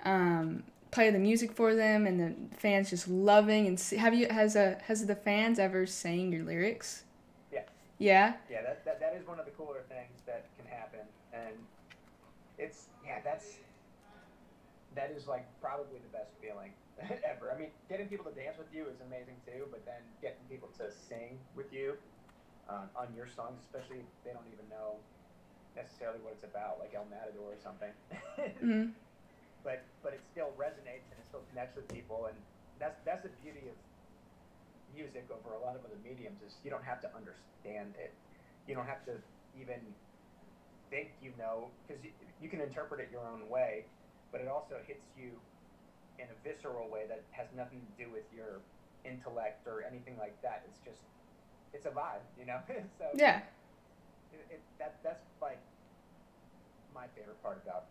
um, 0.04 0.62
play 0.90 1.10
the 1.10 1.18
music 1.18 1.52
for 1.52 1.74
them, 1.74 2.06
and 2.06 2.20
the 2.20 2.56
fans 2.56 2.90
just 2.90 3.08
loving 3.08 3.66
and 3.66 3.78
see, 3.78 3.96
have 3.96 4.14
you 4.14 4.28
has 4.28 4.56
a 4.56 4.78
has 4.84 5.04
the 5.06 5.14
fans 5.14 5.58
ever 5.58 5.86
sang 5.86 6.32
your 6.32 6.44
lyrics? 6.44 7.04
Yeah. 7.52 7.62
Yeah. 7.98 8.34
Yeah, 8.50 8.62
that, 8.62 8.84
that, 8.84 9.00
that 9.00 9.14
is 9.20 9.26
one 9.26 9.38
of 9.38 9.44
the 9.44 9.52
cooler 9.52 9.82
things 9.88 10.22
that 10.26 10.46
can 10.56 10.66
happen, 10.72 11.00
and 11.32 11.54
it's 12.58 12.86
yeah, 13.04 13.18
that's 13.24 13.56
that 14.94 15.12
is 15.16 15.26
like 15.26 15.46
probably 15.60 15.98
the 15.98 16.16
best 16.16 16.30
feeling 16.40 16.70
ever. 17.24 17.52
I 17.52 17.58
mean, 17.58 17.70
getting 17.88 18.08
people 18.08 18.26
to 18.30 18.34
dance 18.34 18.58
with 18.58 18.72
you 18.72 18.88
is 18.88 19.00
amazing 19.00 19.36
too, 19.46 19.66
but 19.70 19.84
then 19.84 20.02
getting 20.20 20.44
people 20.48 20.68
to 20.78 20.90
sing 20.90 21.38
with 21.54 21.72
you 21.72 21.96
um, 22.68 22.90
on 22.96 23.14
your 23.14 23.26
songs, 23.26 23.60
especially 23.64 24.00
if 24.04 24.10
they 24.24 24.32
don't 24.32 24.46
even 24.52 24.68
know 24.68 25.00
necessarily 25.76 26.18
what 26.20 26.34
it's 26.34 26.44
about, 26.44 26.78
like 26.80 26.94
El 26.94 27.06
Matador 27.06 27.54
or 27.54 27.58
something. 27.62 27.92
hmm 28.60 28.90
but 29.62 29.84
but 30.02 30.14
it 30.14 30.24
still 30.24 30.52
resonates 30.56 31.04
and 31.12 31.20
it 31.20 31.26
still 31.28 31.44
connects 31.50 31.76
with 31.76 31.88
people, 31.88 32.26
and 32.26 32.36
that's 32.78 32.96
that's 33.04 33.22
the 33.22 33.32
beauty 33.42 33.68
of 33.68 33.76
music 34.94 35.24
over 35.30 35.54
a 35.54 35.60
lot 35.60 35.76
of 35.76 35.84
other 35.84 35.98
mediums 36.02 36.42
is 36.42 36.52
you 36.64 36.70
don't 36.70 36.84
have 36.84 37.00
to 37.00 37.08
understand 37.14 37.94
it. 37.98 38.12
You 38.66 38.74
don't 38.74 38.86
have 38.86 39.04
to 39.06 39.16
even 39.58 39.80
think 40.90 41.12
you 41.22 41.32
know 41.38 41.70
because 41.86 42.02
you, 42.02 42.10
you 42.40 42.48
can 42.48 42.60
interpret 42.60 43.00
it 43.00 43.08
your 43.12 43.26
own 43.26 43.48
way, 43.48 43.84
but 44.32 44.40
it 44.40 44.48
also 44.48 44.80
hits 44.86 45.04
you 45.16 45.40
in 46.20 46.28
a 46.28 46.36
visceral 46.44 46.88
way 46.88 47.08
that 47.08 47.22
has 47.32 47.48
nothing 47.56 47.80
to 47.80 47.92
do 47.96 48.10
with 48.12 48.28
your 48.34 48.60
intellect 49.04 49.66
or 49.66 49.82
anything 49.88 50.16
like 50.20 50.36
that. 50.42 50.62
It's 50.68 50.78
just 50.84 51.00
it's 51.72 51.86
a 51.86 51.90
vibe, 51.90 52.20
you 52.38 52.44
know. 52.44 52.60
so 52.98 53.08
Yeah. 53.16 53.40
it, 54.32 54.44
it, 54.50 54.60
that 54.78 55.00
that's 55.02 55.24
like 55.40 55.58
my 56.94 57.06
favorite 57.16 57.40
part 57.42 57.62
about 57.64 57.84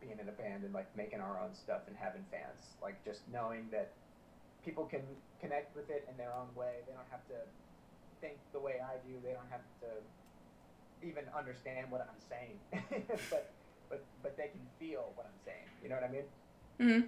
being 0.00 0.16
in 0.18 0.28
a 0.28 0.32
band 0.32 0.64
and 0.64 0.72
like 0.72 0.88
making 0.96 1.20
our 1.20 1.38
own 1.40 1.52
stuff 1.54 1.82
and 1.86 1.96
having 1.96 2.24
fans. 2.30 2.72
Like 2.80 2.96
just 3.04 3.20
knowing 3.32 3.68
that 3.70 3.92
people 4.64 4.86
can 4.86 5.02
connect 5.40 5.76
with 5.76 5.90
it 5.90 6.08
in 6.08 6.16
their 6.16 6.32
own 6.32 6.48
way. 6.56 6.80
They 6.88 6.94
don't 6.94 7.10
have 7.10 7.26
to 7.28 7.38
think 8.20 8.38
the 8.52 8.60
way 8.60 8.80
I 8.80 8.96
do. 9.06 9.20
They 9.22 9.32
don't 9.36 9.50
have 9.50 9.64
to 9.84 9.90
even 11.06 11.24
understand 11.36 11.90
what 11.90 12.00
I'm 12.00 12.22
saying, 12.32 12.56
but 13.30 13.52
but 13.90 14.00
but 14.22 14.36
they 14.38 14.48
can 14.48 14.64
feel 14.78 15.12
what 15.16 15.26
I'm 15.26 15.40
saying. 15.44 15.68
You 15.82 15.90
know 15.90 15.96
what 15.96 16.04
I 16.04 16.12
mean? 16.12 16.24
hmm 16.80 17.06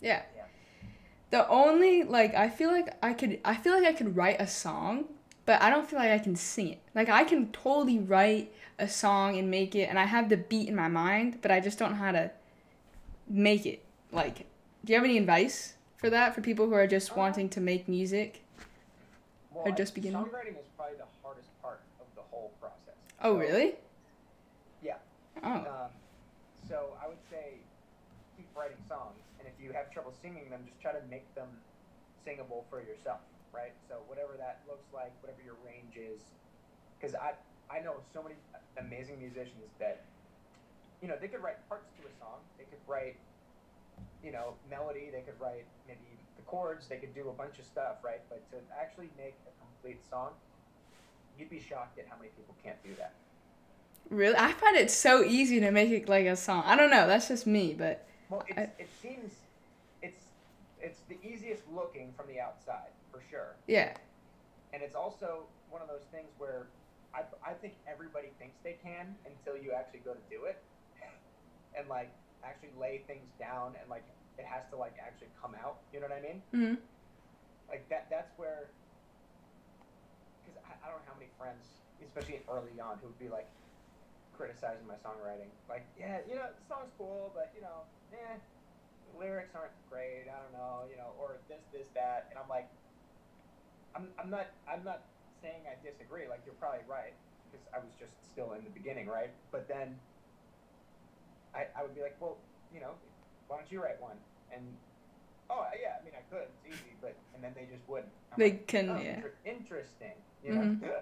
Yeah. 0.00 0.22
Yeah. 0.36 0.44
The 1.30 1.48
only 1.48 2.04
like 2.04 2.34
I 2.34 2.48
feel 2.48 2.70
like 2.70 2.96
I 3.02 3.12
could 3.12 3.40
I 3.44 3.54
feel 3.56 3.74
like 3.74 3.84
I 3.86 3.92
could 3.92 4.16
write 4.16 4.40
a 4.40 4.46
song, 4.46 5.04
but 5.46 5.60
I 5.60 5.70
don't 5.70 5.88
feel 5.88 5.98
like 5.98 6.10
I 6.10 6.18
can 6.18 6.36
sing 6.36 6.68
it. 6.68 6.80
Like 6.94 7.08
I 7.08 7.24
can 7.24 7.50
totally 7.52 7.98
write 7.98 8.52
a 8.78 8.88
song 8.88 9.36
and 9.38 9.50
make 9.50 9.74
it 9.74 9.88
and 9.90 9.98
I 9.98 10.04
have 10.04 10.28
the 10.28 10.36
beat 10.36 10.68
in 10.68 10.74
my 10.76 10.88
mind, 10.88 11.38
but 11.42 11.50
I 11.50 11.60
just 11.60 11.78
don't 11.78 11.90
know 11.92 11.96
how 11.98 12.12
to 12.12 12.30
make 13.28 13.66
it. 13.66 13.84
Like 14.12 14.46
do 14.84 14.92
you 14.92 14.94
have 14.94 15.04
any 15.04 15.18
advice 15.18 15.74
for 15.96 16.08
that 16.10 16.34
for 16.34 16.40
people 16.40 16.66
who 16.66 16.74
are 16.74 16.86
just 16.86 17.12
Uh, 17.12 17.14
wanting 17.16 17.48
to 17.50 17.60
make 17.60 17.88
music? 17.88 18.42
Well, 19.52 19.66
Or 19.68 19.72
just 19.72 19.94
beginning? 19.94 20.22
Songwriting 20.22 20.56
is 20.58 20.66
probably 20.76 20.96
the 20.96 21.04
hardest 21.22 21.48
part 21.60 21.80
of 22.00 22.06
the 22.14 22.22
whole 22.30 22.52
process. 22.60 22.94
Oh, 23.20 23.34
So- 23.34 23.38
really? 23.38 23.74
Yeah. 24.82 24.94
Oh. 25.42 25.50
Um, 25.52 25.66
so 26.68 26.96
I 27.02 27.08
would 27.08 27.18
say 27.30 27.54
keep 28.38 28.46
writing 28.54 28.78
songs, 28.86 29.18
and 29.42 29.50
if 29.50 29.58
you 29.58 29.74
have 29.74 29.90
trouble 29.90 30.14
singing 30.14 30.46
them, 30.46 30.62
just 30.62 30.78
try 30.78 30.94
to 30.94 31.02
make 31.10 31.26
them 31.34 31.50
singable 32.22 32.62
for 32.70 32.78
yourself, 32.78 33.18
right? 33.50 33.74
So 33.90 33.98
whatever 34.06 34.38
that 34.38 34.62
looks 34.70 34.86
like, 34.94 35.10
whatever 35.18 35.42
your 35.42 35.58
range 35.66 35.98
is, 35.98 36.22
because 36.94 37.18
I 37.18 37.34
I 37.66 37.82
know 37.82 37.98
so 38.14 38.22
many 38.22 38.38
amazing 38.78 39.18
musicians 39.18 39.74
that 39.82 40.06
you 41.02 41.10
know 41.10 41.18
they 41.20 41.26
could 41.26 41.42
write 41.42 41.58
parts 41.68 41.90
to 41.98 42.06
a 42.06 42.12
song, 42.22 42.38
they 42.56 42.64
could 42.70 42.80
write 42.86 43.18
you 44.22 44.30
know 44.30 44.54
melody, 44.70 45.10
they 45.10 45.26
could 45.26 45.38
write 45.42 45.66
maybe 45.90 46.06
the 46.38 46.46
chords, 46.46 46.86
they 46.86 47.02
could 47.02 47.14
do 47.14 47.28
a 47.28 47.34
bunch 47.34 47.58
of 47.58 47.66
stuff, 47.66 47.98
right? 48.06 48.22
But 48.30 48.46
to 48.54 48.62
actually 48.78 49.10
make 49.18 49.34
a 49.50 49.52
complete 49.58 49.98
song, 50.08 50.30
you'd 51.34 51.50
be 51.50 51.58
shocked 51.58 51.98
at 51.98 52.06
how 52.06 52.16
many 52.16 52.30
people 52.38 52.54
can't 52.62 52.78
do 52.86 52.94
that. 53.02 53.12
Really? 54.10 54.36
I 54.36 54.52
find 54.52 54.76
it 54.76 54.90
so 54.90 55.22
easy 55.22 55.60
to 55.60 55.70
make 55.70 55.90
it 55.90 56.08
like 56.08 56.24
a 56.24 56.36
song. 56.36 56.62
I 56.64 56.76
don't 56.76 56.90
know, 56.90 57.06
that's 57.06 57.28
just 57.28 57.46
me, 57.46 57.74
but 57.76 58.06
Well, 58.28 58.44
it's, 58.48 58.58
I- 58.58 58.72
it 58.78 58.90
seems 59.00 59.32
it's 60.02 60.22
it's 60.80 61.00
the 61.08 61.18
easiest 61.22 61.66
looking 61.68 62.12
from 62.16 62.26
the 62.28 62.40
outside 62.40 62.92
for 63.10 63.20
sure, 63.30 63.56
yeah. 63.66 63.96
and 64.72 64.82
it's 64.82 64.94
also 64.94 65.48
one 65.68 65.82
of 65.82 65.88
those 65.88 66.04
things 66.12 66.30
where 66.38 66.68
I, 67.14 67.22
I 67.44 67.54
think 67.54 67.74
everybody 67.86 68.28
thinks 68.38 68.58
they 68.62 68.76
can 68.82 69.16
until 69.26 69.60
you 69.60 69.72
actually 69.72 70.00
go 70.00 70.14
to 70.14 70.20
do 70.30 70.44
it, 70.44 70.62
and 71.76 71.88
like 71.88 72.12
actually 72.44 72.70
lay 72.78 73.02
things 73.06 73.30
down 73.38 73.74
and 73.80 73.88
like 73.90 74.04
it 74.38 74.44
has 74.44 74.62
to 74.70 74.76
like 74.76 74.94
actually 75.04 75.30
come 75.40 75.54
out. 75.54 75.78
You 75.92 76.00
know 76.00 76.06
what 76.08 76.16
I 76.18 76.22
mean? 76.22 76.42
hmm 76.52 76.74
Like 77.68 77.88
that 77.90 78.06
that's 78.10 78.32
where 78.36 78.70
because 80.42 80.58
I, 80.64 80.74
I 80.86 80.90
don't 80.90 81.00
know 81.04 81.12
how 81.12 81.18
many 81.18 81.30
friends, 81.38 81.66
especially 82.04 82.40
early 82.48 82.78
on, 82.80 82.98
who 83.00 83.08
would 83.08 83.18
be 83.18 83.28
like 83.28 83.48
criticizing 84.38 84.86
my 84.86 84.94
songwriting. 85.02 85.50
Like, 85.68 85.82
yeah, 85.98 86.22
you 86.30 86.38
know, 86.38 86.46
the 86.54 86.64
song's 86.70 86.94
cool, 86.96 87.34
but 87.34 87.50
you 87.54 87.60
know, 87.60 87.82
eh, 88.14 88.38
lyrics 89.18 89.50
aren't 89.58 89.74
great. 89.90 90.30
I 90.30 90.38
don't 90.38 90.54
know, 90.54 90.86
you 90.86 90.96
know, 90.96 91.10
or 91.18 91.42
this, 91.50 91.58
this, 91.74 91.90
that, 91.98 92.30
and 92.30 92.38
I'm 92.38 92.48
like, 92.48 92.70
I'm, 93.98 94.14
I'm 94.14 94.30
not, 94.30 94.46
I'm 94.70 94.84
not 94.86 95.02
saying 95.42 95.66
I 95.66 95.74
disagree. 95.82 96.30
Like, 96.30 96.46
you're 96.46 96.54
probably 96.62 96.86
right 96.86 97.18
because 97.50 97.66
I 97.74 97.82
was 97.82 97.90
just 97.98 98.14
still 98.30 98.54
in 98.54 98.62
the 98.62 98.70
beginning, 98.70 99.10
right? 99.10 99.34
But 99.50 99.66
then 99.66 99.98
I, 101.52 101.66
I 101.74 101.82
would 101.82 101.98
be 101.98 102.02
like, 102.06 102.14
well, 102.22 102.38
you 102.72 102.78
know, 102.78 102.94
why 103.48 103.58
don't 103.58 103.72
you 103.72 103.82
write 103.82 104.00
one? 104.00 104.16
And 104.54 104.62
oh 105.50 105.66
yeah, 105.74 105.98
I 106.00 106.04
mean, 106.04 106.14
I 106.14 106.22
could. 106.30 106.46
It's 106.62 106.78
easy, 106.78 106.94
but 107.02 107.16
and 107.34 107.42
then 107.42 107.52
they 107.56 107.66
just 107.66 107.82
wouldn't. 107.88 108.12
I'm 108.32 108.38
They 108.38 108.52
like, 108.54 108.66
can, 108.68 108.88
oh, 108.90 109.00
yeah. 109.02 109.16
inter- 109.16 109.34
interesting. 109.44 110.14
You 110.44 110.54
know. 110.54 110.60
Mhm. 110.78 110.80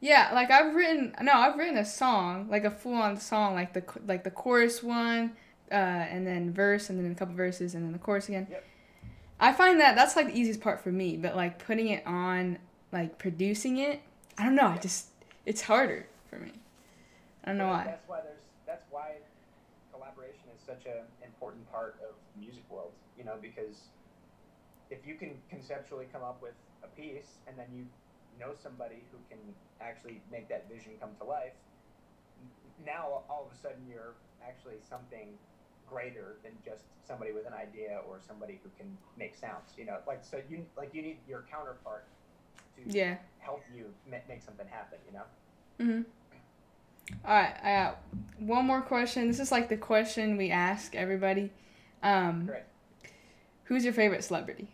Yeah, 0.00 0.30
like 0.32 0.50
I've 0.50 0.74
written 0.74 1.14
no, 1.22 1.32
I've 1.32 1.58
written 1.58 1.76
a 1.76 1.84
song, 1.84 2.48
like 2.48 2.64
a 2.64 2.70
full 2.70 2.94
on 2.94 3.18
song, 3.18 3.54
like 3.54 3.74
the 3.74 3.84
like 4.06 4.24
the 4.24 4.30
chorus 4.30 4.82
one, 4.82 5.32
uh, 5.70 5.74
and 5.74 6.26
then 6.26 6.52
verse, 6.52 6.88
and 6.88 6.98
then 6.98 7.12
a 7.12 7.14
couple 7.14 7.34
verses, 7.34 7.74
and 7.74 7.84
then 7.84 7.92
the 7.92 7.98
chorus 7.98 8.28
again. 8.28 8.46
Yep. 8.50 8.64
I 9.38 9.52
find 9.52 9.80
that 9.80 9.96
that's 9.96 10.16
like 10.16 10.28
the 10.28 10.38
easiest 10.38 10.60
part 10.60 10.80
for 10.80 10.90
me, 10.90 11.16
but 11.16 11.36
like 11.36 11.58
putting 11.58 11.88
it 11.88 12.06
on, 12.06 12.58
like 12.92 13.18
producing 13.18 13.78
it, 13.78 14.00
I 14.38 14.44
don't 14.44 14.54
know. 14.54 14.68
I 14.68 14.78
just 14.78 15.08
it's 15.44 15.62
harder 15.62 16.06
for 16.28 16.36
me. 16.36 16.52
I 17.44 17.50
don't 17.50 17.58
know 17.58 17.66
But 17.66 17.72
why. 17.72 17.84
That's 17.84 18.08
why 18.08 18.20
there's. 18.22 18.36
That's 18.66 18.84
why 18.90 19.12
collaboration 19.92 20.46
is 20.54 20.62
such 20.64 20.86
an 20.86 21.04
important 21.24 21.70
part 21.70 21.96
of 22.08 22.14
the 22.34 22.40
music 22.40 22.62
world. 22.70 22.92
You 23.18 23.24
know, 23.24 23.34
because 23.40 23.76
if 24.90 25.06
you 25.06 25.14
can 25.14 25.32
conceptually 25.50 26.06
come 26.12 26.22
up 26.22 26.40
with 26.40 26.54
a 26.82 26.88
piece, 26.88 27.36
and 27.46 27.58
then 27.58 27.66
you 27.74 27.84
know 28.40 28.52
somebody 28.60 29.04
who 29.12 29.18
can 29.28 29.38
actually 29.80 30.20
make 30.32 30.48
that 30.48 30.68
vision 30.72 30.92
come 30.98 31.10
to 31.18 31.24
life, 31.24 31.52
now 32.84 33.22
all 33.28 33.46
of 33.50 33.56
a 33.56 33.60
sudden 33.60 33.82
you're 33.88 34.14
actually 34.46 34.76
something 34.88 35.28
greater 35.88 36.36
than 36.42 36.52
just 36.64 36.84
somebody 37.06 37.32
with 37.32 37.46
an 37.46 37.52
idea 37.52 38.00
or 38.08 38.18
somebody 38.26 38.58
who 38.62 38.70
can 38.78 38.96
make 39.18 39.34
sounds. 39.36 39.72
You 39.76 39.84
know, 39.86 39.98
like 40.06 40.24
so 40.24 40.40
you 40.48 40.64
like 40.76 40.94
you 40.94 41.02
need 41.02 41.18
your 41.28 41.44
counterpart 41.50 42.04
to 42.76 42.96
Yeah. 42.98 43.16
help 43.38 43.62
you 43.74 43.92
ma- 44.10 44.16
make 44.28 44.42
something 44.42 44.66
happen. 44.68 44.98
You 45.06 45.12
know. 45.18 45.24
Mhm. 45.78 46.04
All 47.24 47.34
right, 47.34 47.56
I 47.62 47.72
got 47.84 47.98
one 48.38 48.64
more 48.66 48.80
question. 48.80 49.26
This 49.26 49.40
is 49.40 49.50
like 49.50 49.68
the 49.68 49.76
question 49.76 50.36
we 50.36 50.50
ask 50.50 50.94
everybody. 50.94 51.52
Um, 52.02 52.46
Great. 52.46 52.62
Who's 53.64 53.84
your 53.84 53.92
favorite 53.92 54.22
celebrity? 54.24 54.68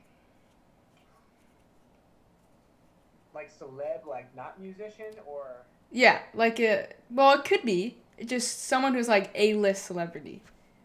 Like 3.37 3.51
celeb, 3.61 4.07
like 4.09 4.34
not 4.34 4.59
musician, 4.59 5.12
or 5.26 5.45
Yeah, 5.93 6.20
like 6.32 6.59
a 6.59 6.89
well, 7.11 7.39
it 7.39 7.45
could 7.45 7.62
be 7.64 7.99
just 8.24 8.64
someone 8.64 8.95
who's 8.95 9.09
like 9.09 9.30
a 9.34 9.53
list 9.55 9.84
celebrity. 9.84 10.41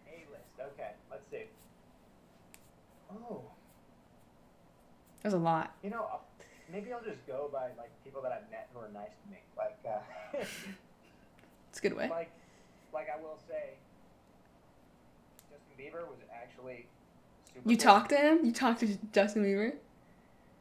A 0.08 0.20
list. 0.30 0.43
Okay, 0.74 0.89
let's 1.10 1.24
see. 1.32 1.43
Oh, 3.10 3.41
There's 5.22 5.34
a 5.34 5.38
lot. 5.38 5.74
you 5.82 5.89
know, 5.91 6.06
maybe 6.72 6.91
I'll 6.91 7.02
just 7.04 7.26
go 7.26 7.49
by 7.54 7.70
like 7.78 7.89
people 8.04 8.22
that 8.24 8.34
I've 8.34 8.52
met 8.52 8.68
who 8.74 8.80
are 8.82 8.89
nice 8.93 9.12
to 9.24 9.32
me. 9.32 9.38
Like, 9.58 9.78
uh, 9.88 10.38
It's 11.70 11.80
a 11.80 11.82
good 11.82 11.95
way. 11.95 12.10
like, 12.10 12.32
like 12.93 13.08
I 13.18 13.22
will 13.22 13.39
say, 13.47 13.76
Justin 15.49 15.74
Bieber 15.80 16.06
was 16.06 16.18
actually. 16.34 16.86
Super 17.54 17.70
You 17.70 17.78
cool. 17.78 17.84
talked 17.84 18.10
to 18.10 18.18
him? 18.18 18.45
You 18.45 18.52
talked 18.52 18.82
to 18.82 18.97
Justin 19.14 19.43
Bieber? 19.45 19.74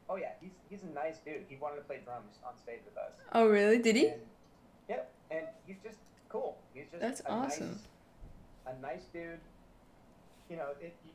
Oh 0.09 0.15
yeah, 0.15 0.29
he's 0.39 0.51
he's 0.71 0.81
a 0.83 0.93
nice 0.95 1.17
dude. 1.23 1.43
He 1.47 1.57
wanted 1.57 1.75
to 1.75 1.81
play 1.83 1.99
drums 2.03 2.39
on 2.47 2.57
stage 2.57 2.79
with 2.85 2.97
us. 2.97 3.11
Oh, 3.33 3.45
really? 3.47 3.77
Did 3.77 3.95
he? 3.95 4.07
And, 4.07 4.21
yep, 4.89 5.11
and 5.29 5.45
he's 5.67 5.77
just 5.83 5.97
cool. 6.29 6.57
He's 6.73 6.85
just 6.89 7.01
That's 7.01 7.19
a 7.21 7.29
awesome. 7.29 7.77
Nice, 8.65 8.75
a 8.77 8.81
nice 8.81 9.03
dude. 9.13 9.37
You 10.49 10.57
know, 10.57 10.69
it. 10.81 10.95
He, 11.03 11.11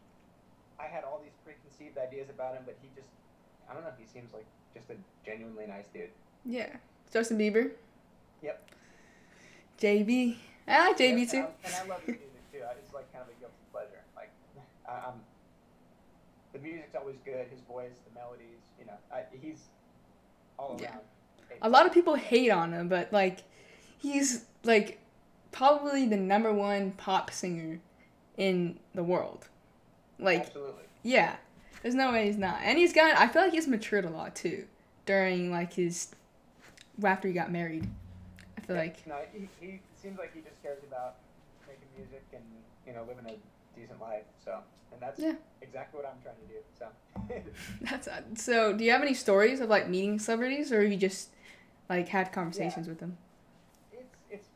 I 0.79 0.85
had 0.87 1.03
all 1.05 1.21
these 1.25 1.33
preconceived 1.45 1.97
ideas 1.99 2.29
about 2.31 2.55
him, 2.55 2.63
but 2.67 2.77
he 2.83 2.89
just, 2.95 3.09
I 3.69 3.73
don't 3.75 3.83
know. 3.83 3.91
He 3.99 4.07
seems 4.07 4.33
like 4.33 4.45
just 4.75 4.91
a 4.91 4.95
genuinely 5.25 5.67
nice 5.67 5.87
dude. 5.93 6.11
Yeah. 6.45 6.69
Justin 7.13 7.39
Bieber? 7.39 7.71
Yep. 8.43 8.63
JB. 9.81 10.37
I 10.69 10.89
like 10.89 10.99
JB 10.99 11.19
Yep, 11.21 11.31
too. 11.31 11.37
And 11.37 11.47
I, 11.47 11.49
and 11.65 11.75
I 11.75 11.95
love 11.95 12.01
his 12.01 12.09
music 12.21 12.53
too. 12.53 12.59
I- 12.63 12.73
It's 12.83 12.93
like 12.93 13.11
kind 13.13 13.25
of 13.25 13.29
a 13.35 13.41
guilty 13.41 13.65
pleasure. 13.73 14.03
Like, 14.15 14.31
I, 14.89 14.93
I'm. 15.09 15.21
Music's 16.67 16.95
always 16.95 17.17
good. 17.25 17.47
His 17.51 17.61
voice, 17.61 17.93
the 18.09 18.19
melodies. 18.19 18.59
You 18.79 18.87
know, 18.87 18.93
I, 19.13 19.23
he's 19.41 19.65
all 20.59 20.79
Yeah. 20.81 20.91
around. 20.91 21.01
A 21.63 21.69
lot 21.69 21.87
of 21.87 21.93
people 21.93 22.15
hate 22.17 22.51
on 22.51 22.73
him, 22.73 22.89
but 22.89 23.13
like, 23.13 23.39
he's 23.99 24.45
like 24.65 24.99
probably 25.53 26.07
the 26.07 26.17
number 26.17 26.53
one 26.53 26.93
pop 26.93 27.31
singer 27.31 27.81
in 28.37 28.79
the 28.95 29.03
world. 29.03 29.49
Like, 30.19 30.47
Absolutely. 30.47 30.85
yeah, 31.03 31.37
there's 31.83 31.95
no 31.95 32.13
way 32.13 32.27
he's 32.27 32.37
not. 32.37 32.61
And 32.63 32.79
he's 32.79 32.93
got, 32.93 33.17
I 33.17 33.29
feel 33.29 33.43
like 33.43 33.53
he's 33.53 33.69
matured 33.69 34.05
a 34.05 34.11
lot 34.11 34.35
too 34.35 34.67
during 35.07 35.51
like 35.51 35.73
his, 35.73 36.09
after 37.03 37.29
he 37.29 37.35
got 37.35 37.51
married. 37.53 37.89
I 38.59 38.61
feel 38.63 38.77
Yeah, 38.77 38.83
like, 38.83 39.07
no, 39.07 39.17
he, 39.33 39.49
he 39.61 39.81
seems 40.03 40.19
like 40.19 40.35
he 40.35 40.41
just 40.41 40.61
cares 40.63 40.83
about 40.89 41.17
making 41.67 41.87
music 41.97 42.25
and 42.33 42.43
you 42.87 42.93
know 42.93 43.05
living 43.09 43.25
a 43.27 43.79
decent 43.79 44.01
life. 44.01 44.25
So, 44.45 44.59
and 44.93 45.01
that's 45.01 45.21
Yeah. 45.21 45.35
exactly 45.63 46.01
what 46.01 46.09
I'm 46.09 46.21
trying 46.23 46.37
to 46.37 46.47
do. 46.47 46.61
So, 46.79 46.89
that's 47.83 48.09
uh, 48.09 48.23
so. 48.35 48.73
Do 48.73 48.85
you 48.85 48.93
have 48.93 49.03
any 49.03 49.15
stories 49.15 49.61
of 49.61 49.69
like 49.69 49.89
meeting 49.89 50.19
celebrities, 50.19 50.73
or 50.73 50.83
have 50.83 50.91
you 50.93 50.99
just 50.99 51.31
like 51.89 52.09
had 52.09 52.33
conversations 52.33 52.89
with 52.89 52.99
them? 52.99 53.17
it's 53.93 54.17
it's. 54.31 54.49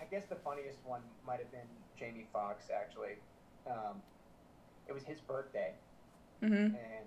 I 0.00 0.04
guess 0.10 0.24
the 0.28 0.36
funniest 0.36 0.78
one 0.84 1.02
might 1.26 1.38
have 1.38 1.50
been 1.52 1.68
Jamie 1.98 2.26
Foxx. 2.32 2.66
Actually, 2.74 3.16
um, 3.66 4.02
it 4.88 4.92
was 4.92 5.04
his 5.04 5.20
birthday, 5.20 5.72
Mm-hmm. 6.42 6.74
and 6.74 7.06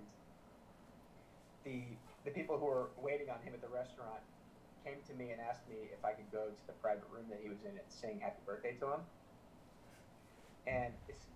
the 1.64 1.82
the 2.24 2.30
people 2.30 2.58
who 2.58 2.66
were 2.66 2.88
waiting 3.00 3.28
on 3.30 3.38
him 3.44 3.52
at 3.54 3.60
the 3.60 3.68
restaurant 3.68 4.20
came 4.84 4.96
to 5.06 5.14
me 5.14 5.30
and 5.32 5.40
asked 5.40 5.68
me 5.68 5.76
if 5.92 6.04
I 6.04 6.12
could 6.12 6.30
go 6.32 6.46
to 6.46 6.66
the 6.66 6.72
private 6.74 7.04
room 7.10 7.24
that 7.30 7.38
he 7.42 7.48
was 7.48 7.58
in 7.62 7.70
and 7.70 7.86
sing 7.88 8.20
happy 8.20 8.38
birthday 8.46 8.74
to 8.80 8.86
him. 8.94 9.00
And 10.66 10.92
it's 11.08 11.26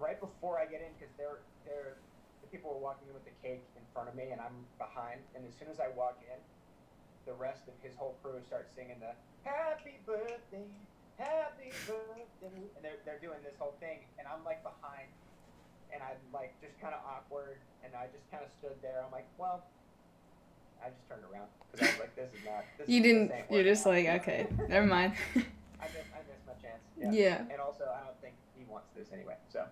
right 0.00 0.18
before 0.18 0.58
I 0.58 0.64
get 0.64 0.80
in 0.80 0.90
because 0.96 1.12
they're 1.20 1.44
they're 1.68 2.00
the 2.40 2.48
people 2.48 2.72
were 2.72 2.80
walking 2.80 3.06
in 3.06 3.14
with 3.14 3.28
the 3.28 3.36
cake 3.44 3.62
in 3.76 3.84
front 3.92 4.08
of 4.08 4.16
me 4.16 4.32
and 4.32 4.40
I'm 4.40 4.64
behind. 4.80 5.20
And 5.36 5.44
as 5.44 5.52
soon 5.54 5.68
as 5.68 5.78
I 5.78 5.92
walk 5.92 6.18
in, 6.24 6.40
the 7.28 7.36
rest 7.36 7.68
of 7.68 7.76
his 7.84 7.92
whole 7.94 8.16
crew 8.24 8.40
starts 8.48 8.72
singing 8.74 8.96
the 8.98 9.12
happy 9.44 10.00
birthday, 10.08 10.66
happy 11.20 11.70
birthday, 11.86 12.64
and 12.74 12.80
they're 12.82 12.98
they're 13.04 13.22
doing 13.22 13.38
this 13.44 13.54
whole 13.60 13.76
thing, 13.78 14.02
and 14.18 14.26
I'm 14.26 14.42
like 14.42 14.64
behind 14.64 15.12
and 15.92 16.02
I'm 16.02 16.18
like 16.32 16.54
just 16.62 16.78
kind 16.80 16.94
of 16.94 17.00
awkward, 17.04 17.58
and 17.84 17.92
I 17.94 18.06
just 18.14 18.24
kind 18.30 18.42
of 18.42 18.50
stood 18.58 18.78
there. 18.82 19.02
I'm 19.04 19.12
like, 19.12 19.26
well, 19.38 19.62
I 20.82 20.88
just 20.88 21.04
turned 21.08 21.22
around 21.28 21.50
because 21.70 21.86
I 21.86 21.90
was 21.92 22.00
like, 22.00 22.16
this 22.16 22.30
is 22.32 22.42
not. 22.44 22.64
This 22.78 22.88
You 22.88 23.02
didn't. 23.02 23.32
You're 23.50 23.64
just 23.64 23.86
out. 23.86 23.94
like, 23.94 24.06
okay, 24.22 24.46
never 24.68 24.86
mind. 24.86 25.12
I 25.36 25.86
missed, 25.90 26.10
I 26.14 26.20
missed 26.24 26.46
my 26.46 26.56
chance. 26.60 26.82
Yeah. 26.96 27.10
yeah. 27.12 27.52
And 27.52 27.60
also, 27.60 27.84
I 27.90 28.04
don't 28.06 28.18
think 28.20 28.34
wants 28.70 28.88
this 28.96 29.08
anyway. 29.12 29.36
So, 29.52 29.64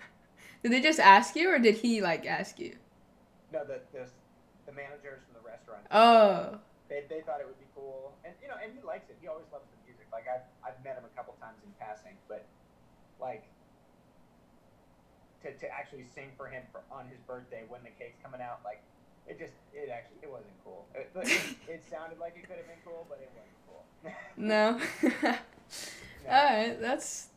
Did 0.62 0.72
they 0.72 0.80
just 0.80 0.98
ask 0.98 1.36
you, 1.36 1.50
or 1.50 1.58
did 1.58 1.76
he 1.76 2.00
like 2.00 2.26
ask 2.26 2.58
you? 2.58 2.76
no, 3.52 3.64
the 3.64 3.80
the, 3.92 4.04
the 4.66 4.72
managers 4.72 5.20
from 5.24 5.40
the 5.40 5.44
restaurant. 5.46 5.84
Oh. 5.90 6.58
They, 6.88 7.04
they 7.08 7.20
thought 7.20 7.40
it 7.40 7.46
would 7.46 7.60
be 7.60 7.68
cool, 7.76 8.16
and 8.24 8.32
you 8.40 8.48
know, 8.48 8.56
and 8.56 8.72
he 8.72 8.80
likes 8.80 9.10
it. 9.12 9.16
He 9.20 9.28
always 9.28 9.44
loves 9.52 9.68
the 9.68 9.76
music. 9.84 10.08
Like 10.10 10.24
I've 10.24 10.48
I've 10.64 10.80
met 10.84 10.96
him 10.96 11.04
a 11.04 11.12
couple 11.12 11.36
times 11.36 11.60
in 11.60 11.68
passing, 11.76 12.16
but 12.28 12.48
like 13.20 13.44
to, 15.44 15.52
to 15.52 15.66
actually 15.68 16.04
sing 16.08 16.32
for 16.36 16.48
him 16.48 16.64
for 16.72 16.80
on 16.90 17.06
his 17.08 17.20
birthday 17.28 17.64
when 17.68 17.84
the 17.84 17.92
cake's 18.00 18.16
coming 18.24 18.40
out, 18.40 18.60
like 18.64 18.80
it 19.28 19.38
just 19.38 19.52
it 19.76 19.92
actually 19.92 20.24
it 20.24 20.30
wasn't 20.32 20.56
cool. 20.64 20.88
It, 20.96 21.12
it, 21.14 21.28
it 21.68 21.84
sounded 21.84 22.18
like 22.18 22.40
it 22.40 22.48
could 22.48 22.56
have 22.56 22.66
been 22.66 22.80
cool, 22.84 23.04
but 23.08 23.20
it 23.20 23.30
wasn't 23.36 23.60
cool. 23.68 23.84
No. 24.36 24.80
No. 25.20 25.36
All 26.30 26.44
right, 26.44 26.80
that's 26.80 27.28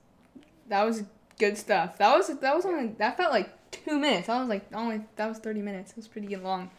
that 0.72 0.84
was 0.84 1.03
good 1.38 1.57
stuff. 1.57 1.97
That 1.99 2.15
was 2.17 2.28
that 2.28 2.55
was 2.55 2.65
only 2.65 2.95
that 2.97 3.17
felt 3.17 3.32
like 3.32 3.49
two 3.72 3.99
minutes. 3.99 4.30
I 4.30 4.39
was 4.39 4.47
like 4.49 4.65
only 4.74 5.01
that 5.17 5.28
was 5.28 5.38
thirty 5.38 5.61
minutes. 5.61 5.91
It 5.91 5.97
was 5.97 6.07
pretty 6.07 6.34
long. 6.36 6.72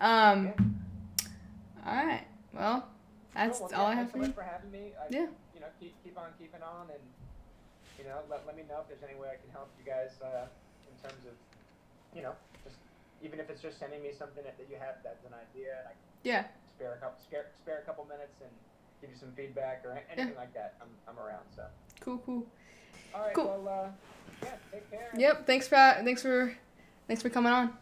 Um. 0.00 0.52
All 1.86 1.94
right. 1.94 2.24
Well, 2.54 2.86
that's 3.34 3.58
Cool, 3.58 3.68
well, 3.72 3.80
all 3.82 3.88
yeah, 3.90 3.92
I 3.92 3.94
have 4.00 4.10
for 4.10 4.18
you. 4.18 4.32
for 4.32 4.42
having 4.42 4.70
me. 4.70 4.92
I, 4.98 5.06
Yeah. 5.10 5.26
You 5.54 5.60
know, 5.60 5.66
keep 5.80 5.92
keep 6.02 6.16
on 6.16 6.30
keeping 6.38 6.62
on, 6.62 6.88
and 6.88 7.02
you 7.98 8.04
know, 8.06 8.22
let, 8.30 8.46
let 8.46 8.56
me 8.56 8.62
know 8.68 8.80
if 8.82 8.88
there's 8.88 9.02
any 9.02 9.18
way 9.20 9.28
I 9.34 9.38
can 9.42 9.50
help 9.52 9.68
you 9.78 9.84
guys 9.84 10.14
uh, 10.22 10.46
in 10.90 10.94
terms 11.02 11.22
of, 11.26 11.34
you 12.16 12.22
know, 12.22 12.32
just 12.64 12.76
even 13.22 13.38
if 13.38 13.50
it's 13.50 13.62
just 13.62 13.78
sending 13.78 14.02
me 14.02 14.10
something 14.16 14.42
that, 14.42 14.56
that 14.58 14.66
you 14.70 14.76
have 14.78 15.02
that's 15.02 15.24
an 15.26 15.34
idea, 15.34 15.82
and 15.82 15.88
I 15.90 15.94
Yeah. 16.22 16.44
spare 16.74 16.94
a 16.94 16.98
couple 17.02 17.18
spare, 17.22 17.46
spare 17.62 17.78
a 17.82 17.86
couple 17.86 18.04
minutes 18.06 18.38
and 18.40 18.50
give 19.02 19.10
you 19.10 19.18
some 19.18 19.32
feedback 19.36 19.82
or 19.84 19.98
anything 20.10 20.36
like 20.38 20.54
that. 20.54 20.74
I'm 20.80 20.88
I'm 21.10 21.18
around. 21.18 21.44
So. 21.54 21.66
Cool. 22.00 22.18
Cool. 22.24 22.46
All 23.14 23.20
right. 23.22 23.34
Cool. 23.34 23.62
Well, 23.64 23.68
uh, 23.68 23.88
yeah. 24.42 24.50
Take 24.72 24.90
care. 24.90 25.10
Yep. 25.16 25.46
Thanks 25.46 25.68
for 25.68 25.76
thanks 25.76 26.22
for 26.22 26.56
thanks 27.06 27.22
for 27.22 27.30
coming 27.30 27.52
on. 27.52 27.72